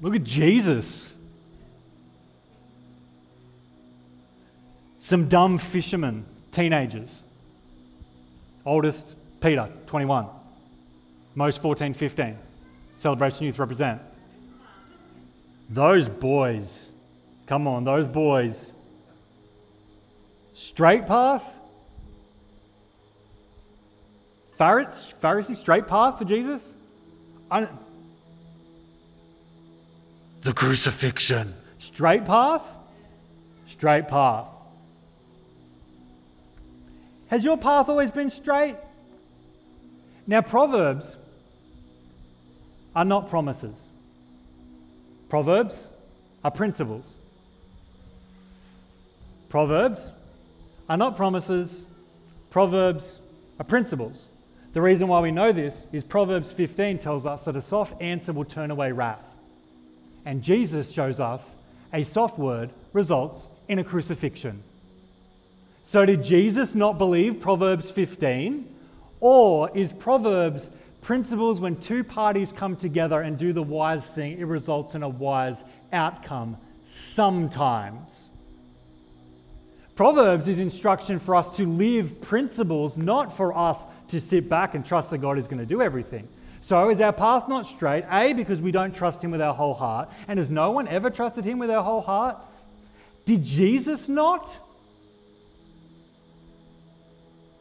Look 0.00 0.14
at 0.14 0.24
Jesus. 0.24 1.12
Some 4.98 5.28
dumb 5.28 5.58
fishermen, 5.58 6.26
teenagers. 6.50 7.22
Oldest, 8.64 9.14
Peter, 9.40 9.70
21. 9.86 10.26
Most 11.34 11.62
14, 11.62 11.94
15. 11.94 12.36
Celebration 12.96 13.46
Youth 13.46 13.58
represent. 13.58 14.00
Those 15.70 16.08
boys, 16.08 16.88
come 17.46 17.66
on, 17.66 17.84
those 17.84 18.06
boys. 18.06 18.72
Straight 20.52 21.06
path? 21.06 21.44
Pharisee, 24.58 25.14
Pharisee 25.20 25.54
straight 25.56 25.86
path 25.86 26.18
for 26.18 26.24
Jesus? 26.24 26.74
The 30.42 30.52
crucifixion. 30.52 31.54
Straight 31.78 32.24
path? 32.24 32.76
Straight 33.66 34.08
path. 34.08 34.48
Has 37.28 37.44
your 37.44 37.58
path 37.58 37.88
always 37.88 38.10
been 38.10 38.30
straight? 38.30 38.76
Now, 40.26 40.42
Proverbs 40.42 41.16
are 42.94 43.04
not 43.04 43.28
promises. 43.28 43.90
Proverbs 45.28 45.88
are 46.42 46.50
principles. 46.50 47.18
Proverbs 49.56 50.10
are 50.86 50.98
not 50.98 51.16
promises. 51.16 51.86
Proverbs 52.50 53.20
are 53.58 53.64
principles. 53.64 54.28
The 54.74 54.82
reason 54.82 55.08
why 55.08 55.20
we 55.20 55.30
know 55.30 55.50
this 55.50 55.86
is 55.92 56.04
Proverbs 56.04 56.52
15 56.52 56.98
tells 56.98 57.24
us 57.24 57.46
that 57.46 57.56
a 57.56 57.62
soft 57.62 57.98
answer 58.02 58.34
will 58.34 58.44
turn 58.44 58.70
away 58.70 58.92
wrath. 58.92 59.34
And 60.26 60.42
Jesus 60.42 60.92
shows 60.92 61.20
us 61.20 61.56
a 61.90 62.04
soft 62.04 62.38
word 62.38 62.68
results 62.92 63.48
in 63.66 63.78
a 63.78 63.82
crucifixion. 63.84 64.62
So, 65.84 66.04
did 66.04 66.22
Jesus 66.22 66.74
not 66.74 66.98
believe 66.98 67.40
Proverbs 67.40 67.90
15? 67.90 68.68
Or 69.20 69.70
is 69.74 69.90
Proverbs 69.90 70.68
principles 71.00 71.60
when 71.60 71.76
two 71.76 72.04
parties 72.04 72.52
come 72.52 72.76
together 72.76 73.22
and 73.22 73.38
do 73.38 73.54
the 73.54 73.62
wise 73.62 74.06
thing, 74.06 74.38
it 74.38 74.44
results 74.44 74.94
in 74.94 75.02
a 75.02 75.08
wise 75.08 75.64
outcome 75.94 76.58
sometimes? 76.84 78.25
Proverbs 79.96 80.46
is 80.46 80.58
instruction 80.58 81.18
for 81.18 81.34
us 81.34 81.56
to 81.56 81.66
live 81.66 82.20
principles, 82.20 82.98
not 82.98 83.34
for 83.34 83.56
us 83.56 83.82
to 84.08 84.20
sit 84.20 84.46
back 84.46 84.74
and 84.74 84.84
trust 84.84 85.10
that 85.10 85.18
God 85.18 85.38
is 85.38 85.48
going 85.48 85.58
to 85.58 85.66
do 85.66 85.80
everything. 85.80 86.28
So, 86.60 86.90
is 86.90 87.00
our 87.00 87.14
path 87.14 87.48
not 87.48 87.66
straight? 87.66 88.04
A, 88.10 88.34
because 88.34 88.60
we 88.60 88.72
don't 88.72 88.94
trust 88.94 89.24
Him 89.24 89.30
with 89.30 89.40
our 89.40 89.54
whole 89.54 89.72
heart. 89.72 90.10
And 90.28 90.38
has 90.38 90.50
no 90.50 90.70
one 90.70 90.86
ever 90.86 91.08
trusted 91.08 91.44
Him 91.44 91.58
with 91.58 91.70
our 91.70 91.82
whole 91.82 92.02
heart? 92.02 92.36
Did 93.24 93.42
Jesus 93.42 94.08
not? 94.08 94.54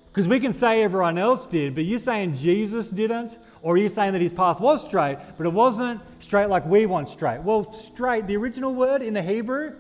Because 0.08 0.28
we 0.28 0.40
can 0.40 0.54
say 0.54 0.82
everyone 0.82 1.18
else 1.18 1.46
did, 1.46 1.74
but 1.74 1.86
you're 1.86 2.00
saying 2.00 2.36
Jesus 2.36 2.90
didn't? 2.90 3.38
Or 3.62 3.76
are 3.76 3.78
you 3.78 3.90
saying 3.90 4.14
that 4.14 4.22
his 4.22 4.32
path 4.32 4.60
was 4.60 4.86
straight, 4.86 5.18
but 5.38 5.46
it 5.46 5.52
wasn't 5.54 6.02
straight 6.20 6.50
like 6.50 6.66
we 6.66 6.86
want 6.86 7.10
straight? 7.10 7.42
Well, 7.42 7.74
straight, 7.74 8.28
the 8.28 8.38
original 8.38 8.74
word 8.74 9.02
in 9.02 9.14
the 9.14 9.22
Hebrew, 9.22 9.76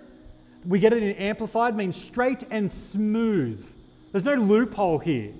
we 0.67 0.79
get 0.79 0.93
it 0.93 1.03
in 1.03 1.11
amplified, 1.15 1.75
means 1.75 1.95
straight 1.95 2.43
and 2.49 2.71
smooth. 2.71 3.65
There's 4.11 4.25
no 4.25 4.35
loophole 4.35 4.99
here. 4.99 5.31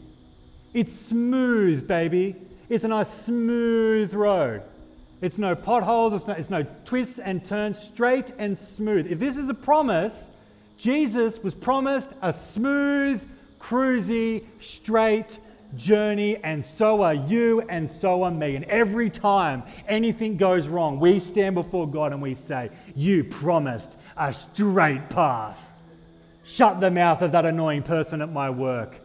It's 0.73 0.93
smooth, 0.93 1.87
baby. 1.87 2.35
It's 2.69 2.83
a 2.83 2.89
nice 2.89 3.09
smooth 3.09 4.13
road. 4.13 4.63
It's 5.21 5.37
no 5.37 5.55
potholes, 5.55 6.13
it's 6.13 6.27
no, 6.27 6.33
it's 6.33 6.49
no 6.49 6.65
twists 6.83 7.19
and 7.19 7.43
turns, 7.43 7.79
straight 7.79 8.31
and 8.37 8.57
smooth. 8.57 9.11
If 9.11 9.19
this 9.19 9.37
is 9.37 9.49
a 9.49 9.53
promise, 9.53 10.27
Jesus 10.77 11.41
was 11.41 11.55
promised 11.55 12.09
a 12.21 12.33
smooth, 12.33 13.25
cruisy, 13.59 14.43
straight 14.59 15.39
journey, 15.75 16.37
and 16.37 16.65
so 16.65 17.01
are 17.01 17.13
you, 17.13 17.61
and 17.61 17.89
so 17.89 18.23
are 18.23 18.31
me. 18.31 18.55
And 18.55 18.65
every 18.65 19.09
time 19.09 19.63
anything 19.87 20.37
goes 20.37 20.67
wrong, 20.67 20.99
we 20.99 21.19
stand 21.19 21.55
before 21.55 21.87
God 21.87 22.13
and 22.13 22.21
we 22.21 22.35
say, 22.35 22.69
You 22.95 23.23
promised 23.23 23.97
a 24.17 24.33
straight 24.33 25.09
path. 25.09 25.61
Shut 26.43 26.79
the 26.79 26.91
mouth 26.91 27.21
of 27.21 27.31
that 27.31 27.45
annoying 27.45 27.83
person 27.83 28.21
at 28.21 28.31
my 28.31 28.49
work. 28.49 28.95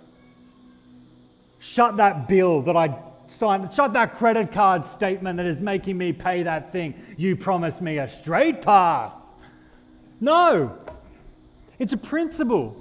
Shut 1.59 1.97
that 1.99 2.29
bill 2.29 2.63
that 2.63 2.77
I 2.77 2.99
signed. 3.29 3.73
Shut 3.73 3.93
that 3.95 4.17
credit 4.17 4.53
card 4.53 4.85
statement 4.85 5.37
that 5.39 5.47
is 5.47 5.61
making 5.61 5.97
me 5.97 6.13
pay 6.13 6.43
that 6.43 6.73
thing. 6.73 6.95
You 7.17 7.37
promised 7.37 7.81
me 7.81 7.99
a 7.99 8.09
straight 8.09 8.63
path. 8.63 9.15
No, 10.21 10.79
it's 11.79 11.95
a 11.95 11.97
principle. 11.97 12.77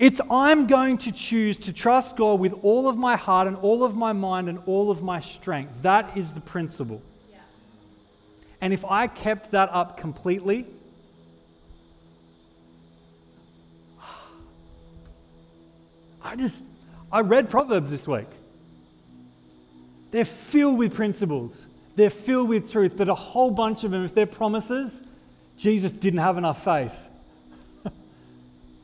It's 0.00 0.20
I'm 0.30 0.66
going 0.66 0.98
to 0.98 1.12
choose 1.12 1.58
to 1.58 1.72
trust 1.74 2.16
God 2.16 2.40
with 2.40 2.54
all 2.62 2.88
of 2.88 2.96
my 2.96 3.16
heart 3.16 3.46
and 3.46 3.54
all 3.58 3.84
of 3.84 3.94
my 3.94 4.14
mind 4.14 4.48
and 4.48 4.58
all 4.64 4.90
of 4.90 5.02
my 5.02 5.20
strength. 5.20 5.82
That 5.82 6.16
is 6.16 6.32
the 6.32 6.40
principle. 6.40 7.02
Yeah. 7.30 7.40
And 8.62 8.72
if 8.72 8.82
I 8.86 9.08
kept 9.08 9.50
that 9.50 9.68
up 9.70 9.98
completely, 9.98 10.64
I 16.22 16.34
just, 16.34 16.64
I 17.12 17.20
read 17.20 17.50
Proverbs 17.50 17.90
this 17.90 18.08
week. 18.08 18.28
They're 20.12 20.24
filled 20.24 20.78
with 20.78 20.94
principles, 20.94 21.66
they're 21.94 22.08
filled 22.08 22.48
with 22.48 22.72
truth, 22.72 22.96
but 22.96 23.10
a 23.10 23.14
whole 23.14 23.50
bunch 23.50 23.84
of 23.84 23.90
them, 23.90 24.06
if 24.06 24.14
they're 24.14 24.24
promises, 24.24 25.02
Jesus 25.58 25.92
didn't 25.92 26.20
have 26.20 26.38
enough 26.38 26.64
faith. 26.64 27.09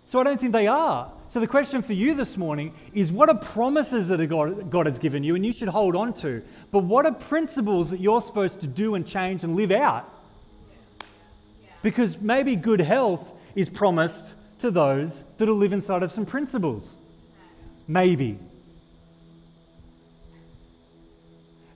So 0.07 0.20
I 0.20 0.24
don't 0.24 0.40
think 0.40 0.52
they 0.52 0.68
are. 0.68 1.11
So 1.28 1.40
the 1.40 1.48
question 1.48 1.82
for 1.82 1.92
you 1.92 2.14
this 2.14 2.36
morning 2.36 2.72
is 2.94 3.11
what 3.11 3.28
are 3.28 3.36
promises 3.36 4.09
that 4.09 4.24
God, 4.28 4.70
God 4.70 4.86
has 4.86 4.98
given 4.98 5.24
you 5.24 5.34
and 5.34 5.44
you 5.44 5.52
should 5.52 5.68
hold 5.68 5.96
on 5.96 6.12
to? 6.14 6.42
But 6.70 6.84
what 6.84 7.04
are 7.04 7.12
principles 7.12 7.90
that 7.90 8.00
you're 8.00 8.20
supposed 8.20 8.61
to 8.61 8.68
do 8.68 8.94
and 8.94 9.04
change 9.04 9.42
and 9.42 9.57
live 9.57 9.72
out? 9.72 10.09
Because 11.82 12.20
maybe 12.20 12.54
good 12.54 12.80
health 12.80 13.32
is 13.57 13.68
promised 13.68 14.34
to 14.61 14.70
those 14.70 15.24
that 15.38 15.48
will 15.48 15.57
live 15.57 15.72
inside 15.72 16.04
of 16.04 16.12
some 16.12 16.24
principles. 16.24 16.96
Maybe. 17.88 18.38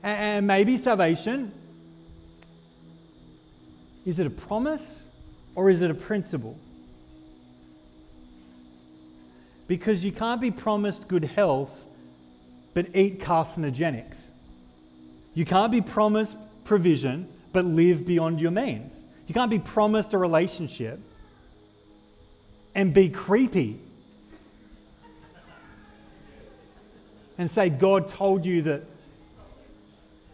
And 0.02 0.46
maybe 0.46 0.76
salvation 0.76 1.52
is 4.06 4.18
it 4.18 4.26
a 4.26 4.30
promise 4.30 5.02
or 5.54 5.68
is 5.68 5.82
it 5.82 5.90
a 5.90 5.94
principle? 5.94 6.58
Because 9.70 10.04
you 10.04 10.10
can't 10.10 10.40
be 10.40 10.50
promised 10.50 11.06
good 11.06 11.24
health 11.24 11.86
but 12.74 12.86
eat 12.92 13.20
carcinogenics. 13.20 14.30
You 15.32 15.44
can't 15.44 15.70
be 15.70 15.80
promised 15.80 16.36
provision 16.64 17.28
but 17.52 17.64
live 17.64 18.04
beyond 18.04 18.40
your 18.40 18.50
means. 18.50 19.04
You 19.28 19.34
can't 19.34 19.48
be 19.48 19.60
promised 19.60 20.12
a 20.12 20.18
relationship 20.18 20.98
and 22.74 22.92
be 22.92 23.10
creepy 23.10 23.78
and 27.38 27.48
say, 27.48 27.70
God 27.70 28.08
told 28.08 28.44
you 28.44 28.62
that 28.62 28.82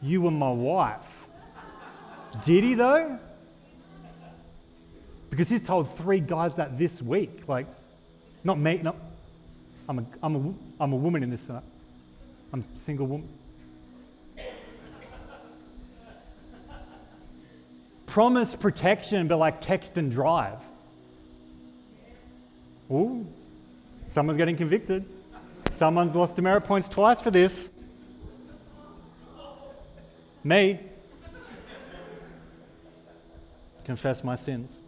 you 0.00 0.22
were 0.22 0.30
my 0.30 0.50
wife. 0.50 1.26
Did 2.42 2.64
he 2.64 2.72
though? 2.72 3.18
Because 5.28 5.50
he's 5.50 5.66
told 5.66 5.94
three 5.94 6.20
guys 6.20 6.54
that 6.54 6.78
this 6.78 7.02
week. 7.02 7.42
Like, 7.46 7.66
not 8.42 8.58
me, 8.58 8.78
not, 8.78 8.96
I'm 9.88 9.98
a, 10.00 10.04
I'm 10.22 10.36
a, 10.36 10.54
I'm 10.82 10.92
a 10.92 10.96
woman 10.96 11.22
in 11.22 11.30
this. 11.30 11.48
Uh, 11.48 11.60
I'm 12.52 12.60
a 12.60 12.78
single 12.78 13.06
woman. 13.06 13.28
Promise 18.06 18.56
protection, 18.56 19.28
but 19.28 19.36
like 19.36 19.60
text 19.60 19.96
and 19.98 20.10
drive. 20.10 20.58
Ooh, 22.90 23.26
someone's 24.10 24.38
getting 24.38 24.56
convicted. 24.56 25.04
Someone's 25.70 26.14
lost 26.14 26.36
demerit 26.36 26.64
points 26.64 26.88
twice 26.88 27.20
for 27.20 27.30
this. 27.30 27.68
Me. 30.42 30.80
Confess 33.84 34.24
my 34.24 34.34
sins 34.34 34.80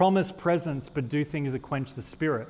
promise 0.00 0.32
presence 0.32 0.88
but 0.88 1.10
do 1.10 1.22
things 1.22 1.52
that 1.52 1.58
quench 1.58 1.94
the 1.94 2.00
spirit. 2.00 2.48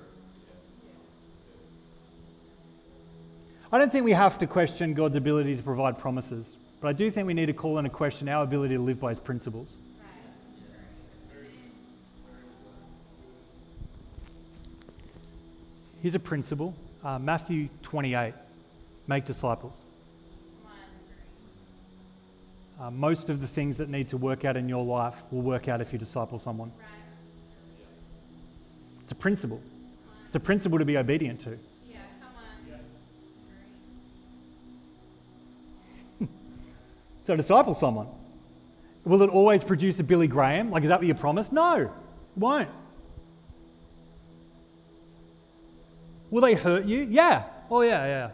I 3.72 3.78
don't 3.78 3.90
think 3.90 4.05
we 4.05 4.12
have 4.12 4.38
to 4.38 4.46
question 4.46 4.94
God's 4.94 5.16
ability 5.16 5.57
to 5.57 5.62
provide 5.64 5.98
promises, 5.98 6.57
but 6.80 6.86
I 6.86 6.92
do 6.92 7.11
think 7.11 7.26
we 7.26 7.34
need 7.34 7.46
to 7.46 7.53
call 7.53 7.78
into 7.78 7.90
question 7.90 8.28
our 8.28 8.44
ability 8.44 8.76
to 8.76 8.80
live 8.80 9.01
by 9.01 9.09
his 9.09 9.18
principles. 9.18 9.78
Here's 16.01 16.14
a 16.14 16.20
principle 16.20 16.76
uh, 17.03 17.18
Matthew 17.18 17.68
28 17.82 18.32
make 19.09 19.24
disciples. 19.24 19.74
Uh, 22.80 22.92
most 22.92 23.28
of 23.28 23.40
the 23.40 23.48
things 23.48 23.76
that 23.78 23.88
need 23.88 24.09
to 24.11 24.16
work 24.16 24.44
out 24.44 24.57
in 24.57 24.68
your 24.68 24.84
life 24.84 25.16
will 25.32 25.42
work 25.42 25.66
out 25.66 25.80
if 25.80 25.92
you 25.92 25.98
disciple 25.98 26.38
someone. 26.38 26.70
It's 29.11 29.19
a 29.19 29.21
principle. 29.21 29.61
It's 30.29 30.37
a 30.37 30.41
principle 30.41 30.79
to 30.79 30.85
be 30.85 30.97
obedient 30.97 31.41
to. 31.41 31.59
Yeah, 31.85 31.99
come 32.21 32.31
on. 36.21 36.29
So 37.23 37.35
disciple 37.35 37.75
someone. 37.75 38.07
Will 39.05 39.23
it 39.23 39.31
always 39.31 39.65
produce 39.65 39.99
a 39.99 40.05
Billy 40.05 40.29
Graham? 40.29 40.71
Like, 40.71 40.85
is 40.85 40.91
that 40.91 41.01
what 41.01 41.09
you 41.09 41.15
promised? 41.15 41.53
No, 41.53 41.75
it 41.75 41.91
won't. 42.37 42.69
Will 46.31 46.43
they 46.43 46.55
hurt 46.55 46.85
you? 46.85 47.09
Yeah. 47.11 47.47
Oh, 47.69 47.81
yeah, 47.81 48.05
yeah. 48.07 48.31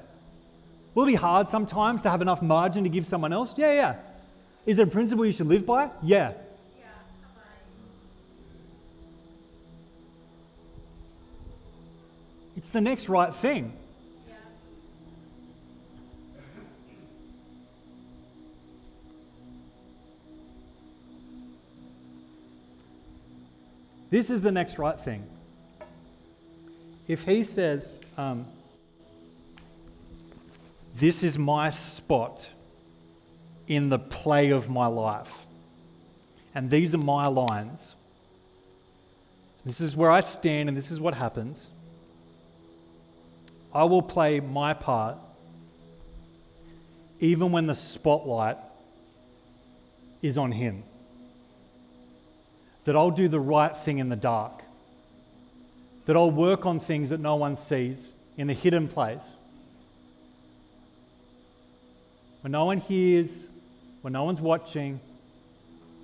Will 0.95 1.05
it 1.05 1.07
be 1.07 1.15
hard 1.15 1.49
sometimes 1.49 2.03
to 2.03 2.11
have 2.11 2.21
enough 2.21 2.43
margin 2.43 2.85
to 2.85 2.91
give 2.91 3.07
someone 3.07 3.33
else? 3.33 3.55
Yeah, 3.57 3.73
yeah. 3.73 3.95
Is 4.67 4.79
it 4.79 4.89
a 4.89 4.91
principle 4.91 5.25
you 5.25 5.33
should 5.33 5.47
live 5.47 5.65
by? 5.65 5.89
Yeah. 6.03 6.35
It's 12.67 12.73
the 12.73 12.81
next 12.81 13.09
right 13.09 13.33
thing. 13.33 13.73
Yeah. 14.27 14.35
This 24.11 24.31
is 24.31 24.43
the 24.43 24.51
next 24.51 24.81
right 24.81 24.99
thing. 24.99 25.29
If 27.07 27.23
he 27.23 27.45
says, 27.45 28.01
um, 28.19 28.47
This 30.93 31.23
is 31.23 31.39
my 31.39 31.71
spot 31.71 32.49
in 33.69 33.91
the 33.91 34.01
play 34.01 34.51
of 34.51 34.69
my 34.69 34.89
life, 34.89 35.47
and 36.53 36.69
these 36.69 36.97
are 36.97 36.99
my 36.99 37.29
lines, 37.29 37.95
this 39.65 39.81
is 39.81 39.95
where 39.95 40.11
I 40.11 40.19
stand, 40.19 40.69
and 40.69 40.77
this 40.77 40.91
is 40.91 40.99
what 40.99 41.15
happens, 41.15 41.71
I 43.77 43.85
will 43.85 44.01
play 44.01 44.41
my 44.41 44.73
part 44.73 45.19
even 47.21 47.53
when 47.53 47.67
the 47.67 47.75
spotlight 47.75 48.57
is 50.23 50.39
on 50.39 50.51
him 50.51 50.83
that 52.85 52.97
I'll 52.97 53.11
do 53.11 53.29
the 53.29 53.39
right 53.39 53.77
thing 53.77 53.99
in 53.99 54.09
the 54.09 54.17
dark, 54.17 54.63
that 56.07 56.17
I'll 56.17 56.31
work 56.31 56.65
on 56.65 56.81
things 56.81 57.11
that 57.11 57.21
no 57.21 57.37
one 57.37 57.55
sees 57.55 58.15
in 58.39 58.47
the 58.47 58.55
hidden 58.55 58.89
place. 58.89 59.37
When 62.41 62.53
no 62.53 62.65
one 62.65 62.79
hears, 62.79 63.47
when 64.01 64.15
no 64.15 64.25
one's 64.25 64.41
watching, 64.41 65.01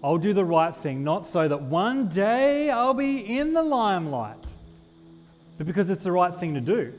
I'll 0.04 0.18
do 0.18 0.34
the 0.34 0.44
right 0.44 0.76
thing, 0.76 1.04
not 1.04 1.24
so 1.24 1.48
that 1.48 1.62
one 1.62 2.08
day 2.08 2.68
I'll 2.68 2.92
be 2.92 3.38
in 3.38 3.54
the 3.54 3.62
limelight, 3.62 4.44
but 5.56 5.66
because 5.66 5.88
it's 5.88 6.02
the 6.02 6.12
right 6.12 6.34
thing 6.34 6.52
to 6.52 6.60
do. 6.60 6.92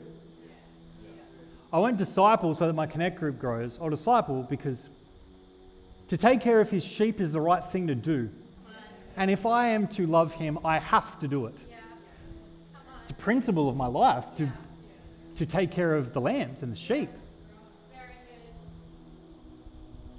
I 1.74 1.78
won't 1.78 1.96
disciple 1.96 2.54
so 2.54 2.68
that 2.68 2.72
my 2.72 2.86
connect 2.86 3.18
group 3.18 3.40
grows. 3.40 3.80
I'll 3.82 3.90
disciple 3.90 4.44
because 4.44 4.88
to 6.06 6.16
take 6.16 6.40
care 6.40 6.60
of 6.60 6.70
his 6.70 6.84
sheep 6.84 7.20
is 7.20 7.32
the 7.32 7.40
right 7.40 7.64
thing 7.64 7.88
to 7.88 7.96
do. 7.96 8.30
And 9.16 9.28
if 9.28 9.44
I 9.44 9.70
am 9.70 9.88
to 9.88 10.06
love 10.06 10.34
him, 10.34 10.60
I 10.64 10.78
have 10.78 11.18
to 11.18 11.26
do 11.26 11.46
it. 11.46 11.56
It's 13.02 13.10
a 13.10 13.14
principle 13.14 13.68
of 13.68 13.74
my 13.74 13.88
life 13.88 14.24
to, 14.36 14.48
to 15.34 15.46
take 15.46 15.72
care 15.72 15.96
of 15.96 16.12
the 16.12 16.20
lambs 16.20 16.62
and 16.62 16.70
the 16.70 16.76
sheep. 16.76 17.10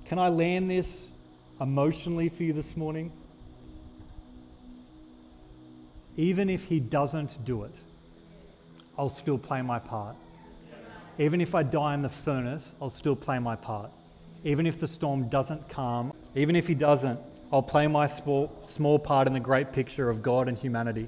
Can 0.08 0.20
I 0.20 0.28
land 0.28 0.70
this 0.70 1.08
emotionally 1.62 2.28
for 2.28 2.44
you 2.44 2.52
this 2.52 2.76
morning? 2.76 3.14
Even 6.18 6.50
if 6.50 6.66
he 6.66 6.82
doesn't 6.82 7.46
do 7.46 7.64
it, 7.64 7.76
I'll 8.98 9.08
still 9.08 9.38
play 9.38 9.62
my 9.62 9.80
part. 9.80 10.18
Even 11.18 11.40
if 11.42 11.56
I 11.56 11.64
die 11.64 11.94
in 11.94 12.02
the 12.02 12.10
furnace, 12.10 12.76
I'll 12.82 12.90
still 12.90 13.16
play 13.16 13.40
my 13.40 13.56
part. 13.56 13.92
Even 14.44 14.66
if 14.66 14.80
the 14.80 14.88
storm 14.88 15.30
doesn't 15.30 15.70
calm, 15.70 16.14
even 16.36 16.56
if 16.56 16.68
he 16.68 16.76
doesn't, 16.76 17.20
I'll 17.52 17.64
play 17.64 17.88
my 17.88 18.08
small, 18.08 18.52
small 18.64 19.00
part 19.00 19.28
in 19.28 19.34
the 19.34 19.40
great 19.40 19.72
picture 19.72 20.10
of 20.10 20.22
God 20.22 20.50
and 20.50 20.58
humanity. 20.58 21.08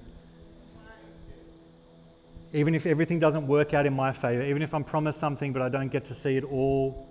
Even 2.54 2.74
if 2.74 2.86
everything 2.86 3.20
doesn't 3.20 3.46
work 3.46 3.74
out 3.74 3.86
in 3.86 3.94
my 3.94 4.14
favor, 4.14 4.44
even 4.44 4.62
if 4.62 4.74
I'm 4.74 4.84
promised 4.84 5.20
something 5.20 5.52
but 5.52 5.62
I 5.62 5.70
don't 5.70 5.92
get 5.92 6.06
to 6.06 6.16
see 6.16 6.38
it 6.38 6.46
all, 6.46 7.08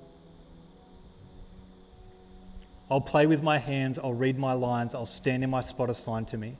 I'll 2.91 3.01
play 3.01 3.27
with 3.27 3.43
my 3.43 3.59
hands, 3.59 3.99
I'll 3.99 4.15
read 4.15 4.39
my 4.39 4.53
lines, 4.53 4.95
I'll 4.95 5.07
stand 5.07 5.45
in 5.45 5.51
my 5.51 5.61
spot 5.61 5.91
assigned 5.91 6.29
to 6.29 6.39
me. 6.39 6.57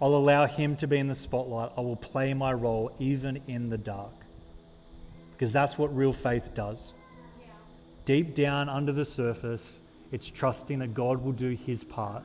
I'll 0.00 0.16
allow 0.16 0.46
Him 0.46 0.76
to 0.78 0.88
be 0.88 0.98
in 0.98 1.06
the 1.06 1.14
spotlight. 1.14 1.70
I 1.76 1.80
will 1.80 1.96
play 1.96 2.34
my 2.34 2.52
role 2.52 2.90
even 2.98 3.40
in 3.46 3.70
the 3.70 3.78
dark. 3.78 4.21
Because 5.42 5.52
that's 5.52 5.76
what 5.76 5.92
real 5.96 6.12
faith 6.12 6.54
does. 6.54 6.94
Deep 8.04 8.36
down 8.36 8.68
under 8.68 8.92
the 8.92 9.04
surface, 9.04 9.78
it's 10.12 10.30
trusting 10.30 10.78
that 10.78 10.94
God 10.94 11.20
will 11.20 11.32
do 11.32 11.50
His 11.50 11.82
part, 11.82 12.22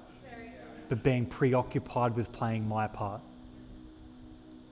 but 0.88 1.02
being 1.02 1.26
preoccupied 1.26 2.16
with 2.16 2.32
playing 2.32 2.68
my 2.68 2.86
part. 2.86 3.22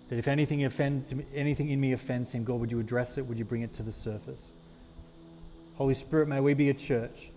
That 0.09 0.19
if 0.19 0.27
anything 0.27 0.63
offends 0.63 1.11
anything 1.33 1.69
in 1.69 1.81
me 1.81 1.93
offends 1.93 2.33
him, 2.33 2.43
God, 2.43 2.59
would 2.59 2.71
you 2.71 2.79
address 2.79 3.17
it? 3.17 3.25
Would 3.25 3.39
you 3.39 3.45
bring 3.45 3.63
it 3.63 3.73
to 3.73 3.81
the 3.81 3.91
surface? 3.91 4.51
Holy 5.73 5.95
Spirit, 5.95 6.27
may 6.27 6.39
we 6.39 6.53
be 6.53 6.69
a 6.69 6.75
church 6.75 7.31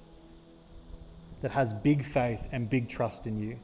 that 1.40 1.52
has 1.52 1.72
big 1.72 2.04
faith 2.04 2.46
and 2.52 2.68
big 2.68 2.86
trust 2.86 3.26
in 3.26 3.40
you. 3.40 3.58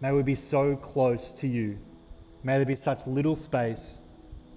May 0.00 0.12
we 0.12 0.22
be 0.22 0.36
so 0.36 0.76
close 0.76 1.32
to 1.32 1.48
you. 1.48 1.76
May 2.44 2.58
there 2.58 2.66
be 2.66 2.76
such 2.76 3.04
little 3.04 3.34
space 3.34 3.98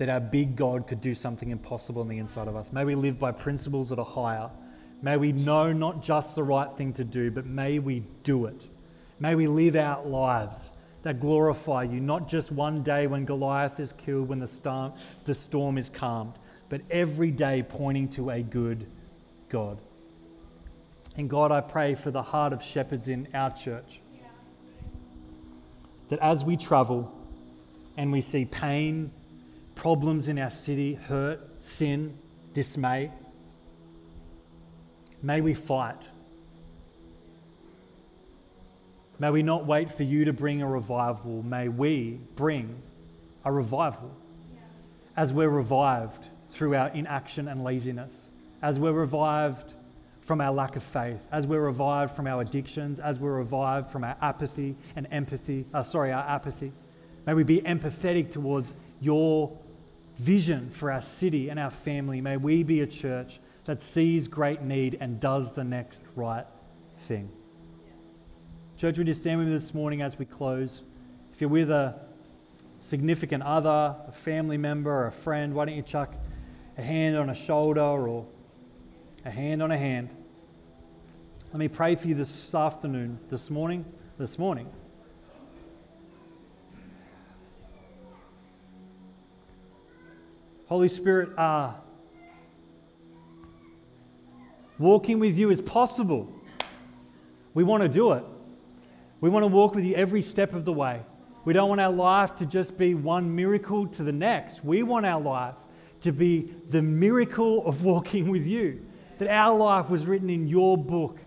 that 0.03 0.11
our 0.11 0.19
big 0.19 0.57
God 0.57 0.85
could 0.85 0.99
do 0.99 1.15
something 1.15 1.49
impossible 1.49 2.01
on 2.01 2.09
the 2.09 2.17
inside 2.17 2.49
of 2.49 2.57
us. 2.57 2.73
May 2.73 2.83
we 2.83 2.93
live 2.93 3.17
by 3.17 3.31
principles 3.31 3.87
that 3.87 3.99
are 3.99 4.05
higher. 4.05 4.49
May 5.01 5.15
we 5.15 5.31
know 5.31 5.71
not 5.71 6.03
just 6.03 6.35
the 6.35 6.43
right 6.43 6.69
thing 6.75 6.91
to 6.95 7.05
do, 7.05 7.31
but 7.31 7.45
may 7.45 7.79
we 7.79 8.03
do 8.23 8.47
it. 8.47 8.67
May 9.21 9.33
we 9.35 9.47
live 9.47 9.77
out 9.77 10.05
lives 10.05 10.69
that 11.03 11.21
glorify 11.21 11.83
you, 11.83 12.01
not 12.01 12.27
just 12.27 12.51
one 12.51 12.83
day 12.83 13.07
when 13.07 13.23
Goliath 13.23 13.79
is 13.79 13.93
killed, 13.93 14.27
when 14.27 14.39
the 14.39 14.47
storm, 14.47 14.91
the 15.23 15.33
storm 15.33 15.77
is 15.77 15.89
calmed, 15.89 16.33
but 16.67 16.81
every 16.91 17.31
day 17.31 17.63
pointing 17.63 18.09
to 18.09 18.29
a 18.29 18.43
good 18.43 18.85
God. 19.47 19.77
And 21.15 21.29
God, 21.29 21.49
I 21.53 21.61
pray 21.61 21.95
for 21.95 22.11
the 22.11 22.23
heart 22.23 22.51
of 22.51 22.61
shepherds 22.61 23.07
in 23.07 23.29
our 23.33 23.51
church 23.51 24.01
that 26.09 26.19
as 26.19 26.43
we 26.43 26.57
travel 26.57 27.09
and 27.95 28.11
we 28.11 28.19
see 28.19 28.43
pain, 28.43 29.09
problems 29.75 30.27
in 30.27 30.39
our 30.39 30.49
city, 30.49 30.93
hurt, 30.93 31.41
sin, 31.59 32.17
dismay, 32.53 33.11
may 35.21 35.41
we 35.41 35.53
fight. 35.53 36.07
May 39.19 39.29
we 39.29 39.43
not 39.43 39.65
wait 39.65 39.91
for 39.91 40.03
you 40.03 40.25
to 40.25 40.33
bring 40.33 40.61
a 40.61 40.67
revival. 40.67 41.43
May 41.43 41.69
we 41.69 42.19
bring 42.35 42.81
a 43.45 43.51
revival 43.51 44.15
as 45.15 45.31
we're 45.31 45.49
revived 45.49 46.27
through 46.49 46.75
our 46.75 46.89
inaction 46.89 47.47
and 47.47 47.63
laziness, 47.63 48.27
as 48.61 48.79
we're 48.79 48.91
revived 48.91 49.73
from 50.21 50.39
our 50.41 50.51
lack 50.51 50.75
of 50.75 50.83
faith, 50.83 51.27
as 51.31 51.45
we're 51.45 51.61
revived 51.61 52.15
from 52.15 52.27
our 52.27 52.41
addictions, 52.41 52.99
as 52.99 53.19
we're 53.19 53.37
revived 53.37 53.91
from 53.91 54.03
our 54.03 54.15
apathy 54.21 54.75
and 54.95 55.07
empathy, 55.11 55.65
uh, 55.73 55.83
sorry, 55.83 56.11
our 56.11 56.23
apathy. 56.23 56.71
May 57.25 57.33
we 57.33 57.43
be 57.43 57.61
empathetic 57.61 58.31
towards 58.31 58.73
your 59.01 59.57
vision 60.17 60.69
for 60.69 60.91
our 60.91 61.01
city 61.01 61.49
and 61.49 61.59
our 61.59 61.71
family. 61.71 62.21
May 62.21 62.37
we 62.37 62.63
be 62.63 62.81
a 62.81 62.87
church 62.87 63.39
that 63.65 63.81
sees 63.81 64.27
great 64.27 64.61
need 64.61 64.97
and 64.99 65.19
does 65.19 65.53
the 65.53 65.63
next 65.63 66.01
right 66.15 66.45
thing. 66.97 67.31
Church, 68.77 68.97
would 68.97 69.07
you 69.07 69.13
stand 69.13 69.39
with 69.39 69.47
me 69.47 69.53
this 69.53 69.73
morning 69.73 70.01
as 70.01 70.19
we 70.19 70.25
close? 70.25 70.83
If 71.31 71.41
you're 71.41 71.49
with 71.49 71.71
a 71.71 71.95
significant 72.81 73.43
other, 73.43 73.95
a 74.07 74.11
family 74.11 74.57
member, 74.57 74.91
or 74.91 75.07
a 75.07 75.11
friend, 75.11 75.53
why 75.53 75.65
don't 75.65 75.75
you 75.75 75.81
chuck 75.81 76.13
a 76.77 76.81
hand 76.81 77.15
on 77.15 77.29
a 77.29 77.35
shoulder 77.35 77.81
or 77.81 78.25
a 79.23 79.31
hand 79.31 79.63
on 79.63 79.71
a 79.71 79.77
hand? 79.77 80.09
Let 81.51 81.59
me 81.59 81.67
pray 81.67 81.95
for 81.95 82.07
you 82.07 82.15
this 82.15 82.53
afternoon, 82.53 83.19
this 83.29 83.49
morning, 83.49 83.85
this 84.17 84.37
morning. 84.37 84.69
Holy 90.73 90.87
Spirit, 90.87 91.29
uh, 91.37 91.71
walking 94.79 95.19
with 95.19 95.37
you 95.37 95.51
is 95.51 95.61
possible. 95.61 96.27
We 97.53 97.63
want 97.63 97.83
to 97.83 97.87
do 97.87 98.13
it. 98.13 98.23
We 99.21 99.29
want 99.29 99.43
to 99.43 99.47
walk 99.49 99.75
with 99.75 99.85
you 99.85 99.93
every 99.93 100.23
step 100.23 100.55
of 100.55 100.65
the 100.65 100.73
way. 100.73 101.03
We 101.45 101.53
don't 101.53 101.69
want 101.69 101.79
our 101.79 101.91
life 101.91 102.35
to 102.37 102.47
just 102.47 102.75
be 102.75 102.95
one 102.95 103.35
miracle 103.35 103.85
to 103.85 104.03
the 104.03 104.11
next. 104.11 104.65
We 104.65 104.81
want 104.81 105.05
our 105.05 105.21
life 105.21 105.53
to 106.01 106.11
be 106.11 106.51
the 106.69 106.81
miracle 106.81 107.63
of 107.67 107.85
walking 107.85 108.31
with 108.31 108.47
you. 108.47 108.83
That 109.19 109.27
our 109.27 109.55
life 109.55 109.91
was 109.91 110.07
written 110.07 110.31
in 110.31 110.47
your 110.47 110.75
book. 110.75 111.19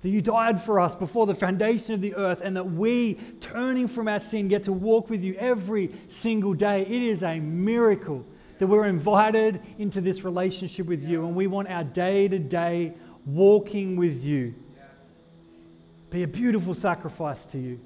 That 0.00 0.08
you 0.08 0.22
died 0.22 0.62
for 0.62 0.80
us 0.80 0.94
before 0.94 1.26
the 1.26 1.34
foundation 1.34 1.92
of 1.92 2.00
the 2.00 2.14
earth, 2.14 2.40
and 2.42 2.56
that 2.56 2.72
we, 2.72 3.18
turning 3.42 3.88
from 3.88 4.08
our 4.08 4.20
sin, 4.20 4.48
get 4.48 4.62
to 4.62 4.72
walk 4.72 5.10
with 5.10 5.22
you 5.22 5.34
every 5.34 5.90
single 6.08 6.54
day. 6.54 6.80
It 6.80 7.02
is 7.02 7.22
a 7.22 7.40
miracle 7.40 8.24
that 8.58 8.66
we're 8.66 8.86
invited 8.86 9.60
into 9.78 10.00
this 10.00 10.24
relationship 10.24 10.86
with 10.86 11.04
you, 11.04 11.26
and 11.26 11.34
we 11.34 11.46
want 11.46 11.68
our 11.68 11.84
day 11.84 12.28
to 12.28 12.38
day 12.38 12.94
walking 13.24 13.96
with 13.96 14.24
you 14.24 14.54
be 16.10 16.22
a 16.22 16.26
beautiful 16.26 16.74
sacrifice 16.74 17.44
to 17.46 17.58
you. 17.58 17.80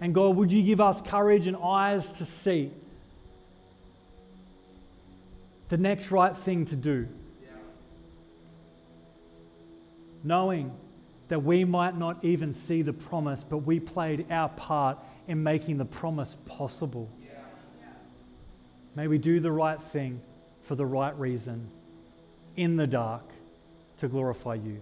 And 0.00 0.14
God, 0.14 0.36
would 0.36 0.50
you 0.50 0.62
give 0.62 0.80
us 0.80 1.02
courage 1.02 1.46
and 1.46 1.56
eyes 1.56 2.14
to 2.14 2.24
see 2.24 2.70
the 5.68 5.76
next 5.76 6.10
right 6.10 6.36
thing 6.36 6.64
to 6.66 6.76
do? 6.76 7.06
Knowing 10.22 10.72
that 11.28 11.42
we 11.42 11.64
might 11.64 11.98
not 11.98 12.24
even 12.24 12.52
see 12.52 12.82
the 12.82 12.92
promise, 12.92 13.44
but 13.44 13.58
we 13.58 13.78
played 13.78 14.26
our 14.30 14.48
part 14.48 14.98
in 15.28 15.42
making 15.42 15.76
the 15.76 15.84
promise 15.84 16.36
possible. 16.46 17.10
May 18.94 19.06
we 19.06 19.18
do 19.18 19.40
the 19.40 19.52
right 19.52 19.80
thing 19.80 20.20
for 20.62 20.74
the 20.74 20.86
right 20.86 21.18
reason 21.18 21.70
in 22.56 22.76
the 22.76 22.86
dark 22.86 23.24
to 23.98 24.08
glorify 24.08 24.54
you. 24.54 24.80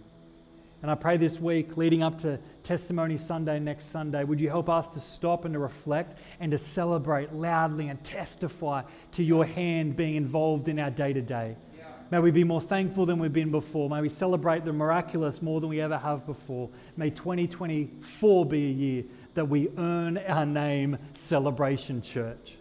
And 0.80 0.90
I 0.90 0.94
pray 0.94 1.16
this 1.16 1.40
week, 1.40 1.76
leading 1.76 2.04
up 2.04 2.20
to 2.20 2.38
Testimony 2.62 3.16
Sunday 3.16 3.58
next 3.58 3.86
Sunday, 3.86 4.22
would 4.22 4.40
you 4.40 4.48
help 4.48 4.68
us 4.68 4.88
to 4.90 5.00
stop 5.00 5.44
and 5.44 5.54
to 5.54 5.58
reflect 5.58 6.20
and 6.38 6.52
to 6.52 6.58
celebrate 6.58 7.32
loudly 7.32 7.88
and 7.88 8.02
testify 8.04 8.82
to 9.12 9.24
your 9.24 9.44
hand 9.44 9.96
being 9.96 10.14
involved 10.14 10.68
in 10.68 10.78
our 10.78 10.90
day 10.90 11.12
to 11.12 11.20
day? 11.20 11.56
May 12.10 12.20
we 12.20 12.30
be 12.30 12.44
more 12.44 12.60
thankful 12.60 13.06
than 13.06 13.18
we've 13.18 13.32
been 13.32 13.50
before. 13.50 13.90
May 13.90 14.00
we 14.00 14.08
celebrate 14.08 14.64
the 14.64 14.72
miraculous 14.72 15.42
more 15.42 15.60
than 15.60 15.68
we 15.68 15.80
ever 15.80 15.98
have 15.98 16.24
before. 16.24 16.70
May 16.96 17.10
2024 17.10 18.46
be 18.46 18.66
a 18.66 18.70
year 18.70 19.04
that 19.34 19.46
we 19.46 19.68
earn 19.76 20.16
our 20.18 20.46
name, 20.46 20.96
Celebration 21.12 22.00
Church. 22.00 22.57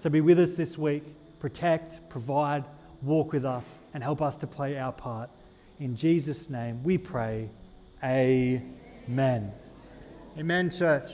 So 0.00 0.08
be 0.08 0.22
with 0.22 0.40
us 0.40 0.54
this 0.54 0.78
week. 0.78 1.02
Protect, 1.40 2.08
provide, 2.08 2.64
walk 3.02 3.34
with 3.34 3.44
us, 3.44 3.78
and 3.92 4.02
help 4.02 4.22
us 4.22 4.38
to 4.38 4.46
play 4.46 4.78
our 4.78 4.92
part. 4.92 5.28
In 5.78 5.94
Jesus' 5.94 6.48
name 6.48 6.82
we 6.82 6.96
pray. 6.96 7.50
Amen. 8.02 9.52
Amen, 10.38 10.70
church. 10.70 11.10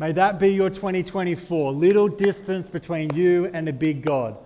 May 0.00 0.10
that 0.10 0.40
be 0.40 0.48
your 0.48 0.70
2024. 0.70 1.72
Little 1.72 2.08
distance 2.08 2.68
between 2.68 3.14
you 3.14 3.48
and 3.54 3.68
the 3.68 3.72
big 3.72 4.04
God. 4.04 4.38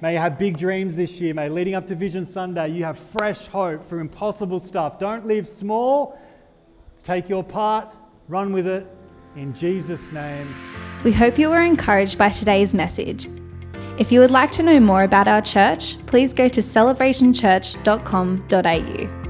May 0.00 0.12
you 0.12 0.20
have 0.20 0.38
big 0.38 0.56
dreams 0.56 0.94
this 0.94 1.20
year. 1.20 1.34
May 1.34 1.48
leading 1.48 1.74
up 1.74 1.88
to 1.88 1.96
Vision 1.96 2.24
Sunday, 2.24 2.68
you 2.68 2.84
have 2.84 2.96
fresh 2.96 3.48
hope 3.48 3.84
for 3.84 3.98
impossible 3.98 4.60
stuff. 4.60 5.00
Don't 5.00 5.26
live 5.26 5.48
small. 5.48 6.16
Take 7.02 7.28
your 7.28 7.42
part, 7.42 7.92
run 8.28 8.52
with 8.52 8.68
it. 8.68 8.86
In 9.36 9.54
Jesus' 9.54 10.10
name. 10.12 10.54
We 11.04 11.12
hope 11.12 11.38
you 11.38 11.48
were 11.48 11.60
encouraged 11.60 12.18
by 12.18 12.28
today's 12.28 12.74
message. 12.74 13.28
If 13.98 14.12
you 14.12 14.20
would 14.20 14.30
like 14.30 14.50
to 14.52 14.62
know 14.62 14.80
more 14.80 15.02
about 15.04 15.28
our 15.28 15.42
church, 15.42 15.98
please 16.06 16.32
go 16.32 16.48
to 16.48 16.60
celebrationchurch.com.au. 16.60 19.21